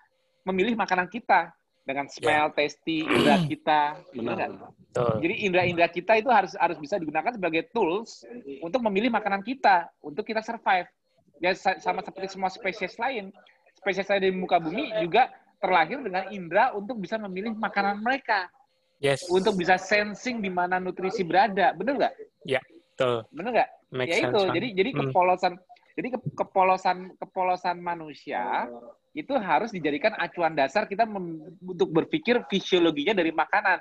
[0.47, 1.51] memilih makanan kita
[1.85, 3.79] dengan smell, tasty, indera kita,
[4.11, 4.51] benar nggak?
[4.91, 5.13] Betul.
[5.21, 8.25] Jadi indera-indera kita itu harus harus bisa digunakan sebagai tools
[8.59, 10.89] untuk memilih makanan kita, untuk kita survive.
[11.37, 13.29] Ya sa- sama seperti semua spesies lain,
[13.77, 15.29] spesies lain di muka bumi juga
[15.61, 18.49] terlahir dengan indera untuk bisa memilih makanan mereka,
[19.03, 19.27] Yes.
[19.27, 22.13] untuk bisa sensing di mana nutrisi berada, benar nggak?
[22.95, 23.27] Betul.
[23.29, 23.69] Benar nggak?
[24.07, 24.41] Ya itu.
[24.55, 25.11] Jadi jadi Hmm.
[25.95, 28.67] Jadi ke- kepolosan kepolosan manusia
[29.15, 31.07] itu harus dijadikan acuan dasar kita
[31.63, 33.79] untuk berpikir fisiologinya dari makanan.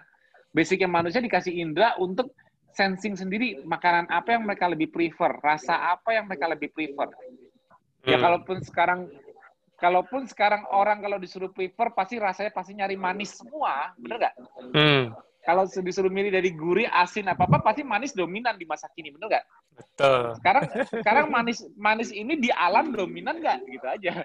[0.54, 2.30] Basicnya manusia dikasih indera untuk
[2.70, 7.10] sensing sendiri makanan apa yang mereka lebih prefer, rasa apa yang mereka lebih prefer.
[8.06, 8.24] Ya Hmm.
[8.30, 9.00] kalaupun sekarang
[9.74, 14.34] kalaupun sekarang orang kalau disuruh prefer pasti rasanya pasti nyari manis semua, bener nggak?
[14.70, 15.04] Hmm.
[15.44, 19.28] Kalau disuruh milih dari gurih, asin apa apa pasti manis dominan di masa kini, bener
[19.28, 19.44] nggak?
[19.74, 20.38] Betul.
[20.38, 24.22] sekarang sekarang manis manis ini di alam dominan nggak gitu aja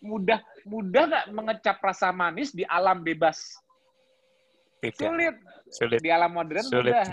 [0.00, 3.58] mudah mudah nggak mengecap rasa manis di alam bebas
[4.78, 4.94] Tidak.
[5.02, 5.34] sulit
[5.68, 5.98] Sulit.
[5.98, 6.94] di alam modern Sulit.
[6.94, 7.06] mudah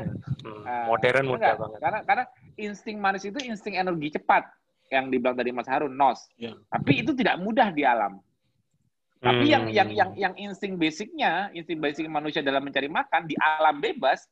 [0.46, 0.62] Hmm.
[0.62, 1.80] Ah, Modern mudah banget.
[1.82, 2.24] karena karena
[2.56, 4.46] insting manis itu insting energi cepat
[4.94, 6.54] yang dibilang tadi Mas Harun nos Ya.
[6.70, 8.22] tapi itu tidak mudah di alam
[9.24, 9.74] tapi yang Hmm.
[9.74, 14.28] yang yang yang insting basicnya insting basic manusia dalam mencari makan di alam bebas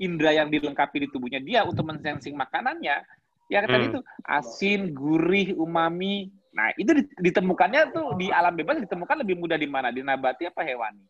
[0.00, 3.04] indera yang dilengkapi di tubuhnya dia untuk mensensing makanannya.
[3.52, 3.90] Ya tadi Hmm.
[3.94, 6.32] itu asin gurih umami.
[6.56, 9.92] Nah itu di- ditemukannya tuh di alam bebas ditemukan lebih mudah di mana?
[9.92, 11.04] Di nabati apa hewani?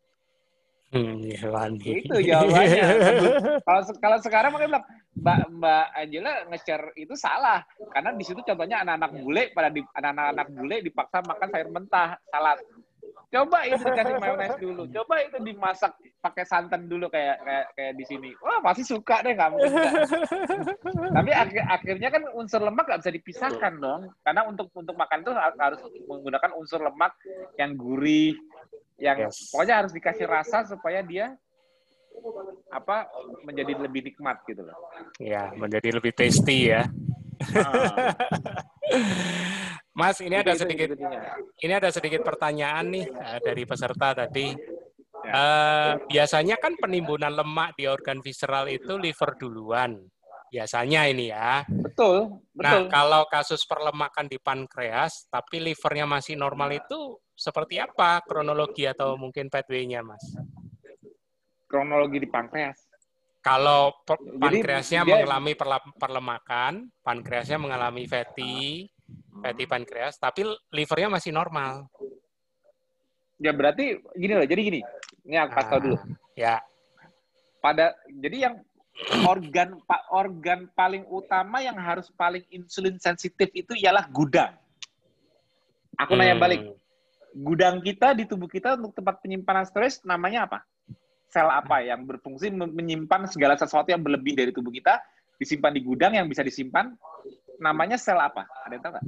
[0.94, 2.06] Hmm, hewani.
[2.06, 2.82] itu jawabannya.
[3.66, 4.84] Kalau kalau sekarang makanya bilang
[5.14, 7.66] mbak mbak Angela nge-share itu salah.
[7.90, 12.62] Karena di situ contohnya anak-anak bule pada di anak-anak bule dipaksa makan sayur mentah salad
[13.34, 15.92] coba itu dikasih mayones dulu coba itu dimasak
[16.22, 19.50] pakai santan dulu kayak kayak kayak di sini wah pasti suka deh nggak.
[21.18, 25.32] tapi akhir, akhirnya kan unsur lemak nggak bisa dipisahkan dong karena untuk untuk makan itu
[25.34, 27.12] har- harus menggunakan unsur lemak
[27.58, 28.38] yang gurih
[29.02, 29.50] yang Yes.
[29.50, 31.34] pokoknya harus dikasih rasa supaya dia
[32.70, 33.10] apa
[33.42, 34.78] menjadi lebih nikmat gitu loh.
[35.18, 36.86] Ya, menjadi lebih tasty ya.
[37.58, 38.14] Ah.
[39.94, 40.90] Mas, ini ada sedikit
[41.62, 44.50] ini ada sedikit pertanyaan nih uh, dari peserta tadi.
[45.24, 49.96] Uh, biasanya kan penimbunan lemak di organ visceral itu liver duluan.
[50.50, 51.62] Biasanya ini ya.
[51.70, 52.86] Betul, betul.
[52.86, 59.14] Nah, kalau kasus perlemakan di pankreas tapi livernya masih normal itu seperti apa kronologi atau
[59.14, 60.22] mungkin pathway-nya, Mas?
[61.70, 62.82] Kronologi di pankreas.
[63.44, 63.92] Kalau
[64.40, 65.52] pankreasnya mengalami
[66.00, 68.88] perlemakan, pankreasnya mengalami fatty,
[69.42, 71.88] fatty pankreas, tapi livernya masih normal.
[73.42, 74.80] Ya berarti gini loh, jadi gini,
[75.26, 75.96] ini aku kasih tahu dulu.
[75.98, 76.04] Ah,
[76.38, 76.54] ya.
[77.58, 78.54] Pada jadi yang
[79.26, 79.74] organ
[80.14, 84.54] organ paling utama yang harus paling insulin sensitif itu ialah gudang.
[85.98, 86.20] Aku hmm.
[86.22, 86.60] nanya balik,
[87.34, 90.58] gudang kita di tubuh kita untuk tempat penyimpanan stres namanya apa?
[91.34, 95.02] sel apa yang berfungsi menyimpan segala sesuatu yang berlebih dari tubuh kita
[95.34, 96.94] disimpan di gudang yang bisa disimpan
[97.60, 98.46] namanya sel apa?
[98.66, 99.04] Ada yang tahu nggak?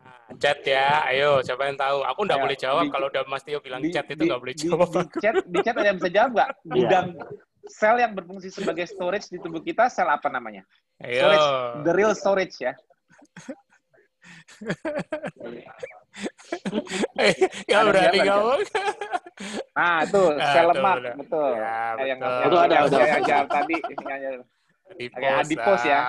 [0.00, 2.02] Ah, chat ya, ayo siapa yang tahu?
[2.06, 4.40] Aku nggak ya, boleh jawab di, kalau udah Mas Tio bilang di, chat itu nggak
[4.40, 4.88] boleh jawab.
[4.90, 6.50] Di, di, chat, di chat ada yang bisa jawab nggak?
[6.50, 6.74] Iya.
[6.74, 7.06] Gudang
[7.70, 10.64] sel yang berfungsi sebagai storage di tubuh kita sel apa namanya?
[11.02, 11.28] Ayo.
[11.28, 11.46] Storage,
[11.86, 12.74] the real storage ya.
[17.70, 18.66] ya berani ngomong.
[19.72, 21.16] Nah, itu nah, sel lemak, betul.
[21.24, 21.56] betul.
[21.56, 22.04] Ya, betul.
[22.04, 22.76] Yang, yang, ada, ada.
[23.00, 23.24] Yang,
[24.20, 24.44] yang
[24.90, 26.00] tadi adipos, adipos ya.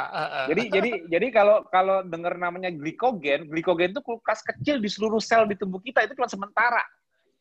[0.49, 5.45] Jadi jadi jadi kalau kalau dengar namanya glikogen, glikogen itu kulkas kecil di seluruh sel
[5.45, 6.81] di tubuh kita itu cuma sementara.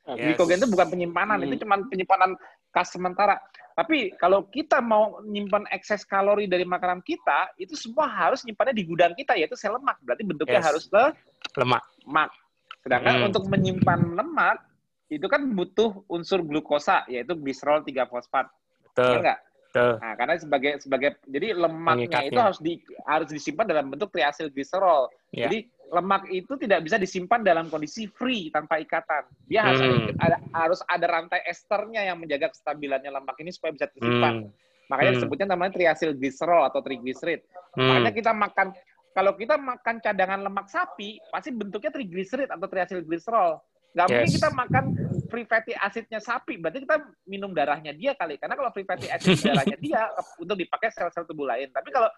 [0.05, 0.37] Yes.
[0.37, 1.47] Glikogen itu bukan penyimpanan, hmm.
[1.49, 2.37] itu cuma penyimpanan
[2.73, 3.37] kas sementara.
[3.77, 8.85] Tapi kalau kita mau nyimpan ekses kalori dari makanan kita, itu semua harus nyimpannya di
[8.85, 9.97] gudang kita, yaitu sel lemak.
[10.05, 10.69] Berarti bentuknya yes.
[10.69, 11.05] harus le
[11.57, 11.83] lemak.
[12.05, 12.31] lemak.
[12.81, 13.29] Sedangkan hmm.
[13.29, 14.57] untuk menyimpan lemak,
[15.11, 18.47] itu kan butuh unsur glukosa, yaitu glycerol 3 fosfat.
[18.91, 19.11] Betul.
[19.11, 19.39] Ya enggak?
[19.71, 20.03] Betul.
[20.03, 22.31] Nah, karena sebagai sebagai jadi lemaknya Mengikatnya.
[22.35, 22.73] itu harus di
[23.07, 25.07] harus disimpan dalam bentuk triasil gliserol.
[25.31, 25.47] Yeah.
[25.47, 29.31] Jadi lemak itu tidak bisa disimpan dalam kondisi free tanpa ikatan.
[29.47, 30.19] Dia harus hmm.
[30.19, 34.51] ada, harus ada rantai esternya yang menjaga kestabilannya lemak ini supaya bisa tersimpan.
[34.51, 34.51] Hmm.
[34.91, 35.19] Makanya hmm.
[35.23, 37.47] disebutnya namanya triasil gliserol atau triglycerid.
[37.79, 37.87] Hmm.
[37.95, 38.75] Makanya kita makan
[39.11, 43.59] kalau kita makan cadangan lemak sapi, pasti bentuknya triglycerid atau triasil gliserol.
[43.91, 44.13] Nggak yes.
[44.15, 44.85] mungkin kita makan
[45.31, 46.97] free fatty acidnya sapi, berarti kita
[47.27, 48.39] minum darahnya dia kali.
[48.39, 51.71] Karena kalau free fatty acid darahnya dia untuk dipakai sel-sel tubuh lain.
[51.71, 52.11] Tapi kalau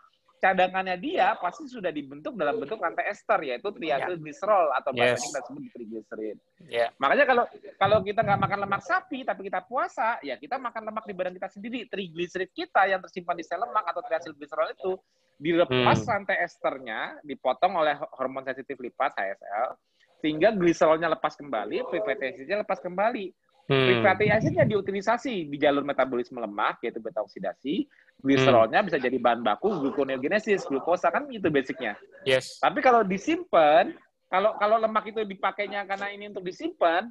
[0.43, 5.27] cadangannya dia pasti sudah dibentuk dalam bentuk rantai ester yaitu triacylglycerol atau bahasa yes.
[5.31, 6.37] kita sebut triglycerid.
[6.67, 6.91] Yeah.
[6.99, 7.45] Makanya kalau
[7.79, 11.35] kalau kita nggak makan lemak sapi tapi kita puasa, ya kita makan lemak di badan
[11.39, 11.87] kita sendiri.
[11.87, 14.93] Triglycerid kita yang tersimpan di sel lemak atau triacylglycerol itu
[15.39, 16.11] dilepas hmm.
[16.11, 19.79] rantai esternya, dipotong oleh hormon sensitif lipat HSL,
[20.23, 23.35] sehingga gliserolnya lepas kembali, free fatty acidnya lepas kembali.
[23.67, 23.87] Hmm.
[23.91, 27.91] Free fatty acidnya diutilisasi di jalur metabolisme lemak, yaitu beta oksidasi.
[28.23, 28.87] Gliserolnya hmm.
[28.87, 31.99] bisa jadi bahan baku gluconeogenesis, glukosa kan itu basicnya.
[32.23, 32.63] Yes.
[32.63, 33.91] Tapi kalau disimpan,
[34.31, 37.11] kalau kalau lemak itu dipakainya karena ini untuk disimpan,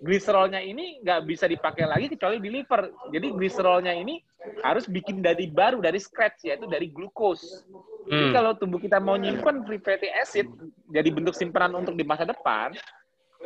[0.00, 2.88] gliserolnya ini nggak bisa dipakai lagi kecuali di liver.
[3.12, 4.18] Jadi gliserolnya ini
[4.64, 7.68] harus bikin dari baru, dari scratch, yaitu dari glukos.
[8.08, 8.10] Hmm.
[8.10, 10.48] Jadi kalau tubuh kita mau nyimpen free fatty acid
[10.88, 12.72] jadi bentuk simpanan untuk di masa depan,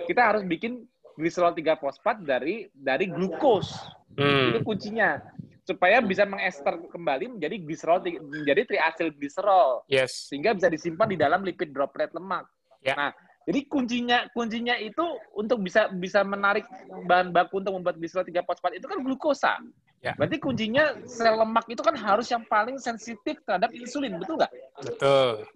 [0.06, 0.86] kita harus bikin
[1.18, 3.74] gliserol 3 fosfat dari dari glukos.
[4.14, 4.54] Hmm.
[4.54, 5.18] Itu kuncinya
[5.64, 7.98] supaya bisa mengester kembali menjadi gliserol
[8.30, 9.82] menjadi triasil gliserol.
[9.90, 10.30] Yes.
[10.30, 12.46] Sehingga bisa disimpan di dalam lipid droplet lemak.
[12.84, 12.94] Yeah.
[12.94, 13.10] Nah,
[13.44, 15.04] jadi kuncinya kuncinya itu
[15.36, 16.64] untuk bisa bisa menarik
[17.04, 19.60] bahan baku untuk membuat gliserol 3 fosfat itu kan glukosa.
[20.00, 20.12] Ya.
[20.16, 24.52] Berarti kuncinya sel lemak itu kan harus yang paling sensitif terhadap insulin, betul nggak?
[24.84, 25.48] Betul.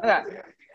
[0.00, 0.22] Enggak?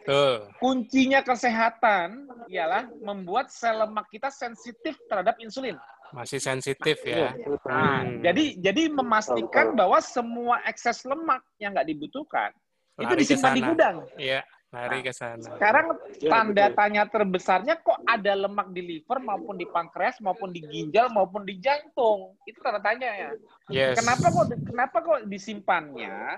[0.02, 0.34] Betul.
[0.58, 5.78] Kuncinya kesehatan ialah membuat sel lemak kita sensitif terhadap insulin.
[6.10, 7.38] Masih sensitif ya.
[7.70, 8.26] Nah, hmm.
[8.26, 12.50] jadi jadi memastikan bahwa semua ekses lemak yang nggak dibutuhkan
[12.98, 13.96] Lari itu disimpan di gudang.
[14.18, 14.42] Iya.
[14.70, 15.42] Lari nah, ke sana.
[15.42, 15.86] Sekarang
[16.22, 21.10] ya, tanda tanya terbesarnya kok ada lemak di liver maupun di pankreas maupun di ginjal
[21.10, 22.38] maupun di jantung.
[22.46, 23.30] Itu tanda tanya ya.
[23.74, 23.98] Yes.
[23.98, 26.38] Kenapa kok kenapa kok disimpannya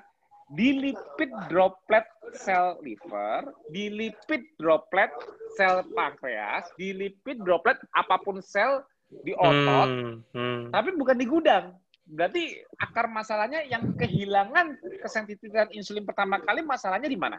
[0.51, 5.11] di lipid droplet sel liver, di lipid droplet
[5.59, 8.79] sel pankreas, di lipid droplet apa pun sel
[9.27, 10.61] di otot, hmm, hmm.
[10.71, 11.75] tapi bukan di gudang.
[12.07, 17.35] Berarti akar masalahnya yang kehilangan kesensitifan insulin pertama kali masalahnya di mana?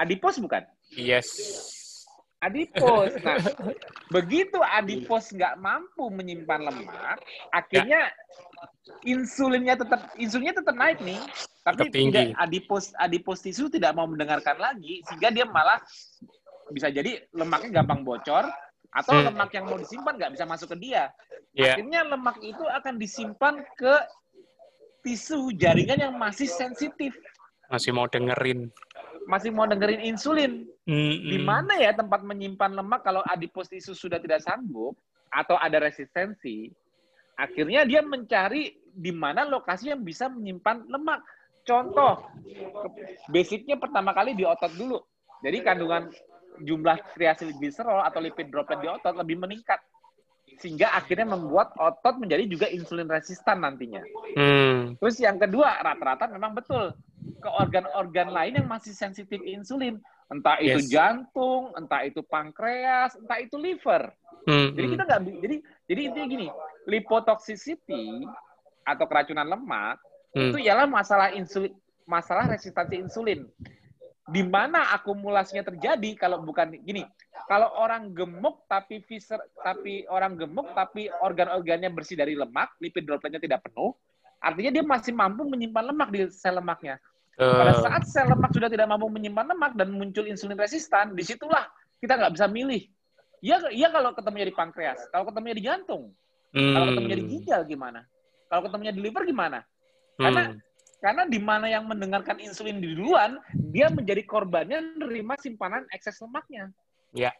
[0.00, 0.64] Adipos bukan?
[0.96, 1.28] Yes.
[2.40, 3.12] Adipos.
[3.20, 3.36] Nah,
[4.16, 7.20] begitu adipos nggak mampu menyimpan lemak,
[7.52, 8.96] akhirnya ya.
[9.04, 11.20] insulinnya tetap insulinnya tetap naik nih,
[11.60, 15.76] tapi tidak adipos adipos tisu tidak mau mendengarkan lagi, sehingga dia malah
[16.72, 18.48] bisa jadi lemaknya gampang bocor,
[18.90, 19.26] atau hmm.
[19.30, 21.12] lemak yang mau disimpan nggak bisa masuk ke dia.
[21.54, 21.76] Yeah.
[21.76, 23.94] Akhirnya lemak itu akan disimpan ke
[25.06, 27.14] tisu jaringan yang masih sensitif.
[27.70, 28.72] Masih mau dengerin.
[29.30, 30.66] Masih mau dengerin insulin.
[30.90, 31.30] Mm-hmm.
[31.30, 34.98] Di mana ya tempat menyimpan lemak kalau adipos tisu sudah tidak sanggup
[35.30, 36.74] atau ada resistensi?
[37.38, 41.22] Akhirnya dia mencari di mana lokasi yang bisa menyimpan lemak.
[41.62, 42.26] Contoh,
[43.30, 44.98] basicnya pertama kali di otot dulu.
[45.40, 46.10] Jadi kandungan
[46.66, 49.80] jumlah triacylglycerol atau lipid droplet di otot lebih meningkat
[50.60, 54.04] sehingga akhirnya membuat otot menjadi juga insulin resistan nantinya.
[54.36, 54.94] Hmm.
[55.00, 56.92] Terus yang kedua, rata-rata memang betul
[57.40, 59.96] ke organ-organ lain yang masih sensitif insulin,
[60.28, 60.92] entah itu yes.
[60.92, 64.12] jantung, entah itu pankreas, entah itu liver.
[64.44, 64.76] Hmm.
[64.76, 65.56] Jadi kita nggak jadi
[65.88, 66.46] jadi intinya gini,
[66.84, 68.28] lipotoxicity
[68.84, 69.96] atau keracunan lemak
[70.34, 70.50] hmm.
[70.52, 71.72] itu ialah masalah insulin
[72.08, 73.46] masalah resistansi insulin
[74.28, 77.08] di mana akumulasinya terjadi kalau bukan gini
[77.48, 83.40] kalau orang gemuk tapi viscer tapi orang gemuk tapi organ-organnya bersih dari lemak lipid dropletnya
[83.40, 83.96] tidak penuh
[84.40, 86.96] artinya dia masih mampu menyimpan lemak di sel lemaknya.
[87.36, 87.80] Pada eh.
[87.80, 91.68] saat sel lemak sudah tidak mampu menyimpan lemak dan muncul insulin resistan di situlah
[92.00, 92.88] kita nggak bisa milih.
[93.40, 96.12] Ya ya kalau ketemunya di pankreas kalau ketemunya di jantung.
[96.50, 96.74] Hmm.
[96.74, 98.00] kalau ketemunya di ginjal gimana?
[98.50, 99.62] Kalau ketemunya di liver gimana?
[100.18, 100.68] Karena hmm
[101.00, 103.40] karena di mana yang mendengarkan insulin di duluan,
[103.72, 106.68] dia menjadi korbannya menerima simpanan ekses lemaknya.
[107.16, 107.32] Ya.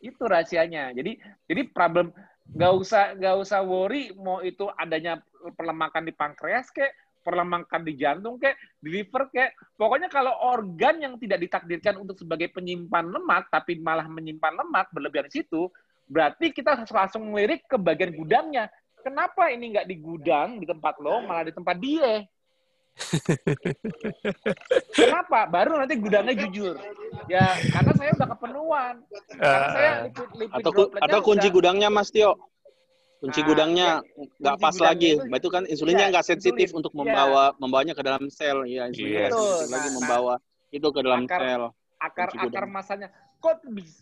[0.00, 0.96] Itu rahasianya.
[0.96, 2.10] Jadi jadi problem
[2.50, 5.22] nggak usah nggak usah worry mau itu adanya
[5.54, 6.90] perlemakan di pankreas kayak
[7.22, 12.50] perlemakan di jantung kayak di liver kayak pokoknya kalau organ yang tidak ditakdirkan untuk sebagai
[12.50, 15.70] penyimpan lemak tapi malah menyimpan lemak berlebihan di situ
[16.10, 18.66] berarti kita langsung melirik ke bagian gudangnya
[19.06, 22.26] kenapa ini nggak di gudang di tempat lo malah di tempat dia
[24.92, 25.48] Kenapa?
[25.48, 26.76] Baru nanti gudangnya jujur.
[27.26, 28.94] Ya, karena saya udah kepenuhan.
[29.36, 30.70] Karena saya eh, lipid, lipid atau
[31.00, 31.56] atau kunci udah...
[31.56, 32.36] gudangnya Mas Tio.
[33.22, 35.12] Kunci nah, gudangnya ya, nggak ya, pas lagi.
[35.14, 36.80] Itu, itu kan insulinnya iya, nggak ya, sensitif insulin.
[36.82, 37.58] untuk membawa ya.
[37.62, 38.58] membawanya ke dalam sel.
[38.66, 39.32] Ya, insulinnya yes.
[39.32, 41.62] sensitif lagi nah, membawa nah, itu ke dalam akar, sel.
[42.02, 43.08] Akar akar masanya.
[43.38, 43.56] Kok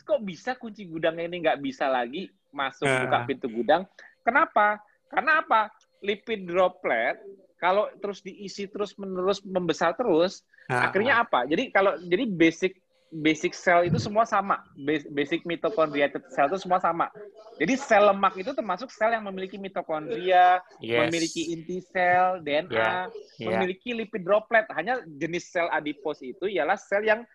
[0.09, 3.05] kok bisa kunci gudangnya ini nggak bisa lagi masuk uh.
[3.05, 3.83] buka pintu gudang?
[4.25, 4.81] Kenapa?
[5.12, 5.69] Karena apa?
[6.01, 7.21] Lipid droplet
[7.61, 11.45] kalau terus diisi terus menerus membesar terus, akhirnya apa?
[11.45, 12.81] Jadi kalau jadi basic
[13.11, 14.62] basic sel itu semua sama.
[15.11, 17.11] Basic mitochondriated sel itu semua sama.
[17.59, 21.05] Jadi sel lemak itu termasuk sel yang memiliki mitokondria, yes.
[21.05, 23.05] memiliki inti sel, DNA, yeah.
[23.37, 23.49] Yeah.
[23.53, 24.65] memiliki lipid droplet.
[24.73, 27.27] Hanya jenis sel adipos itu ialah sel yang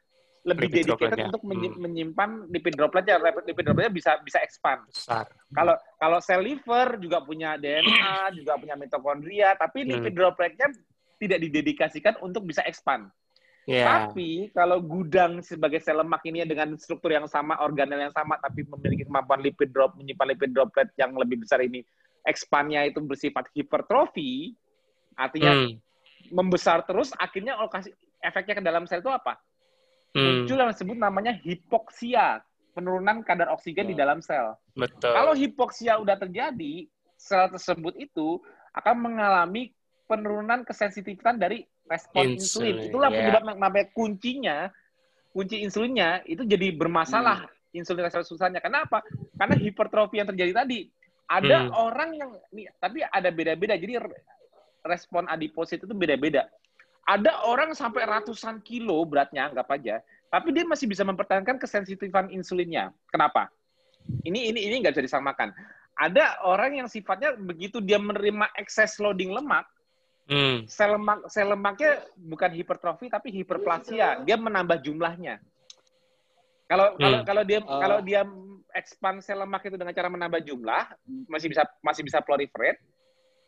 [0.46, 1.82] lebih lipid dedicated untuk hmm.
[1.82, 3.18] menyimpan lipid dropletnya.
[3.18, 4.86] Lipid dropletnya bisa bisa expand.
[4.86, 5.26] Besar.
[5.50, 9.90] Kalau kalau sel liver juga punya DNA, juga punya mitokondria, tapi hmm.
[9.90, 10.70] lipid dropletnya
[11.18, 13.10] tidak didedikasikan untuk bisa expand.
[13.66, 13.90] Yeah.
[13.90, 18.62] Tapi kalau gudang sebagai sel lemak ini dengan struktur yang sama, organel yang sama, tapi
[18.62, 21.82] memiliki kemampuan lipid drop menyimpan lipid droplet yang lebih besar ini,
[22.22, 24.54] expandnya itu bersifat hipertrofi,
[25.18, 25.82] artinya hmm.
[26.30, 27.90] membesar terus, akhirnya lokasi
[28.22, 29.42] efeknya ke dalam sel itu apa?
[30.16, 30.48] Hmm.
[30.48, 32.40] muncul yang disebut namanya hipoksia,
[32.72, 34.56] penurunan kadar oksigen di dalam sel.
[34.72, 35.12] Betul.
[35.12, 36.88] Kalau hipoksia udah terjadi,
[37.20, 38.40] sel tersebut itu
[38.72, 39.76] akan mengalami
[40.08, 42.80] penurunan kesensitifan dari respon insulin.
[42.80, 42.90] insulin.
[42.92, 43.18] Itulah yeah.
[43.20, 44.58] penyebab namanya kuncinya,
[45.36, 47.80] kunci insulinnya itu jadi bermasalah hmm.
[47.80, 48.64] insulin susahnya.
[48.64, 49.04] Kenapa?
[49.36, 50.88] Karena hipertrofi yang terjadi tadi.
[51.26, 51.72] Ada hmm.
[51.74, 53.74] orang yang, nih, tapi ada beda-beda.
[53.74, 53.98] Jadi
[54.86, 56.46] respon adiposit itu beda-beda.
[57.06, 60.02] Ada orang sampai ratusan kilo beratnya, anggap aja,
[60.34, 62.90] tapi dia masih bisa mempertahankan kesensitifan insulinnya.
[63.14, 63.54] Kenapa?
[64.26, 65.54] Ini ini ini nggak bisa disamakan.
[65.96, 69.70] Ada orang yang sifatnya begitu dia menerima ekses loading lemak,
[70.28, 70.66] hmm.
[70.68, 74.26] sel lemak sel lemaknya bukan hipertrofi tapi hiperplasia.
[74.26, 75.40] Dia menambah jumlahnya.
[76.66, 77.00] Kalau hmm.
[77.00, 77.80] kalau kalau dia uh.
[77.80, 78.22] kalau dia
[78.76, 80.84] expand sel lemak itu dengan cara menambah jumlah,
[81.30, 82.82] masih bisa masih bisa proliferate,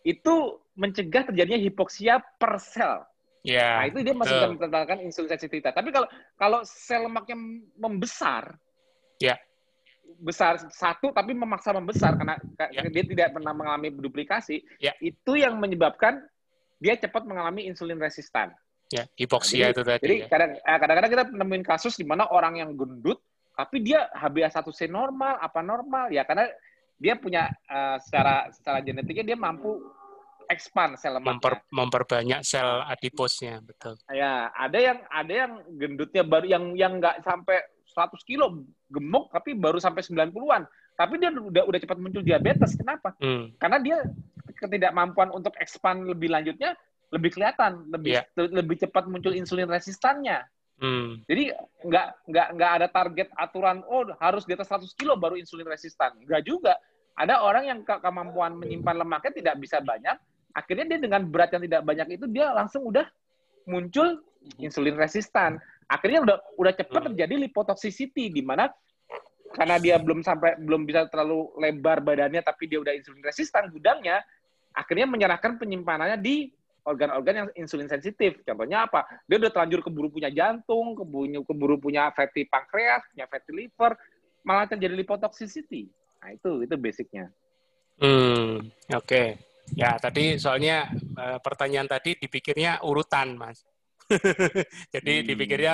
[0.07, 3.03] itu mencegah terjadinya hipoksia per sel.
[3.45, 5.71] Yeah, nah itu dia masih bisa mempertahankan insulin sensitivitas.
[5.71, 7.37] Tapi kalau kalau sel lemaknya
[7.77, 8.57] membesar,
[9.21, 9.37] yeah.
[10.19, 12.35] besar satu tapi memaksa membesar karena
[12.73, 12.89] yeah.
[12.91, 14.95] dia tidak pernah mengalami duplikasi, yeah.
[14.99, 16.19] itu yang menyebabkan
[16.81, 18.51] dia cepat mengalami insulin resistan.
[18.87, 20.03] Ya, hipoksia nah, itu tadi.
[20.03, 20.47] Jadi ya.
[20.63, 23.19] eh, kadang-kadang kita nemuin kasus di mana orang yang gendut,
[23.51, 26.47] tapi dia HbA1c normal, apa normal, ya karena
[26.97, 29.77] dia punya uh, secara secara genetiknya dia mampu
[30.47, 31.37] expand sel lemaknya.
[31.37, 33.99] Memper, memperbanyak sel adiposnya, betul.
[34.11, 39.57] Ya, ada yang ada yang gendutnya baru yang yang nggak sampai 100 kilo gemuk tapi
[39.57, 40.63] baru sampai 90-an.
[40.97, 42.73] Tapi dia udah udah cepat muncul diabetes.
[42.73, 43.13] Kenapa?
[43.21, 43.53] Hmm.
[43.61, 43.97] Karena dia
[44.57, 46.73] ketidakmampuan untuk expand lebih lanjutnya
[47.07, 48.25] lebih kelihatan, lebih yeah.
[48.35, 50.43] lebih cepat muncul insulin resistannya.
[50.77, 51.25] Hmm.
[51.25, 51.49] Jadi
[51.81, 56.13] nggak nggak nggak ada target aturan oh harus di atas 100 kilo baru insulin resistan.
[56.21, 56.77] Nggak juga.
[57.17, 60.13] Ada orang yang ke kemampuan menyimpan lemaknya tidak bisa banyak,
[60.57, 63.05] akhirnya dia dengan berat yang tidak banyak itu dia langsung udah
[63.69, 64.25] muncul
[64.57, 65.61] insulin resistan.
[65.85, 67.07] Akhirnya udah udah cepat hmm.
[67.13, 68.73] terjadi lipotoxicity di mana
[69.53, 74.19] karena dia belum sampai belum bisa terlalu lebar badannya tapi dia udah insulin resistan gudangnya
[74.75, 76.51] akhirnya menyerahkan penyimpanannya di
[76.87, 78.39] organ-organ yang insulin sensitif.
[78.47, 79.03] Contohnya apa?
[79.27, 83.91] Dia udah terlanjur keburu punya jantung, keburu, keburu punya fatty pankreas, punya fatty liver,
[84.47, 85.91] malah terjadi lipotoxicity.
[86.23, 87.27] Nah, itu itu basicnya.
[87.99, 89.03] Hmm, oke.
[89.03, 89.46] Okay.
[89.75, 90.87] Ya, tadi soalnya
[91.17, 93.67] uh, pertanyaan tadi dipikirnya urutan, Mas.
[94.95, 95.27] Jadi hmm.
[95.27, 95.73] dipikirnya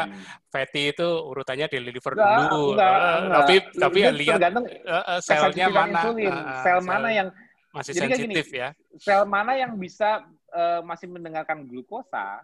[0.50, 2.74] fatty itu urutannya di liver enggak, dulu.
[2.74, 3.38] Enggak, uh, enggak.
[3.38, 6.34] Tapi tapi ya lihat uh, selnya mana, insulin.
[6.34, 7.28] Uh, sel mana yang
[7.74, 8.70] masih sensitif ya.
[8.98, 12.42] Sel mana yang bisa uh, masih mendengarkan glukosa,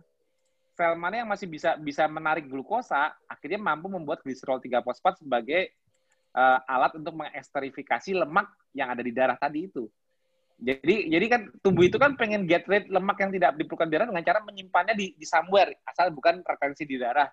[0.78, 5.74] sel mana yang masih bisa bisa menarik glukosa, akhirnya mampu membuat gliserol 3 fosfat sebagai
[6.38, 8.46] uh, alat untuk mengesterifikasi lemak
[8.78, 9.90] yang ada di darah tadi itu.
[10.60, 14.24] Jadi jadi kan tubuh itu kan pengen get rid lemak yang tidak diperlukan darah dengan
[14.28, 17.32] cara menyimpannya di, di somewhere asal bukan retensi di darah.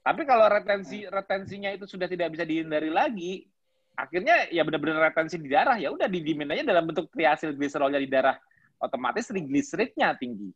[0.00, 3.44] Tapi kalau retensi retensinya itu sudah tidak bisa dihindari lagi,
[3.92, 8.08] akhirnya ya benar-benar retensi di darah ya udah di aja dalam bentuk triasil gliserolnya di
[8.08, 8.40] darah
[8.80, 10.48] otomatis triglyceridnya tinggi.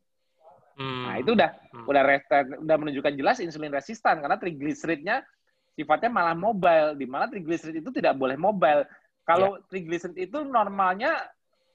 [0.80, 1.04] Hmm.
[1.04, 1.84] Nah, itu udah hmm.
[1.84, 5.20] udah reten, udah menunjukkan jelas insulin resistan karena triglyceridnya
[5.76, 8.88] sifatnya malah mobile di mana triglycerid itu tidak boleh mobile.
[9.28, 9.64] Kalau yeah.
[9.68, 11.20] triglycerid itu normalnya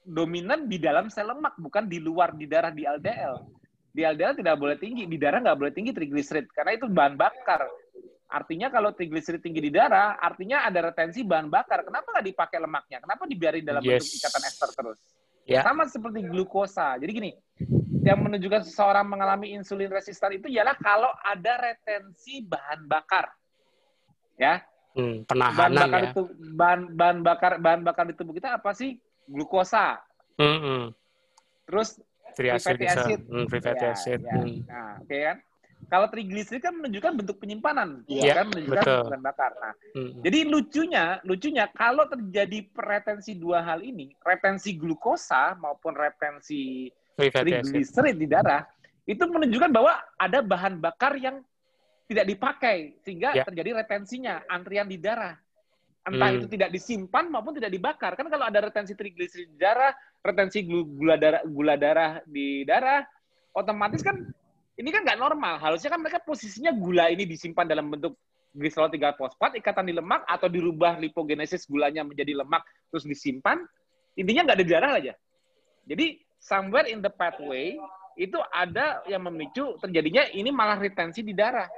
[0.08, 3.34] dominan di dalam sel lemak bukan di luar di darah di LDL.
[3.92, 7.68] Di LDL tidak boleh tinggi, di darah nggak boleh tinggi triglycerid karena itu bahan bakar.
[8.28, 11.84] Artinya kalau triglycerid tinggi di darah, artinya ada retensi bahan bakar.
[11.84, 12.98] Kenapa nggak dipakai lemaknya?
[13.00, 14.04] Kenapa dibiarin dalam yes.
[14.04, 14.98] bentuk ikatan ester terus?
[15.48, 15.64] Ya.
[15.64, 17.00] Sama seperti glukosa.
[17.00, 17.30] Jadi gini,
[18.04, 23.32] yang menunjukkan seseorang mengalami insulin resistan itu ialah kalau ada retensi bahan bakar.
[24.36, 24.60] Ya.
[24.92, 26.10] Hmm, penahanan bahan bakar ya.
[26.12, 26.22] itu
[26.52, 29.00] bahan bahan bakar bahan bakar di tubuh kita apa sih?
[29.28, 30.00] Glukosa.
[30.40, 30.84] Hmm, hmm.
[31.68, 32.00] Terus
[32.32, 33.20] free fatty acid.
[33.28, 34.20] Hmm, free fatty ya, acid.
[34.24, 34.32] Ya.
[34.34, 34.56] Hmm.
[34.64, 35.38] Nah, oke okay, kan?
[35.88, 39.02] Kalau trigliserid kan menunjukkan bentuk penyimpanan, ya, kan menunjukkan betul.
[39.08, 39.52] bahan bakar.
[39.56, 40.20] Nah, hmm.
[40.20, 48.26] jadi lucunya, lucunya kalau terjadi retensi dua hal ini, retensi glukosa maupun retensi trigliserid di
[48.28, 48.68] darah,
[49.08, 51.40] itu menunjukkan bahwa ada bahan bakar yang
[52.04, 53.44] tidak dipakai sehingga ya.
[53.48, 55.36] terjadi retensinya, antrian di darah.
[56.08, 56.38] Entah hmm.
[56.40, 58.16] itu tidak disimpan maupun tidak dibakar.
[58.16, 59.92] Kan kalau ada retensi trigliserid di darah,
[60.24, 63.04] retensi gula darah, gula darah di darah,
[63.52, 64.16] otomatis kan
[64.78, 65.60] ini kan nggak normal.
[65.60, 68.16] Harusnya kan mereka posisinya gula ini disimpan dalam bentuk
[68.56, 73.60] gliserol 3 fosfat, ikatan di lemak, atau dirubah lipogenesis gulanya menjadi lemak, terus disimpan.
[74.16, 75.12] Intinya nggak ada darah aja.
[75.84, 77.76] Jadi, somewhere in the pathway,
[78.18, 81.70] itu ada yang memicu terjadinya ini malah retensi di darah.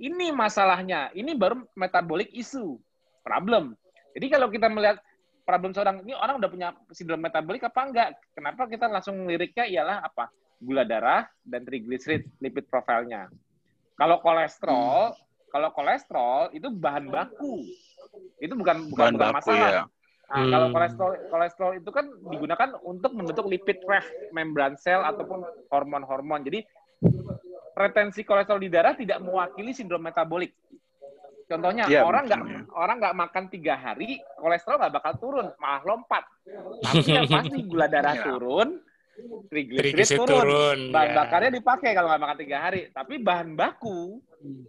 [0.00, 1.10] Ini masalahnya.
[1.12, 2.78] Ini baru metabolic issue.
[3.20, 3.76] Problem.
[4.16, 4.98] Jadi kalau kita melihat
[5.46, 8.08] problem seorang ini orang udah punya sindrom metabolik apa enggak?
[8.34, 10.30] Kenapa kita langsung liriknya ialah apa?
[10.60, 13.32] gula darah dan trigliserid lipid profilnya.
[13.96, 15.48] Kalau kolesterol, hmm.
[15.48, 17.64] kalau kolesterol itu bahan baku.
[18.40, 19.70] Itu bukan bukan, bahan bukan baku, masalah.
[19.72, 19.84] Ya.
[20.30, 20.52] Nah, hmm.
[20.52, 25.42] kalau kolesterol kolesterol itu kan digunakan untuk membentuk lipid raft membran sel ataupun
[25.72, 26.44] hormon-hormon.
[26.44, 26.60] Jadi
[27.74, 30.52] retensi kolesterol di darah tidak mewakili sindrom metabolik.
[31.50, 32.42] Contohnya ya, orang nggak
[32.78, 36.22] orang nggak makan tiga hari, kolesterol nggak bakal turun, malah lompat.
[36.86, 38.22] Tapi yang pasti gula darah ya.
[38.30, 38.68] turun,
[39.50, 40.30] triglycerid turun.
[40.30, 40.78] turun.
[40.94, 41.16] Bahan ya.
[41.18, 42.80] bakarnya dipakai kalau nggak makan tiga hari.
[42.94, 44.22] Tapi bahan baku,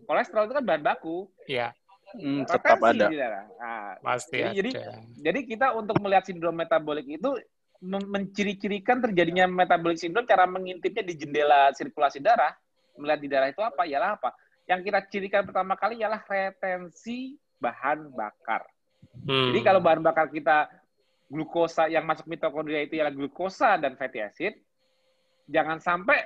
[0.09, 1.29] kolesterol itu kan bahan baku.
[1.45, 1.69] Iya.
[2.17, 3.07] Hmm, tetap ada.
[3.55, 4.57] Nah, Pasti jadi, ada.
[4.57, 4.71] Jadi,
[5.21, 7.37] jadi kita untuk melihat sindrom metabolik itu
[7.85, 12.57] menciri-cirikan terjadinya metabolik sindrom cara mengintipnya di jendela sirkulasi darah,
[12.97, 14.33] melihat di darah itu apa, ialah apa?
[14.71, 18.63] Yang kita cirikan pertama kali ialah retensi bahan bakar.
[19.27, 19.51] Hmm.
[19.51, 20.71] Jadi kalau bahan bakar kita
[21.27, 24.55] glukosa yang masuk mitokondria itu ialah glukosa dan fatty acid,
[25.51, 26.23] jangan sampai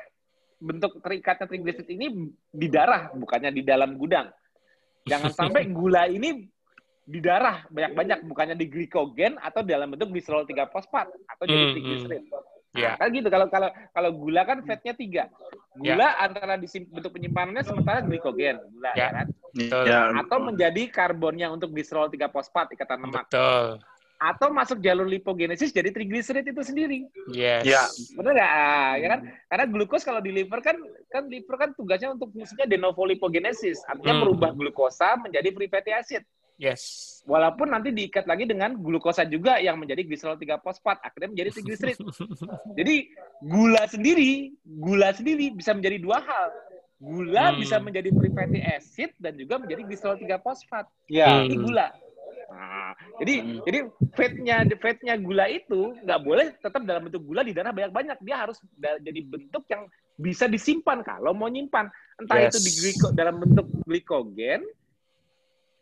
[0.61, 4.29] bentuk terikatnya trigliserid ini di darah, bukannya di dalam gudang.
[5.09, 6.45] Jangan sampai gula ini
[7.05, 12.05] di darah banyak-banyak, bukannya di glikogen atau dalam bentuk gliserol 3 fosfat atau jadi hmm,
[12.09, 12.29] hmm.
[12.75, 12.95] Nah, yeah.
[12.99, 13.31] kan gitu.
[13.31, 15.23] Kalau kalau kalau gula kan fatnya tiga.
[15.79, 16.23] Gula yeah.
[16.27, 19.11] antara di bentuk penyimpanannya sementara glikogen, gula yeah.
[19.15, 19.27] kan.
[19.55, 19.83] Betul.
[19.87, 20.11] Yeah.
[20.19, 23.31] Atau menjadi karbonnya untuk gliserol 3 fosfat ikatan lemak.
[23.31, 23.79] Betul
[24.15, 27.03] atau masuk jalur lipogenesis jadi trigliserid itu sendiri.
[27.29, 27.67] Yes.
[27.67, 27.83] Ya.
[28.15, 28.51] Benar nggak?
[28.51, 29.19] Ah, ya kan?
[29.51, 30.79] Karena glukos kalau di liver kan
[31.11, 34.21] kan liver kan tugasnya untuk fungsinya de novo lipogenesis, artinya hmm.
[34.23, 36.23] merubah glukosa menjadi free fatty acid.
[36.55, 37.11] Yes.
[37.27, 41.97] Walaupun nanti diikat lagi dengan glukosa juga yang menjadi gliserol 3 fosfat, akhirnya menjadi trigliserid.
[42.79, 43.11] Jadi
[43.43, 46.49] gula sendiri, gula sendiri bisa menjadi dua hal.
[46.95, 47.57] Gula hmm.
[47.59, 50.85] bisa menjadi free fatty acid dan juga menjadi glycerol 3 fosfat.
[51.11, 51.43] Ya.
[51.43, 51.91] Ini gula.
[52.45, 53.59] Nah, jadi hmm.
[53.65, 53.79] jadi
[54.13, 58.21] fatnya fatnya gula itu nggak boleh tetap dalam bentuk gula di darah banyak-banyak.
[58.21, 61.89] Dia harus jadi bentuk yang bisa disimpan kalau mau nyimpan.
[62.21, 62.55] Entah yes.
[62.55, 64.63] itu di gliko, dalam bentuk glikogen,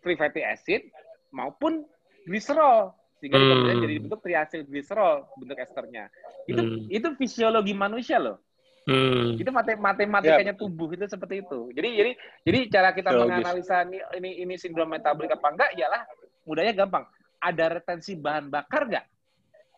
[0.04, 0.86] free fatty acid
[1.34, 1.88] maupun
[2.28, 2.94] gliserol
[3.24, 3.50] sehingga hmm.
[3.56, 6.12] kemudian jadi bentuk triasil gliserol bentuk esternya.
[6.44, 6.92] Itu hmm.
[6.92, 8.44] itu fisiologi manusia loh.
[8.84, 9.40] Hmm.
[9.40, 10.60] Itu matematikanya yep.
[10.60, 11.72] tubuh itu seperti itu.
[11.72, 12.12] Jadi jadi
[12.44, 13.24] jadi cara kita Logis.
[13.24, 16.02] menganalisa ini, ini ini sindrom metabolik apa enggak ialah
[16.44, 17.08] mudahnya gampang.
[17.40, 19.06] Ada retensi bahan bakar nggak?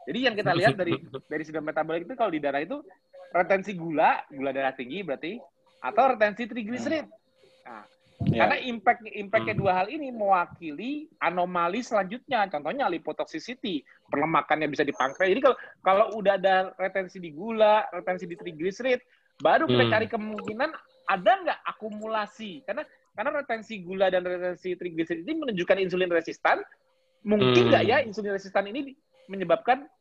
[0.09, 0.97] Jadi yang kita lihat dari
[1.31, 2.81] dari sindrom metabolik itu kalau di darah itu
[3.29, 5.37] retensi gula, gula darah tinggi berarti
[5.85, 7.05] atau retensi trigliserid.
[7.69, 7.85] Nah,
[8.23, 8.47] Yeah.
[8.47, 9.61] Karena impact impactnya hmm.
[9.61, 12.47] dua hal ini mewakili anomali selanjutnya.
[12.47, 15.35] Contohnya lipotoxicity, perlemakannya bisa di pankreas.
[15.35, 19.03] Jadi kalau kalau udah ada retensi di gula, retensi di triglycerid,
[19.43, 19.91] baru kita hmm.
[19.91, 20.69] cari kemungkinan
[21.11, 22.63] ada nggak akumulasi.
[22.63, 26.63] Karena karena retensi gula dan retensi triglycerid ini menunjukkan insulin resistan.
[27.27, 27.91] Mungkin nggak hmm.
[27.91, 28.95] ya insulin resistan ini
[29.27, 29.91] menyebabkan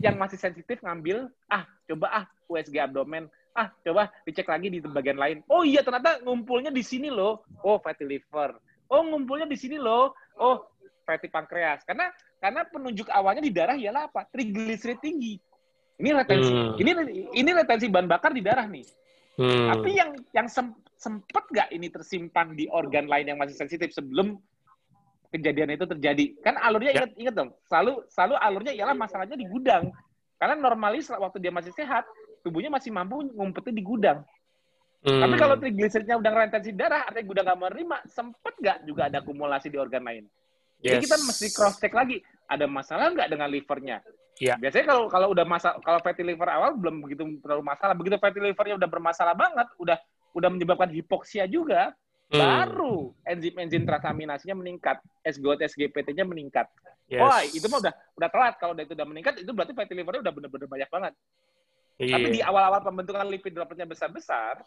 [0.00, 5.18] yang masih sensitif ngambil ah coba ah USG abdomen ah coba dicek lagi di bagian
[5.18, 5.38] lain.
[5.46, 7.46] Oh iya ternyata ngumpulnya di sini loh.
[7.62, 8.58] Oh fatty liver.
[8.90, 10.12] Oh ngumpulnya di sini loh.
[10.36, 10.66] Oh
[11.06, 11.86] fatty pankreas.
[11.86, 12.10] Karena
[12.42, 14.26] karena penunjuk awalnya di darah ialah apa?
[14.28, 15.38] Trigliserid tinggi.
[16.02, 16.50] Ini retensi.
[16.50, 16.74] Hmm.
[16.74, 16.90] Ini
[17.30, 18.84] ini retensi bahan bakar di darah nih.
[19.38, 19.70] Hmm.
[19.70, 24.34] Tapi yang yang sem, sempet nggak ini tersimpan di organ lain yang masih sensitif sebelum
[25.30, 26.24] kejadian itu terjadi?
[26.42, 27.06] Kan alurnya ya.
[27.06, 27.50] inget inget dong.
[27.70, 29.94] Selalu selalu alurnya ialah masalahnya di gudang.
[30.34, 32.02] Karena normalis waktu dia masih sehat,
[32.44, 34.20] tubuhnya masih mampu ngumpetin di gudang.
[35.04, 35.20] Hmm.
[35.20, 39.68] Tapi kalau trigliseridnya udah retensi darah, artinya gudang nggak menerima, sempet nggak juga ada akumulasi
[39.72, 40.24] di organ lain?
[40.80, 41.00] Yes.
[41.00, 44.00] Jadi kita mesti cross check lagi, ada masalah nggak dengan livernya?
[44.40, 44.56] Yeah.
[44.58, 48.40] Biasanya kalau kalau udah masa kalau fatty liver awal belum begitu terlalu masalah, begitu fatty
[48.40, 49.96] livernya udah bermasalah banget, udah
[50.34, 51.92] udah menyebabkan hipoksia juga,
[52.32, 52.40] hmm.
[52.40, 56.66] baru enzim-enzim transaminasinya meningkat, SGOT, SGPT-nya meningkat.
[57.06, 57.20] Yes.
[57.20, 60.32] Wah, itu mah udah udah telat kalau itu udah meningkat, itu berarti fatty livernya udah
[60.32, 61.12] benar-benar banyak banget.
[61.98, 62.18] Iya.
[62.18, 64.66] Tapi di awal-awal pembentukan lipid dropletnya besar-besar,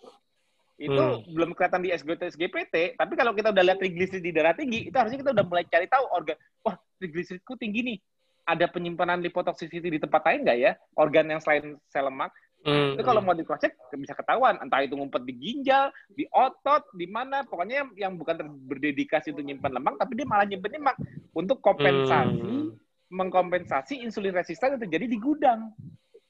[0.77, 1.33] itu hmm.
[1.33, 4.95] belum kelihatan di SGT SGPT, tapi kalau kita udah lihat trigliserid di darah tinggi, itu
[4.95, 7.97] harusnya kita udah mulai cari tahu organ, wah trigliseridku tinggi nih,
[8.45, 12.29] ada penyimpanan lipotoxicity di tempat lain nggak ya, organ yang selain sel lemak,
[12.61, 12.93] hmm.
[12.93, 16.85] itu kalau mau di cross check bisa ketahuan, entah itu ngumpet di ginjal, di otot,
[16.93, 20.95] di mana, pokoknya yang, yang bukan berdedikasi untuk nyimpan lemak, tapi dia malah nyimpan lemak
[21.33, 22.69] untuk kompensasi, hmm.
[23.09, 25.73] mengkompensasi insulin resisten yang terjadi di gudang.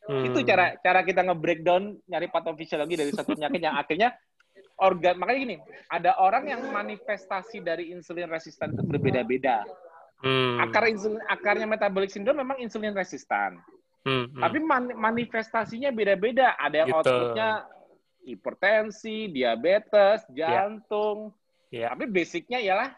[0.08, 0.24] Hmm.
[0.24, 4.10] Itu cara cara kita nge-breakdown nyari patofisiologi dari satu penyakit yang akhirnya
[4.80, 5.58] organ makanya gini,
[5.90, 9.68] ada orang yang manifestasi dari insulin resistan itu berbeda-beda.
[10.24, 10.64] Hmm.
[10.64, 13.60] Akar insulin akarnya metabolic syndrome memang insulin resistan.
[14.08, 14.42] Hmm, hmm.
[14.42, 16.56] Tapi man, manifestasinya beda-beda.
[16.56, 16.98] Ada yang gitu.
[17.04, 17.50] outputnya
[18.24, 20.48] hipertensi, diabetes, ya.
[20.48, 21.36] jantung.
[21.68, 21.86] Yeah.
[21.86, 21.90] Yeah.
[21.94, 22.90] Tapi basicnya ialah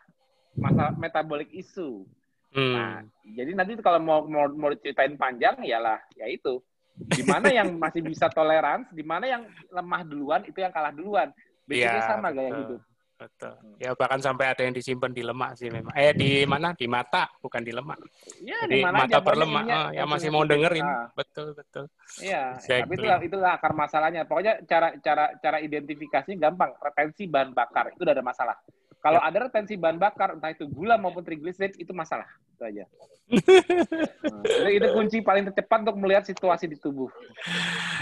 [0.53, 2.05] masalah metabolic issue.
[2.53, 2.73] Hmm.
[2.73, 2.95] Nah,
[3.25, 6.61] jadi nanti kalau mau mau, mau ceritain panjang ialah ya itu
[6.99, 11.31] di mana yang masih bisa toleransi, di mana yang lemah duluan itu yang kalah duluan.
[11.63, 12.81] Basicnya ya, sama betul, gaya hidup.
[13.19, 13.53] Betul.
[13.83, 15.91] Ya bahkan sampai ada yang disimpan di lemak sih memang.
[15.91, 16.71] Eh di mana?
[16.71, 17.99] Di mata, bukan di lemak.
[18.39, 19.63] Ya, Jadi di mana mata per lemak.
[19.67, 20.87] Oh, yang masih mau dengerin.
[20.87, 21.11] Ah.
[21.11, 21.91] Betul, betul.
[22.23, 22.87] Iya, exactly.
[22.87, 24.23] tapi itulah itulah akar masalahnya.
[24.23, 26.71] Pokoknya cara cara cara identifikasinya gampang.
[26.79, 28.55] Retensi bahan bakar itu udah ada masalah.
[28.99, 29.31] Kalau ya.
[29.31, 32.27] ada retensi bahan bakar, entah itu gula maupun trigliserid, itu masalah.
[32.55, 32.83] Itu aja.
[34.63, 37.07] nah, itu kunci paling tercepat untuk melihat situasi di tubuh.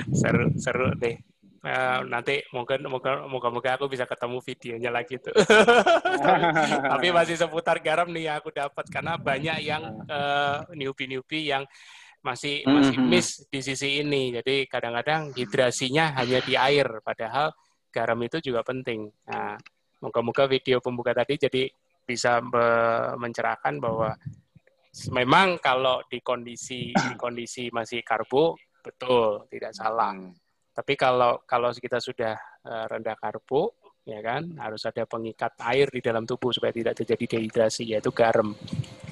[0.10, 1.20] Seru, seru deh.
[1.68, 5.36] Uh, nanti mungkin moga-moga aku bisa ketemu videonya lagi tuh.
[6.94, 11.68] Tapi masih seputar garam nih yang aku dapat karena banyak yang uh, newbie-newbie yang
[12.24, 13.12] masih masih mm-hmm.
[13.12, 14.34] miss di sisi ini.
[14.34, 17.52] Jadi kadang-kadang hidrasinya hanya di air, padahal
[17.92, 19.10] garam itu juga penting.
[19.28, 19.58] Nah,
[19.98, 21.64] Moga-moga video pembuka tadi jadi
[22.08, 22.40] bisa
[23.18, 24.16] mencerahkan bahwa
[25.12, 30.16] memang kalau di kondisi di kondisi masih karbo betul tidak salah.
[30.16, 30.34] Hmm.
[30.72, 33.76] Tapi kalau kalau kita sudah uh, rendah karbo
[34.08, 38.56] ya kan harus ada pengikat air di dalam tubuh supaya tidak terjadi dehidrasi yaitu garam.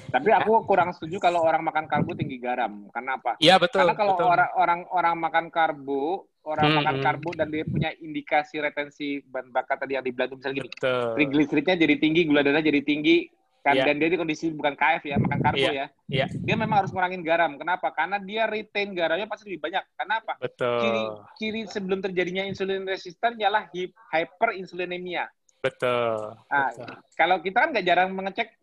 [0.08, 2.88] Tapi aku kurang setuju kalau orang makan karbo tinggi garam.
[2.88, 3.36] Kenapa?
[3.36, 3.84] Iya betul.
[3.84, 4.30] Karena kalau betul.
[4.32, 6.76] orang orang orang makan karbo orang hmm.
[6.78, 10.70] makan karbo dan dia punya indikasi retensi bahan bakar tadi yang dibilang misalnya gini,
[11.18, 13.26] trigliseridnya jadi tinggi, gula darah jadi tinggi,
[13.66, 13.86] kan yeah.
[13.90, 15.74] dan dia di kondisi bukan KF ya, makan karbo yeah.
[15.74, 15.86] ya.
[16.06, 16.28] Yeah.
[16.46, 17.58] Dia memang harus ngurangin garam.
[17.58, 17.90] Kenapa?
[17.90, 19.82] Karena dia retain garamnya pasti lebih banyak.
[19.98, 20.32] Kenapa?
[20.38, 20.78] Betul.
[20.78, 21.02] Ciri
[21.34, 23.66] ciri sebelum terjadinya insulin resisten ialah
[24.14, 25.26] hyperinsulinemia.
[25.58, 26.38] Betul.
[26.46, 26.94] Nah, Betul.
[27.18, 28.54] kalau kita kan nggak jarang mengecek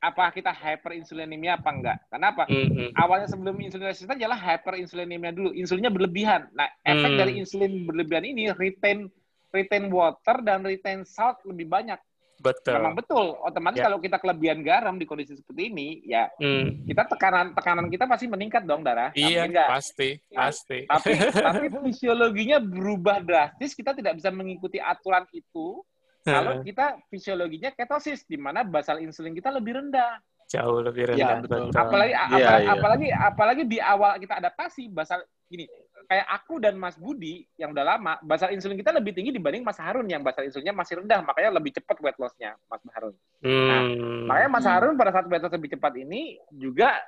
[0.00, 1.98] apa kita hyperinsulinemia apa enggak.
[2.08, 2.48] Kenapa?
[2.48, 2.96] Mm-hmm.
[2.96, 5.52] Awalnya sebelum insulin resisten adalah hyperinsulinemia dulu.
[5.52, 6.48] Insulinnya berlebihan.
[6.56, 7.18] Nah, efek mm.
[7.20, 9.12] dari insulin berlebihan ini retain
[9.52, 12.00] retain water dan retain salt lebih banyak.
[12.40, 12.80] Betul.
[12.80, 13.36] Memang betul.
[13.44, 13.92] Otomatis Ya.
[13.92, 16.88] kalau kita kelebihan garam di kondisi seperti ini, ya Hmm.
[16.88, 19.12] kita tekanan tekanan kita pasti meningkat dong darah.
[19.12, 19.68] Iya, nggak?
[19.68, 20.88] pasti, pasti.
[20.88, 21.10] Tapi
[21.46, 23.76] tapi fisiologinya berubah drastis.
[23.76, 25.84] Kita tidak bisa mengikuti aturan itu
[26.22, 30.20] kalau kita fisiologinya ketosis, di mana basal insulin kita lebih rendah.
[30.46, 31.46] jauh lebih Ya, rendah.
[31.46, 31.60] betul.
[31.64, 31.78] betul.
[31.78, 32.72] apalagi Iya, apalagi, iya.
[32.74, 35.70] apalagi apalagi di awal kita adaptasi basal gini
[36.06, 39.78] kayak aku dan Mas Budi yang udah lama basal insulin kita lebih tinggi dibanding Mas
[39.78, 43.14] Harun yang basal insulinnya masih rendah makanya lebih cepat weight loss-nya Mas Harun.
[43.46, 44.26] Hmm.
[44.26, 44.66] Makanya Mas.
[44.66, 46.98] Harun pada saat weight loss lebih cepat ini juga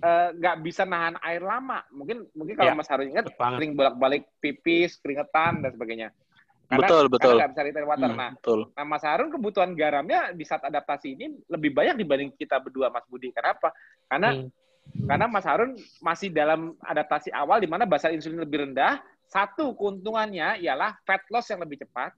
[0.00, 1.84] eh, nggak bisa nahan air lama.
[1.92, 6.08] Mungkin mungkin kalau Ya, Mas Harun ingat sering bolak-balik pipis, keringetan dan sebagainya.
[6.70, 7.34] Karena, Betul, betul.
[7.34, 8.10] Karena nggak bisa retain water.
[8.14, 8.60] Hmm, Nah, betul.
[8.78, 13.02] Nah, Mas Harun kebutuhan garamnya di saat adaptasi ini lebih banyak dibanding kita berdua, Mas
[13.10, 13.34] Budi.
[13.34, 13.74] Kenapa?
[14.06, 14.48] Karena Hmm.
[15.02, 19.02] karena Mas Harun masih dalam adaptasi awal di mana basal insulin lebih rendah.
[19.26, 22.14] Satu keuntungannya ialah fat loss yang lebih cepat.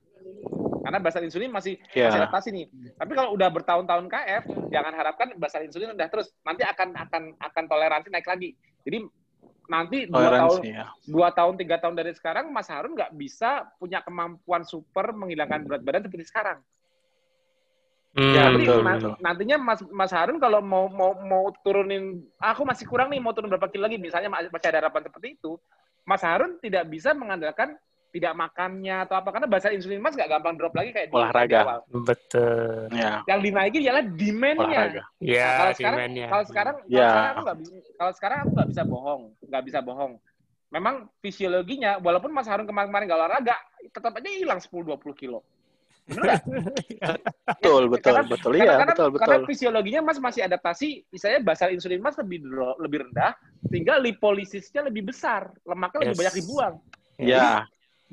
[0.83, 2.09] Karena basal insulin masih, Ya.
[2.09, 2.65] masih adaptasi nih.
[2.97, 6.29] Tapi kalau udah bertahun-tahun KF, jangan harapkan basal insulin rendah terus.
[6.45, 8.53] Nanti akan akan akan toleransi naik lagi.
[8.85, 9.01] Jadi
[9.71, 10.85] nanti dua tahun ya.
[11.07, 15.81] dua tahun tiga tahun dari sekarang Mas Harun nggak bisa punya kemampuan super menghilangkan berat
[15.81, 16.59] badan seperti sekarang.
[18.13, 18.29] Hmm.
[18.29, 19.13] Ya, betul, na- betul.
[19.23, 23.33] nantinya Mas Mas Harun kalau mau mau mau turunin, "Ah, aku masih kurang nih mau
[23.33, 25.57] turun berapa kilo lagi, misalnya ma- masih ada harapan seperti itu,
[26.05, 27.73] Mas Harun tidak bisa mengandalkan
[28.13, 31.49] tidak makannya atau apa karena basal insulin Mas nggak gampang drop lagi kayak di- Olahraga.
[31.49, 31.79] di awal.
[32.05, 32.85] Betul.
[32.93, 34.79] Ya, Yang dinaikin ialah demand-nya.
[34.85, 35.03] olahraga.
[35.17, 36.27] Ya, Nah, kalau sekarang, demand-nya.
[36.29, 37.07] kalau sekarang, kalau Ya.
[37.09, 40.13] sekarang aku nggak bisa, kalau sekarang aku nggak bisa bohong, nggak bisa bohong.
[40.69, 45.41] Memang fisiologinya, walaupun Mas Harun kemarin-kemarin nggak olahraga, tetap aja hilang 10-20 kilo.
[46.03, 46.35] Bener?
[47.57, 48.51] Betul, betul, Karena- betul.
[48.51, 49.47] karena, Iya, karena, betul, karena betul.
[49.49, 52.43] fisiologinya Mas masih adaptasi, misalnya basal insulin Mas lebih
[52.77, 53.31] lebih rendah,
[53.65, 56.19] sehingga lipolisisnya lebih besar, lemaknya lebih Yes.
[56.19, 56.73] banyak dibuang.
[57.15, 57.63] Ya,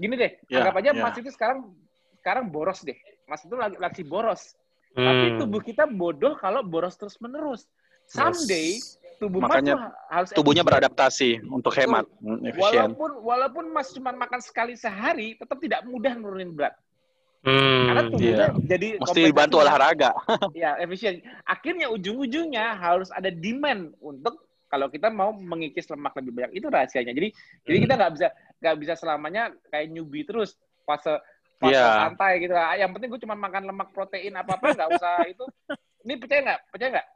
[0.00, 1.02] Gini deh, Ya, anggap aja ya.
[1.04, 1.76] Mas itu sekarang
[2.16, 2.96] sekarang boros deh.
[3.28, 4.56] Mas itu lagi, lagi boros.
[4.90, 5.38] Tapi Hmm.
[5.38, 7.68] tubuh kita bodoh kalau boros terus-menerus.
[8.08, 8.96] Someday Yes.
[9.20, 10.72] tubuh Makanya Mas harus tubuhnya efisien.
[10.72, 12.90] beradaptasi untuk hemat, hmm, efisien.
[12.90, 16.74] Walaupun walaupun Mas cuma makan sekali sehari, tetap tidak mudah nurunin berat.
[17.44, 17.86] Hmm.
[17.86, 18.66] Karena tubuhnya Iya.
[18.66, 20.10] jadi Mesti dibantu olahraga.
[20.56, 21.22] Ya, efisien.
[21.46, 27.14] Akhirnya ujung-ujungnya harus ada demand untuk kalau kita mau mengikis lemak lebih banyak itu rahasianya.
[27.14, 27.28] Jadi
[27.62, 27.84] jadi Hmm.
[27.86, 28.26] kita nggak bisa
[28.60, 30.54] nggak bisa selamanya kayak newbie terus
[30.84, 31.16] fase
[31.56, 32.08] fase Iya.
[32.08, 32.52] santai gitu.
[32.56, 35.44] Ah, Yang penting gue cuma makan lemak protein apa apa nggak usah itu.
[36.04, 36.60] Ini percaya nggak?
[36.72, 37.08] Percaya nggak?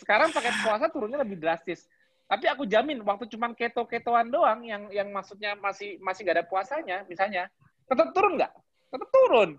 [0.00, 1.84] Sekarang pakai puasa turunnya lebih drastis.
[2.24, 6.96] Tapi aku jamin waktu cuma keto-ketoan doang yang yang maksudnya masih masih nggak ada puasanya
[7.10, 7.50] misalnya
[7.84, 8.52] tetap turun nggak?
[8.88, 9.50] Tetap turun.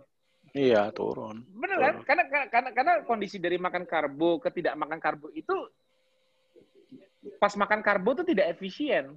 [0.51, 1.47] Iya, turun.
[1.47, 1.95] Bener kan?
[2.03, 5.53] Karena, karena karena kondisi dari makan karbo ke tidak makan karbo itu
[7.37, 9.15] pas makan karbo itu tidak efisien.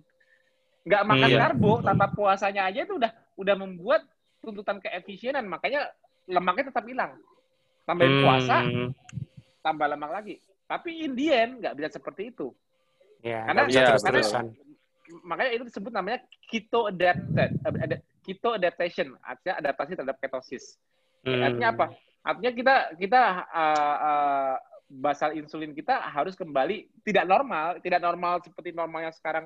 [0.85, 1.39] Nggak makan Iya.
[1.41, 4.05] karbo tanpa puasanya aja itu udah udah membuat
[4.45, 5.49] tuntutan keefisienan.
[5.49, 5.89] Makanya
[6.29, 7.17] lemaknya tetap hilang.
[7.89, 8.89] Tambahin puasa, Hmm.
[9.61, 10.35] tambah lemak lagi.
[10.65, 12.53] Tapi in the end nggak bisa seperti itu.
[13.25, 14.45] Ya, Karena- bisa Iya, terus-terusan.
[15.25, 20.81] Makanya itu disebut namanya keto adapted, ada keto adaptation, artinya adaptasi terhadap ketosis.
[21.25, 21.45] Hmm.
[21.45, 21.87] Artinya apa?
[22.25, 24.55] Artinya kita kita uh, uh,
[24.89, 29.45] basal insulin kita harus kembali tidak normal, tidak normal seperti normalnya sekarang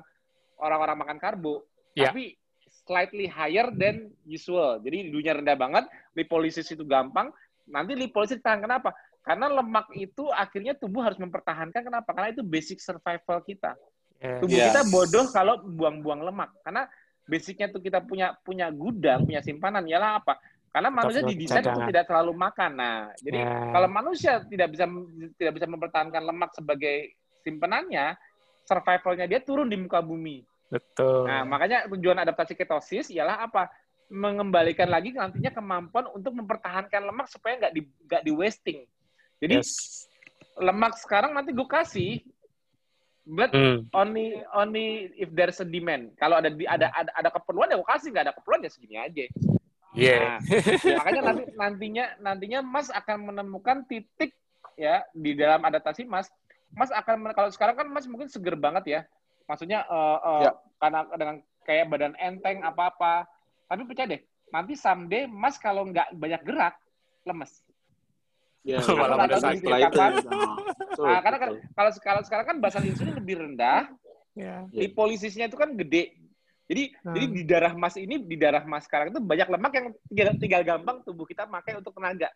[0.59, 1.63] orang-orang makan karbo,
[1.97, 2.11] Ya.
[2.11, 2.37] tapi
[2.85, 4.77] slightly higher than usual.
[4.79, 5.83] Jadi dunia rendah banget,
[6.13, 7.33] lipolisis itu gampang.
[7.69, 8.93] Nanti lipolisis tahan kenapa?
[9.21, 12.09] Karena lemak itu akhirnya tubuh harus mempertahankan kenapa?
[12.13, 13.77] Karena itu basic survival kita.
[14.19, 14.73] Tubuh Iya.
[14.73, 16.49] kita bodoh kalau buang-buang lemak.
[16.65, 16.89] Karena
[17.29, 19.85] basicnya tuh kita punya punya gudang, punya simpanan.
[19.85, 20.41] Ialah apa?
[20.69, 22.71] Karena manusia didesain untuk tidak terlalu makan.
[22.77, 23.73] Nah, jadi Ya.
[23.73, 24.85] kalau manusia tidak bisa
[25.37, 28.13] tidak bisa mempertahankan lemak sebagai simpenannya,
[28.65, 30.45] survivalnya dia turun di muka bumi.
[30.69, 31.25] Betul.
[31.25, 33.67] Nah, makanya tujuan adaptasi ketosis ialah apa?
[34.09, 38.79] Mengembalikan lagi nantinya kemampuan untuk mempertahankan lemak supaya nggak di nggak di wasting.
[39.41, 40.05] Jadi yes.
[40.57, 42.21] lemak sekarang nanti gue kasih,
[43.25, 43.85] but Hmm.
[43.93, 46.13] only only if there's a demand.
[46.17, 49.25] Kalau ada ada ada, ada keperluan ya gue kasih, nggak ada keperluan ya segini aja.
[49.97, 50.37] Yeah.
[50.37, 54.37] Nah, makanya nanti nantinya nantinya Mas akan menemukan titik
[54.77, 56.29] ya di dalam adaptasi Mas.
[56.73, 59.01] Mas akan kalau sekarang kan Mas mungkin seger banget ya.
[59.49, 60.51] Maksudnya eh, eh, Ya.
[60.77, 61.35] karena dengan
[61.65, 63.25] kayak badan enteng apa-apa.
[63.65, 66.77] Tapi percaya deh, nanti someday Mas kalau nggak banyak gerak
[67.25, 67.65] lemes.
[68.61, 69.61] Ya, Malah pada setelah sakit.
[69.63, 69.69] itu.
[69.89, 70.11] Kapan?
[70.99, 73.89] Nah, karena kan kalau kalau sekarang kan basal insulin lebih rendah,
[74.37, 74.63] Ya.
[74.69, 74.85] Iya.
[74.87, 76.13] lipolisisnya itu kan gede.
[76.69, 77.13] Jadi Hmm.
[77.17, 80.61] jadi di darah Mas ini di darah Mas sekarang itu banyak lemak yang tinggal, tinggal
[80.61, 82.29] gampang tubuh kita pakai untuk tenaga.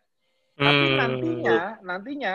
[0.54, 0.98] Tapi Hmm.
[0.98, 2.32] nantinya nantinya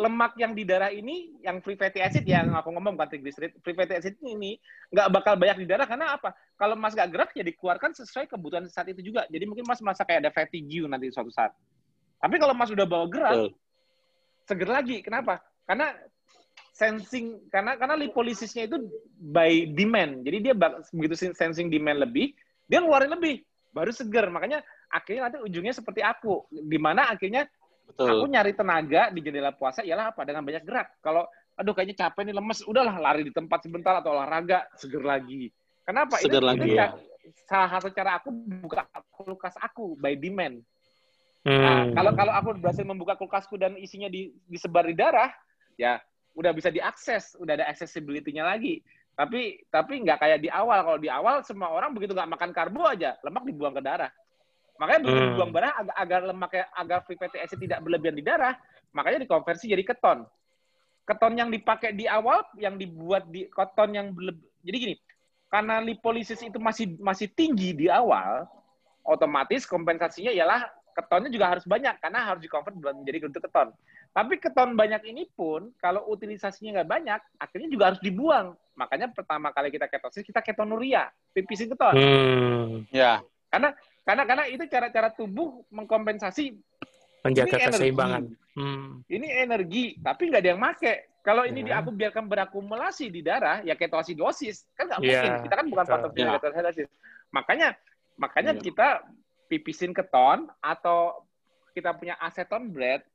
[0.00, 3.76] lemak yang di darah ini, yang free fatty acid yang aku ngomong bukan triglyceride, free
[3.76, 4.56] fatty acid ini
[4.88, 6.32] nggak bakal banyak di darah karena apa?
[6.56, 9.28] Kalau Mas nggak gerak ya dikeluarkan sesuai kebutuhan saat itu juga.
[9.28, 11.52] Jadi mungkin Mas merasa kayak ada fatigue nanti suatu saat.
[12.16, 13.52] Tapi kalau Mas udah bawa gerak, uh.
[14.48, 15.04] seger lagi.
[15.04, 15.44] Kenapa?
[15.68, 15.92] Karena
[16.72, 18.88] sensing karena karena lipolisisnya itu
[19.20, 20.24] by demand.
[20.24, 20.54] Jadi dia
[20.96, 22.32] begitu sensing demand lebih,
[22.64, 23.44] dia ngeluarin lebih,
[23.76, 24.32] baru seger.
[24.32, 27.44] Makanya akhirnya nanti ujungnya seperti aku, di mana akhirnya
[27.90, 28.22] Betul.
[28.22, 30.22] Aku nyari tenaga di jendela puasa ialah apa?
[30.22, 30.88] Dengan banyak gerak.
[31.02, 31.26] Kalau
[31.58, 35.50] aduh kayaknya capek nih lemes, udahlah lari di tempat sebentar atau olahraga, seger lagi.
[35.82, 36.22] Kenapa?
[36.22, 36.94] Seger itu, lagi itu ya.
[37.50, 40.62] Salah satu cara aku buka kulkas aku by demand.
[41.40, 41.60] Nah, hmm.
[41.60, 45.32] Nah, kalau kalau aku berhasil membuka kulkasku dan isinya di, disebar di darah,
[45.80, 45.98] ya
[46.36, 48.80] udah bisa diakses, udah ada accessibility-nya lagi.
[49.16, 50.84] Tapi tapi nggak kayak di awal.
[50.84, 54.12] Kalau di awal semua orang begitu nggak makan karbo aja, lemak dibuang ke darah.
[54.80, 55.36] Makanya begitu hmm.
[55.36, 58.56] buang darah agar, agar lemaknya agar free fatty acid tidak berlebihan di darah,
[58.96, 60.24] makanya dikonversi jadi keton.
[61.04, 64.48] Keton yang dipakai di awal yang dibuat di keton yang berlebih.
[64.64, 64.94] Jadi gini,
[65.52, 68.48] karena lipolisis itu masih masih tinggi di awal,
[69.04, 70.64] otomatis kompensasinya ialah
[70.96, 73.68] ketonnya juga harus banyak karena harus dikonvert menjadi bentuk keton.
[74.10, 78.56] Tapi keton banyak ini pun kalau utilisasinya nggak banyak, akhirnya juga harus dibuang.
[78.80, 81.94] Makanya pertama kali kita ketosis kita ketonuria, pipisin keton.
[81.94, 82.88] Hmm.
[82.90, 83.20] Ya.
[83.50, 83.74] Karena
[84.10, 86.58] karena karena itu cara-cara tubuh mengkompensasi
[87.22, 88.22] menjaga ini keseimbangan.
[88.58, 89.06] Hmm.
[89.06, 90.94] Ini energi, tapi nggak ada yang make.
[91.22, 91.78] Kalau ini yeah.
[91.78, 95.22] aku biarkan berakumulasi di darah, ya ketoasidosis kan nggak yeah.
[95.22, 95.32] mungkin.
[95.46, 96.34] Kita kan bukan patogen yeah.
[96.42, 96.88] ketoasidosis.
[97.30, 97.68] Makanya
[98.18, 98.64] makanya yeah.
[98.66, 98.88] kita
[99.46, 101.22] pipisin keton atau
[101.70, 103.06] kita punya aseton bread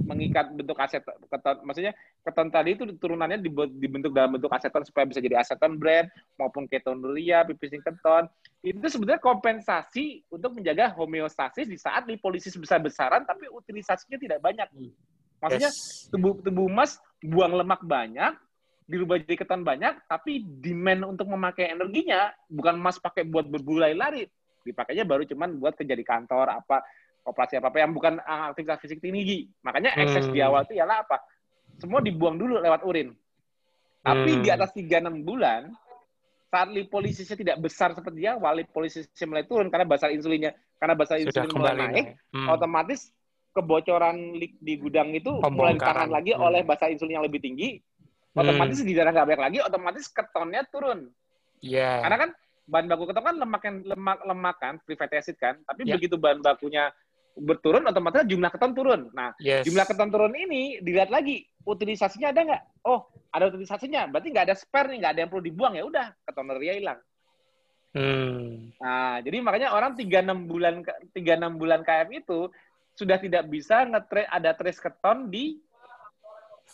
[0.00, 1.92] mengikat bentuk aseton keton maksudnya
[2.26, 3.38] keton tadi itu turunannya
[3.78, 8.26] dibentuk dalam bentuk aseton supaya bisa jadi aseton bread maupun ketonuria pipisin keton.
[8.66, 14.66] Itu sebenarnya kompensasi untuk menjaga homeostasis di saat lipolisis besar-besaran tapi utilisasinya tidak banyak.
[15.38, 16.10] Maksudnya yes.
[16.10, 18.34] tubuh tubuh emas buang lemak banyak
[18.90, 24.26] dirubah jadi keton banyak tapi demand untuk memakai energinya bukan emas pakai buat berbulai lari
[24.62, 26.86] dipakainya baru cuman buat kerja di kantor apa
[27.26, 29.50] operasi apa apa yang bukan ah, aktivitas fisik tinggi.
[29.66, 30.34] Makanya ekses hmm.
[30.34, 31.18] di awal itu ialah apa?
[31.76, 33.12] Semua dibuang dulu lewat urin.
[34.06, 34.42] Tapi hmm.
[34.46, 35.66] di atas 3-6 bulan,
[36.46, 41.18] saat lipolisisnya tidak besar seperti di awal, lipolisisnya mulai turun karena basal insulinnya, karena basal
[41.18, 42.46] insulin mulai naik, hmm.
[42.46, 43.10] otomatis
[43.50, 46.46] kebocoran di gudang itu mulai ditahan lagi hmm.
[46.46, 47.82] oleh basal insulin yang lebih tinggi,
[48.32, 48.86] otomatis hmm.
[48.86, 51.10] di darah nggak banyak lagi, otomatis ketonnya turun.
[51.60, 51.82] Iya.
[51.82, 51.96] Yeah.
[52.06, 52.30] Karena kan
[52.66, 55.98] bahan baku keton kan lemak yang lemak lemak kan, free fatty acid kan, tapi yeah.
[55.98, 56.94] begitu bahan bakunya
[57.36, 59.00] berturun otomatis jumlah keton turun.
[59.12, 59.68] Nah, yes.
[59.68, 62.62] jumlah keton turun ini dilihat lagi utilisasinya ada nggak?
[62.88, 64.08] Oh, ada utilisasinya.
[64.08, 66.98] Berarti nggak ada spare nih, nggak ada yang perlu dibuang ya udah ketoneria hilang.
[67.96, 68.72] Hmm.
[68.76, 72.40] Nah, jadi makanya orang 36 bulan 36 bulan KF itu
[72.96, 75.60] sudah tidak bisa ngetre ada trace keton di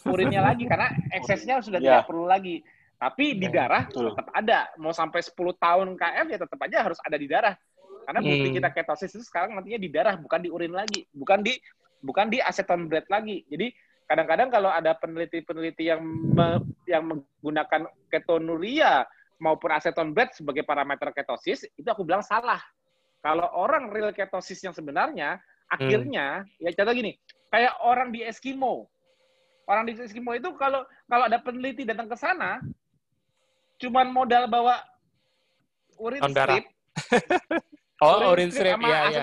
[0.07, 2.03] urinnya lagi karena eksesnya sudah yeah.
[2.03, 2.63] tidak perlu lagi.
[3.03, 4.71] Tapi di ya, darah tetap ada.
[4.79, 7.55] Mau sampai 10 tahun KF ya tetap aja harus ada di darah.
[8.03, 8.57] Karena bukti hmm.
[8.59, 11.55] kita ketosis itu sekarang nantinya di darah, bukan di urin lagi, bukan di
[12.03, 13.47] bukan di aseton bread lagi.
[13.47, 13.71] Jadi
[14.11, 16.61] kadang-kadang kalau ada peneliti-peneliti yang me,
[16.91, 19.07] yang menggunakan ketonuria
[19.39, 22.61] maupun aseton bread sebagai parameter ketosis, itu aku bilang salah.
[23.23, 25.39] Kalau orang real ketosis yang sebenarnya,
[25.71, 26.63] akhirnya hmm.
[26.63, 27.13] ya contoh gini,
[27.55, 28.91] kayak orang di Eskimo.
[29.65, 32.59] Orang di Eskimo itu kalau kalau ada peneliti datang ke sana,
[33.79, 34.83] cuman modal bawa
[36.03, 36.67] urin strip,
[38.03, 39.23] Oh, orange strip, sama ya,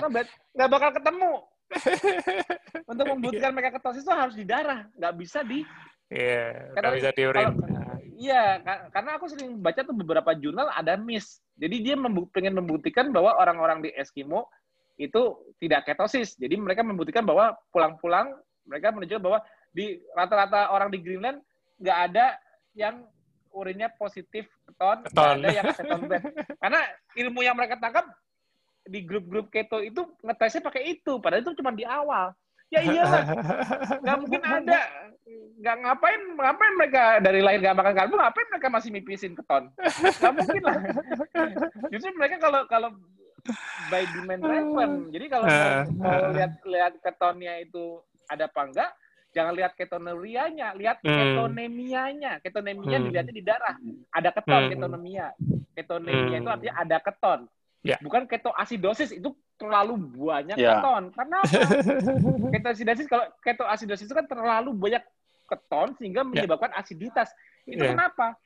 [0.56, 1.32] nggak bakal ketemu.
[2.90, 5.62] Untuk membuktikan mereka ketosis itu harus di darah, nggak bisa di
[6.10, 7.46] Iya, yeah, nggak bisa di urin.
[8.20, 8.44] Iya,
[8.90, 11.38] karena aku sering baca tuh beberapa jurnal ada miss.
[11.54, 14.50] Jadi dia membu pengen membuktikan bahwa orang-orang di Eskimo
[14.98, 16.34] itu tidak ketosis.
[16.34, 18.34] Jadi mereka membuktikan bahwa pulang-pulang
[18.66, 19.38] mereka menunjukkan bahwa
[19.70, 21.40] di rata-rata orang di Greenland
[21.80, 22.36] nggak ada
[22.74, 23.06] yang
[23.54, 25.36] urinnya positif keton, keton.
[25.40, 26.00] ada yang keton
[26.60, 26.80] Karena
[27.16, 28.04] ilmu yang mereka tangkap
[28.86, 32.32] di grup-grup keto itu ngetesnya pakai itu, padahal itu cuma di awal.
[32.70, 33.26] Ya iyalah,
[34.06, 34.80] nggak mungkin ada.
[35.58, 39.74] Nggak ngapain, ngapain mereka dari lahir nggak makan karbo, ngapain mereka masih mipisin keton?
[40.22, 40.78] Nggak mungkin lah.
[41.90, 42.90] Justru mereka kalau kalau
[43.90, 45.46] by demand driven, jadi kalau
[45.98, 47.98] mau, lihat lihat ketonnya itu
[48.30, 48.90] ada apa enggak,
[49.34, 51.10] jangan lihat ketonurianya, lihat hmm.
[51.10, 52.32] ketonemianya.
[52.38, 53.04] Ketonemia hmm.
[53.10, 53.76] dilihatnya di darah.
[54.14, 54.70] Ada keton hmm.
[54.78, 55.26] ketonemia.
[55.74, 57.40] Ketonemia itu artinya ada keton.
[57.80, 57.96] Yeah.
[58.04, 60.84] Bukan ketoasidosis itu terlalu banyak yeah.
[60.84, 61.04] keton.
[61.16, 61.38] Karena
[62.56, 65.00] ketoasidosis kalau ketoasidosis itu kan terlalu banyak
[65.48, 66.28] keton sehingga ya.
[66.28, 66.80] menyebabkan yeah.
[66.84, 67.28] asiditas.
[67.64, 67.96] Itu yeah.
[67.96, 68.36] kenapa?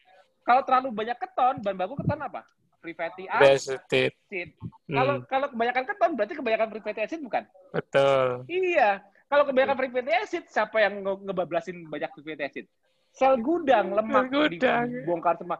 [0.44, 2.40] Kalau terlalu banyak keton, bahan baku keton apa?
[2.84, 4.12] Free fatty acid.
[4.28, 4.52] Hmm.
[4.92, 7.42] Kalau kalau kebanyakan keton berarti kebanyakan free fatty acid bukan?
[7.72, 8.44] Betul.
[8.46, 9.00] Iya.
[9.26, 12.66] Kalau kebanyakan free fatty acid, siapa yang nge ngebablasin banyak free fatty acid?
[13.14, 14.90] Sel gudang, lemak Gudang.
[14.90, 15.56] dibongkar semua.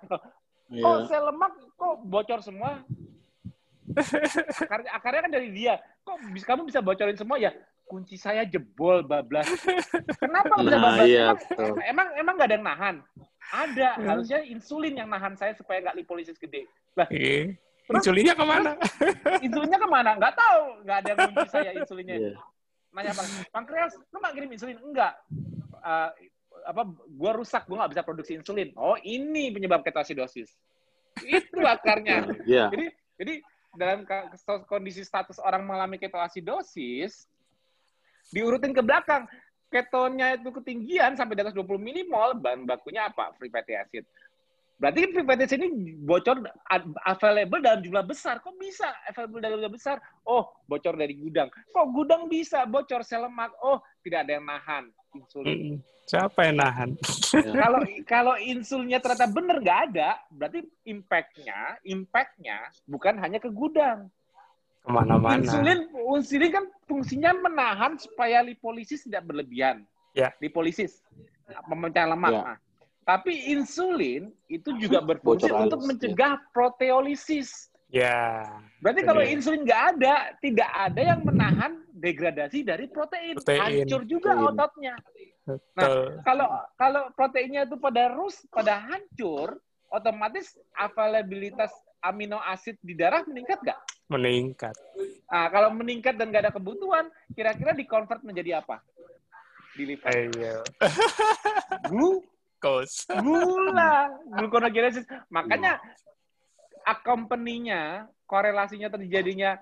[0.69, 1.07] Iya.
[1.07, 2.85] sel lemak kok bocor semua?
[4.59, 5.75] Akarnya, akarnya kan dari dia.
[6.03, 7.53] Kok bisa, kamu bisa bocorin semua ya?
[7.85, 9.45] Kunci saya jebol bablas.
[10.17, 11.07] Kenapa bisa Nah, bablas?
[11.07, 12.97] iya, emang, emang emang nggak ada yang nahan.
[13.53, 14.07] Ada, Hmm.
[14.09, 16.65] harusnya insulin yang nahan saya supaya nggak lipolisis gede.
[17.13, 17.53] Iya.
[17.93, 18.73] Insulinnya ke mana?
[19.45, 20.11] Insulinnya ke mana?
[20.17, 20.63] Nggak tahu.
[20.89, 22.17] Nggak ada yang kunci saya insulinnya.
[22.17, 22.33] Iya.
[22.97, 24.79] Nanya bang, pankreas, lu nggak kirim insulin?
[24.81, 25.13] Enggak.
[25.85, 26.11] Eh,
[26.65, 26.83] apa?
[27.13, 28.73] Gua rusak, gua nggak bisa produksi insulin.
[28.81, 30.57] Oh, ini penyebab ketoasidosis.
[31.21, 32.33] Itu akarnya.
[32.49, 32.73] Iya.
[32.73, 32.87] Jadi,
[33.21, 33.35] jadi
[33.75, 34.07] dalam
[34.67, 37.27] kondisi status orang mengalami ketoasidosis,
[38.31, 39.27] diurutin ke belakang.
[39.69, 43.35] Ketonnya itu ketinggian sampai di atas 20 milimol, bahan bakunya apa?
[43.35, 44.07] Free fatty acid.
[44.75, 46.43] Berarti fatty acid ini bocor
[47.07, 48.43] available dalam jumlah besar.
[48.43, 50.03] Kok bisa available dalam jumlah besar?
[50.27, 51.47] Oh, bocor dari gudang.
[51.71, 53.55] Kok gudang bisa bocor sel lemak?
[53.63, 55.79] Oh, tidak ada yang nahan insulin.
[56.05, 56.91] Siapa yang nahan?
[57.63, 64.11] kalau kalau insulnya ternyata benar nggak ada, berarti impact-nya, impact-nya bukan hanya ke gudang.
[64.85, 65.41] Ke mana-mana.
[65.41, 69.89] Insulin, insulin kan fungsinya menahan supaya lipolisis tidak berlebihan.
[70.13, 70.31] Ya.
[70.45, 71.01] Lipolisis,
[71.67, 72.31] memecah lemak.
[72.37, 72.43] Ya.
[72.45, 72.59] Nah,
[73.05, 77.69] tapi insulin itu juga berfungsi Bocor untuk halus, mencegah proteolisis.
[77.93, 78.49] Ya.
[78.83, 83.39] Berarti kalau insulin nggak ada, tidak ada yang menahan degradasi dari protein.
[83.39, 83.87] Protein.
[83.87, 84.51] Hancur juga Protein.
[84.51, 84.95] ototnya.
[85.45, 86.19] Betul.
[86.25, 89.61] Kalau kalau proteinnya itu pada rus, pada hancur,
[89.93, 91.71] otomatis availabilitas
[92.03, 93.81] amino asid di darah meningkat nggak?
[94.11, 94.75] Meningkat.
[95.31, 98.83] Nah, kalau meningkat dan nggak ada kebutuhan, kira-kira dikonvert menjadi apa?
[99.79, 100.09] Di liver.
[100.11, 100.61] Ayo.
[101.89, 102.21] Glu,
[102.65, 103.05] Kos.
[103.25, 105.05] gula, gluconeogenesis.
[105.29, 105.77] Makanya
[106.83, 109.61] accompany-nya, korelasinya terjadinya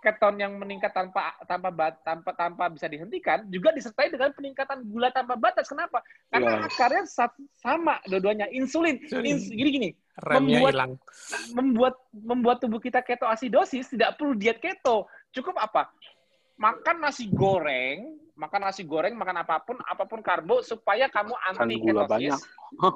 [0.00, 5.12] keton yang meningkat tanpa tanpa bat- tanpa tanpa bisa dihentikan juga disertai dengan peningkatan gula
[5.12, 5.68] tanpa batas.
[5.68, 6.00] Kenapa?
[6.32, 6.66] Karena Iya.
[6.66, 8.48] akarnya sa- sama dua-duanya.
[8.48, 9.36] Insulin, Insulin.
[9.36, 10.92] ins- gini gini, Remnya Membuat- hilang.
[11.52, 15.04] membuat membuat tubuh kita ketoasidosis tidak perlu diet keto.
[15.30, 15.92] Cukup apa?
[16.56, 21.76] Makan nasi goreng, makan nasi goreng, makan apa pun, apa pun karbo supaya kamu anti
[22.08, 22.40] ketosis.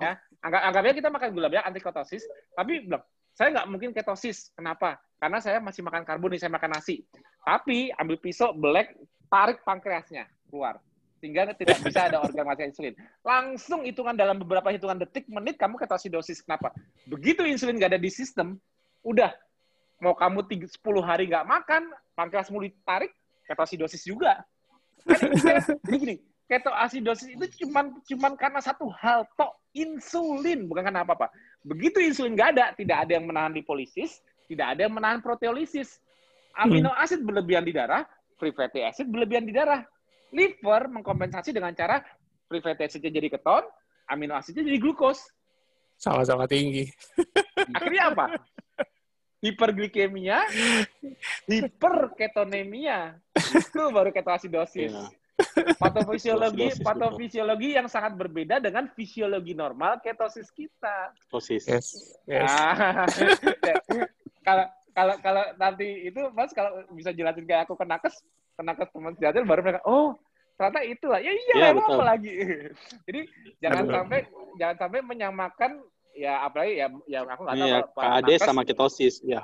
[0.01, 2.25] ya, anggap anggapnya kita makan gula banyak anti ketosis,
[2.57, 3.05] tapi bilang
[3.37, 4.55] saya nggak mungkin ketosis.
[4.57, 4.97] Kenapa?
[5.21, 7.05] Karena saya masih makan karbo nih, saya makan nasi.
[7.45, 8.97] Tapi ambil pisau, belek,
[9.29, 10.81] tarik pankreasnya keluar.
[11.19, 12.95] Sehingga tidak bisa ada organ menghasilkan insulin.
[13.25, 16.45] Langsung hitungan dalam beberapa hitungan detik, menit, kamu ketosidosis.
[16.45, 16.73] Kenapa?
[17.09, 18.61] Begitu insulin nggak ada di sistem,
[19.01, 19.33] udah.
[20.05, 23.11] Mau kamu tiga- 10 hari nggak makan, pankreasmu ditarik,
[23.49, 24.45] ketosidosis juga.
[25.05, 25.31] Kan
[25.85, 26.15] Jadi gini,
[26.49, 31.29] ketoasidosis itu cuman cuman karena satu hal tok insulin bukan karena apa-apa.
[31.65, 36.01] Begitu insulin nggak ada, tidak ada yang menahan lipolisis, tidak ada yang menahan proteolisis.
[36.55, 38.07] Amino asid berlebihan di darah,
[38.39, 39.83] free fatty acid berlebihan di darah.
[40.35, 42.03] Liver mengkompensasi dengan cara
[42.47, 43.65] free fatty acidnya jadi keton,
[44.07, 45.27] amino asidnya jadi glukos.
[45.99, 46.87] Sama-sama tinggi.
[47.75, 48.27] Akhirnya apa?
[49.45, 50.41] Hiperglikemia,
[51.53, 53.21] hiperketonemia.
[53.37, 54.97] Itu baru ketoasidosis.
[54.97, 55.05] Iya.
[55.77, 61.13] Patofisiologi, patofisiologi yang sangat berbeda dengan fisiologi normal ketosis kita.
[61.29, 61.69] Tosis.
[61.69, 61.87] Yes.
[62.25, 62.49] Yes.
[62.49, 63.05] Ah,
[64.47, 64.65] kalau
[64.95, 68.23] kalau kalau nanti itu Mas kalau bisa jelasin kayak aku ke nakes,
[68.55, 70.15] ke nakes teman sejajar baru mereka, oh
[70.55, 71.19] ternyata itulah.
[71.19, 72.33] Ya iya, Iya, emang apa lagi.
[73.11, 73.21] Jadi
[73.59, 74.21] jangan sampai
[74.55, 75.83] jangan sampai menyamakan
[76.15, 79.15] ya apalagi ya yang aku nggak tahu Iya, para KAD nakes, sama ketosis.
[79.27, 79.43] Ya.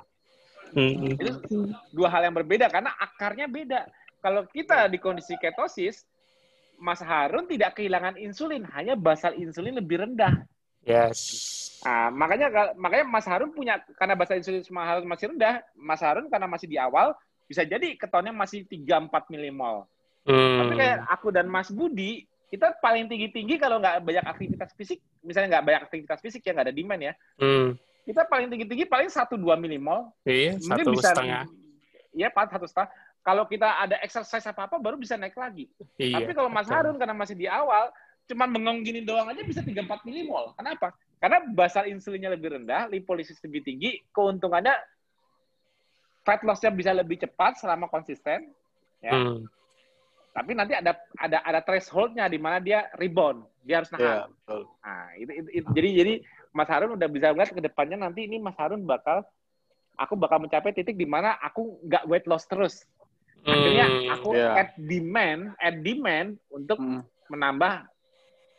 [0.70, 1.18] Mm-mm.
[1.18, 1.34] itu
[1.90, 3.90] dua hal yang berbeda karena akarnya beda.
[4.22, 6.06] Kalau kita di kondisi ketosis,
[6.78, 10.46] Mas Harun tidak kehilangan insulin, hanya basal insulin lebih rendah.
[10.86, 11.18] Yes.
[11.82, 16.26] Nah, makanya makanya Mas Harun punya karena basal insulin Mas Harun masih rendah, Mas Harun
[16.30, 17.12] karena masih di awal
[17.50, 19.90] bisa jadi ketonnya masih 3 4 milimol.
[20.22, 20.78] Tapi Hmm.
[20.78, 25.64] kayak aku dan Mas Budi, kita paling tinggi-tinggi kalau nggak banyak aktivitas fisik, misalnya nggak
[25.64, 27.14] banyak aktivitas fisik ya nggak ada demand ya.
[27.40, 27.76] Hmm.
[28.04, 30.10] Kita paling tinggi-tinggi paling 1 2 milimol.
[30.24, 31.44] Iya, Mungkin satu bisa setengah.
[32.10, 32.90] Iya, Pak, satu setengah.
[33.20, 35.68] Kalau kita ada exercise apa-apa baru bisa naik lagi.
[36.00, 36.18] Iya.
[36.18, 36.76] Tapi kalau Mas betul.
[36.80, 37.92] Harun karena masih di awal,
[38.24, 40.56] cuma bengong gini doang aja bisa 3-4 milimol.
[40.56, 40.96] Kenapa?
[41.20, 44.72] Karena basal insulinnya lebih rendah, lipolisis lebih tinggi, keuntungannya
[46.24, 48.48] fat loss-nya bisa lebih cepat selama konsisten.
[49.04, 49.12] Ya.
[49.12, 49.44] Hmm.
[50.30, 54.18] Tapi nanti ada ada ada threshold-nya di mana dia rebound, dia harus Iya, nahan.
[54.32, 54.60] betul.
[54.80, 56.12] Nah, itu, itu- itu- jadi jadi
[56.50, 59.22] Mas Harun udah bisa lihat ke depannya nanti ini Mas Harun bakal
[59.94, 62.82] aku bakal mencapai titik di mana aku nggak weight loss terus.
[63.40, 64.08] Akhirnya Hmm.
[64.10, 67.00] aku add demand, add demand untuk Hmm.
[67.28, 67.88] menambah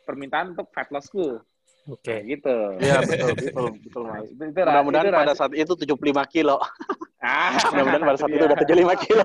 [0.02, 1.38] permintaan untuk fat lossku.
[1.86, 2.02] Oke.
[2.02, 2.56] Kayak gitu.
[2.78, 4.26] Iya, betul, betul, betul, Mas.
[4.30, 6.58] Itu, itu, Mudah-mudahan itu pada saat itu 75 kilo.
[7.22, 9.22] Ah, mudah-mudahan pada saat itu udah 75 kilo.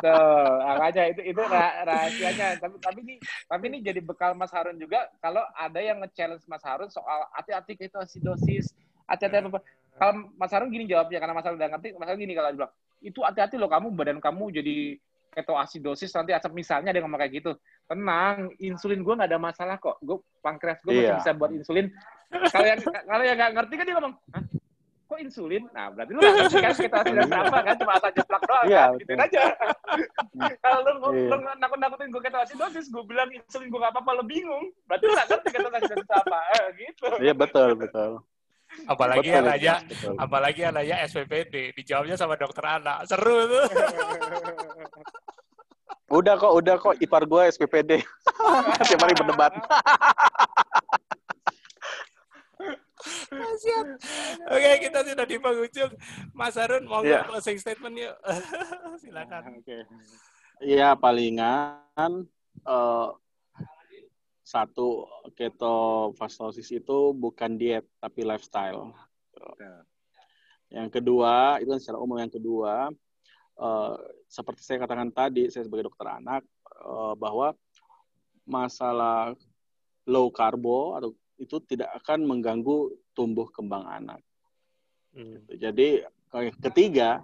[0.00, 1.40] Tuh, makanya itu itu
[1.84, 2.56] rahasianya.
[2.56, 3.14] Tapi tapi ini
[3.44, 7.76] tapi ini jadi bekal Mas Harun juga kalau ada yang nge-challenge Mas Harun soal hati-hati
[7.76, 8.72] ketoasidosis,
[9.04, 9.60] hati-hati apa.
[10.00, 12.72] Kalau Mas Harun gini jawabnya karena Mas Harun udah ngerti, Mas Harun gini kalau bilang,
[13.04, 14.76] itu hati-hati loh kamu badan kamu jadi
[15.36, 17.52] ketoasidosis nanti asap misalnya dia ngomong kayak gitu.
[17.84, 20.00] Tenang, insulin gue nggak ada masalah kok.
[20.00, 21.20] Gue pankreas gue masih iya.
[21.20, 21.92] bisa buat insulin.
[22.28, 24.44] Kalau yang kalau yang nggak ngerti kan dia ngomong, Hah?
[25.08, 25.64] Kok insulin?
[25.72, 27.24] Nah, berarti lu nggak ngerti kan kita iya.
[27.24, 27.74] berapa kan?
[27.80, 29.00] Cuma asal jeplak doang iya, kan?
[29.00, 29.42] Gitu aja.
[30.60, 31.32] Kalau lu, iya.
[31.32, 34.64] lu nakut-nakutin gue ketoasidosis, gue bilang insulin gue nggak apa-apa, lu bingung.
[34.84, 36.38] Berarti lu nggak ngerti ketoasidosis apa.
[36.58, 37.06] Eh, gitu.
[37.20, 38.10] Iya, betul, betul.
[38.84, 40.14] Apalagi betul, anaknya, betul.
[40.20, 43.08] apalagi anaknya SPPD, dijawabnya sama dokter anak.
[43.08, 43.64] Seru tuh.
[46.08, 46.94] Udah kok, udah kok.
[47.04, 48.00] Ipar gue SPPD.
[48.88, 49.52] Tiap hari berdebat.
[53.32, 53.86] Siap.
[54.54, 55.92] Oke, kita sudah di penghujung.
[56.32, 57.24] Mas Harun, mau yeah.
[57.28, 58.14] closing statement yuk.
[59.02, 59.60] Silakan.
[59.60, 59.64] Oke.
[59.64, 59.80] Okay.
[60.58, 62.26] Iya, palingan
[62.66, 63.08] uh,
[64.42, 65.06] satu
[65.36, 68.90] ketofastosis itu bukan diet tapi lifestyle.
[70.68, 72.90] Yang kedua, itu kan secara umum yang kedua,
[73.60, 73.94] uh,
[74.26, 76.42] seperti saya katakan tadi, saya sebagai dokter anak,
[76.80, 77.54] uh, bahwa
[78.48, 79.36] masalah
[80.08, 84.22] low carbo atau itu tidak akan mengganggu tumbuh kembang anak.
[85.10, 85.42] Hmm.
[85.50, 85.58] Gitu.
[85.58, 85.88] Jadi
[86.62, 87.18] ketiga,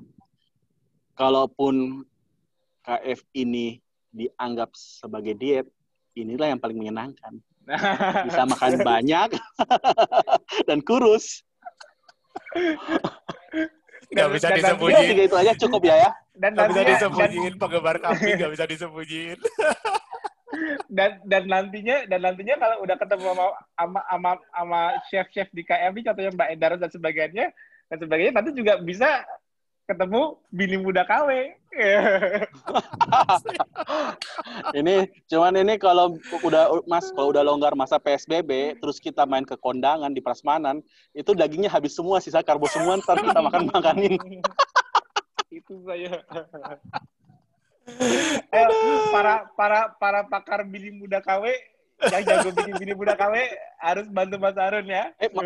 [1.15, 2.03] kalaupun
[2.83, 3.79] KF ini
[4.11, 5.71] dianggap sebagai diet,
[6.19, 7.39] inilah yang paling menyenangkan.
[8.27, 9.31] Bisa makan banyak
[10.69, 11.47] dan kurus.
[14.15, 15.11] Gak bisa disembunyiin.
[15.17, 16.11] Tiga itu aja cukup ya ya.
[16.37, 19.39] Dan gak bisa disembunyiin penggemar kambing, gak bisa disembunyiin.
[20.93, 24.81] dan dan nantinya dan nantinya kalau udah ketemu sama sama sama, sama
[25.11, 27.47] chef-chef di KMI contohnya Mbak Endar dan sebagainya
[27.89, 29.25] dan sebagainya nanti juga bisa
[29.85, 31.29] ketemu bini muda KW.
[34.79, 39.59] ini cuman ini kalau udah Mas kalau udah longgar masa PSBB terus kita main ke
[39.59, 40.81] kondangan di prasmanan
[41.13, 44.17] itu dagingnya habis semua sisa karbo semua ntar kita makan makanin.
[45.59, 46.23] itu saya
[47.87, 48.69] eh,
[49.13, 51.45] para para para pakar bini muda KW
[52.11, 53.35] yang jago bini bini muda KW
[53.81, 55.13] harus bantu Mas Arun ya.
[55.21, 55.43] Eh, ma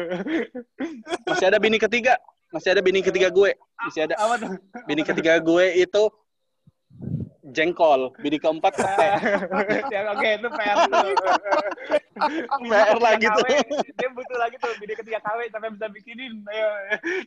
[1.29, 2.15] masih ada bini ketiga,
[2.55, 3.53] masih ada bini ketiga gue,
[3.85, 4.15] masih ada.
[4.17, 4.51] Apa tuh?
[4.87, 6.03] Bini ketiga gue itu
[7.49, 9.11] jengkol, bini keempat teh.
[9.93, 11.07] ya, Oke, itu PR tuh.
[12.69, 13.47] PR lagi tuh.
[13.97, 16.69] Dia butuh lagi tuh bini ketiga KW sampai bisa bikinin ayo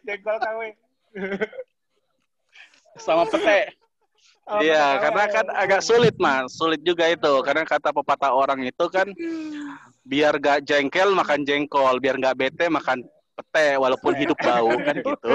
[0.08, 0.60] jengkol KW.
[3.00, 3.81] Sama pete.
[4.52, 7.40] Oh, iya, karena kan agak sulit mas, sulit juga itu.
[7.40, 9.08] Karena kata pepatah orang itu kan
[10.04, 13.00] biar gak jengkel makan jengkol, biar gak bete makan
[13.32, 15.32] pete walaupun hidup bau kan gitu.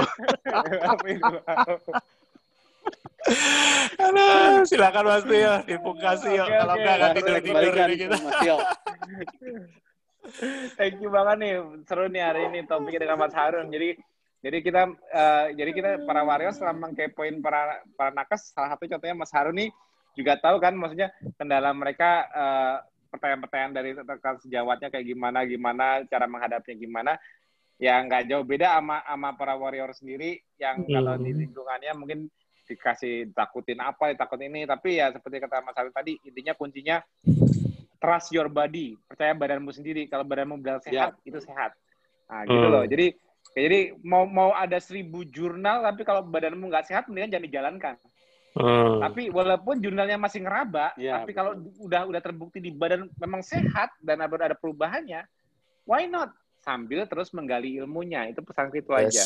[3.97, 6.47] Aduh, silakan Mas Tio, dipungkasi yuk.
[6.47, 8.17] Kalau enggak nggak tidur tidur ini kita.
[10.77, 11.53] Thank you banget nih,
[11.87, 13.73] seru nih hari ini topiknya dengan Mas Harun.
[13.73, 13.97] Jadi
[14.41, 18.53] jadi kita uh, jadi kita para warriors setelah mengkepoin para para nakes.
[18.53, 19.69] Salah satu contohnya Mas Harun nih
[20.13, 22.75] juga tahu kan maksudnya kendala mereka uh,
[23.09, 27.13] pertanyaan-pertanyaan dari rekan sejawatnya kayak gimana gimana cara menghadapinya gimana
[27.77, 30.93] ya nggak jauh beda sama sama para warrior sendiri yang hmm.
[30.93, 32.19] kalau di lingkungannya mungkin
[32.67, 34.67] dikasih takutin apa ditakutin ini.
[34.67, 36.99] Tapi ya seperti kata Mas Harun tadi intinya kuncinya
[37.97, 38.99] trust your body.
[39.07, 40.05] Percaya badanmu sendiri.
[40.11, 41.25] Kalau badanmu benar sehat ya.
[41.25, 41.73] itu sehat.
[42.27, 42.73] Nah gitu hmm.
[42.75, 42.83] loh.
[42.85, 43.07] Jadi
[43.57, 47.95] jadi mau mau ada seribu jurnal tapi kalau badanmu nggak sehat mendingan jangan dijalankan.
[48.57, 48.97] Hmm.
[49.05, 53.93] Tapi walaupun jurnalnya masih ngeraba, ya, tapi kalau udah udah terbukti di badan memang sehat
[54.01, 55.29] dan ada ada perubahannya,
[55.85, 56.33] why not?
[56.65, 59.23] Sambil terus menggali ilmunya, itu pesan itu yes, aja.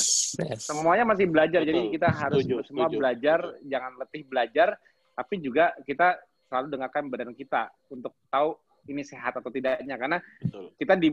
[0.51, 0.67] Yes.
[0.67, 1.69] Semuanya masih belajar, Betul.
[1.71, 3.69] jadi kita harus setuju, semua setuju, belajar, setuju.
[3.71, 4.67] jangan letih belajar,
[5.15, 6.07] tapi juga kita
[6.51, 8.59] selalu dengarkan badan kita untuk tahu
[8.91, 10.75] ini sehat atau tidaknya, karena Betul.
[10.75, 11.09] kita di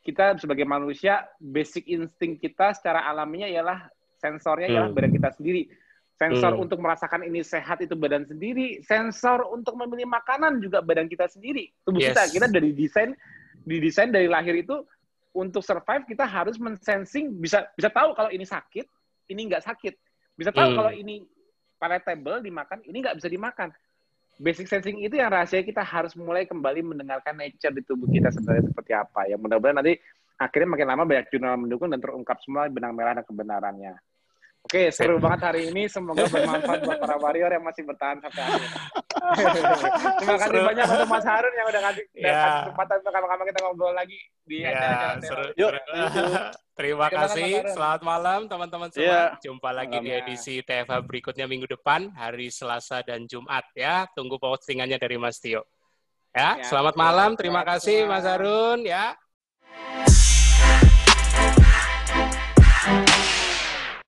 [0.00, 4.74] kita sebagai manusia basic insting kita secara alaminya ialah sensornya hmm.
[4.76, 5.68] ialah badan kita sendiri.
[6.20, 6.64] Sensor hmm.
[6.68, 11.72] untuk merasakan ini sehat itu badan sendiri, sensor untuk memilih makanan juga badan kita sendiri.
[11.80, 12.12] Tubuh yes.
[12.12, 13.16] kita kita dari desain
[13.64, 14.84] didesain dari lahir itu
[15.32, 18.84] untuk survive kita harus mensensing bisa bisa tahu kalau ini sakit,
[19.32, 19.96] ini nggak sakit.
[20.36, 20.76] Bisa tahu hmm.
[20.76, 21.24] kalau ini
[21.80, 23.72] palatable dimakan, ini nggak bisa dimakan
[24.40, 28.72] basic sensing itu yang rahasia kita harus mulai kembali mendengarkan nature di tubuh kita sebenarnya
[28.72, 29.28] seperti apa.
[29.28, 30.00] Ya mudah-mudahan nanti
[30.40, 34.00] akhirnya makin lama banyak jurnal mendukung dan terungkap semua benang merah dan kebenarannya
[34.60, 35.88] Oke, seru banget hari ini.
[35.88, 38.68] Semoga bermanfaat buat para warrior yang masih bertahan sampai akhir.
[40.20, 40.68] Terima kasih seru.
[40.68, 42.46] banyak untuk Mas Harun yang udah ngasih yeah.
[42.68, 45.46] kesempatan untuk kamu kita ngobrol lagi di yeah, acara seru.
[45.56, 45.70] Yuk.
[46.76, 47.50] Terima kasih.
[47.72, 49.08] Selamat malam teman-teman semua.
[49.08, 49.28] Yeah.
[49.40, 54.04] Jumpa lagi Malam di edisi TFH berikutnya minggu depan, hari Selasa dan Jumat ya.
[54.12, 55.64] Tunggu postingannya dari Mas Tio.
[56.30, 57.30] Ya, ya selamat malam.
[57.34, 59.16] Terima kasih Mas Harun ya.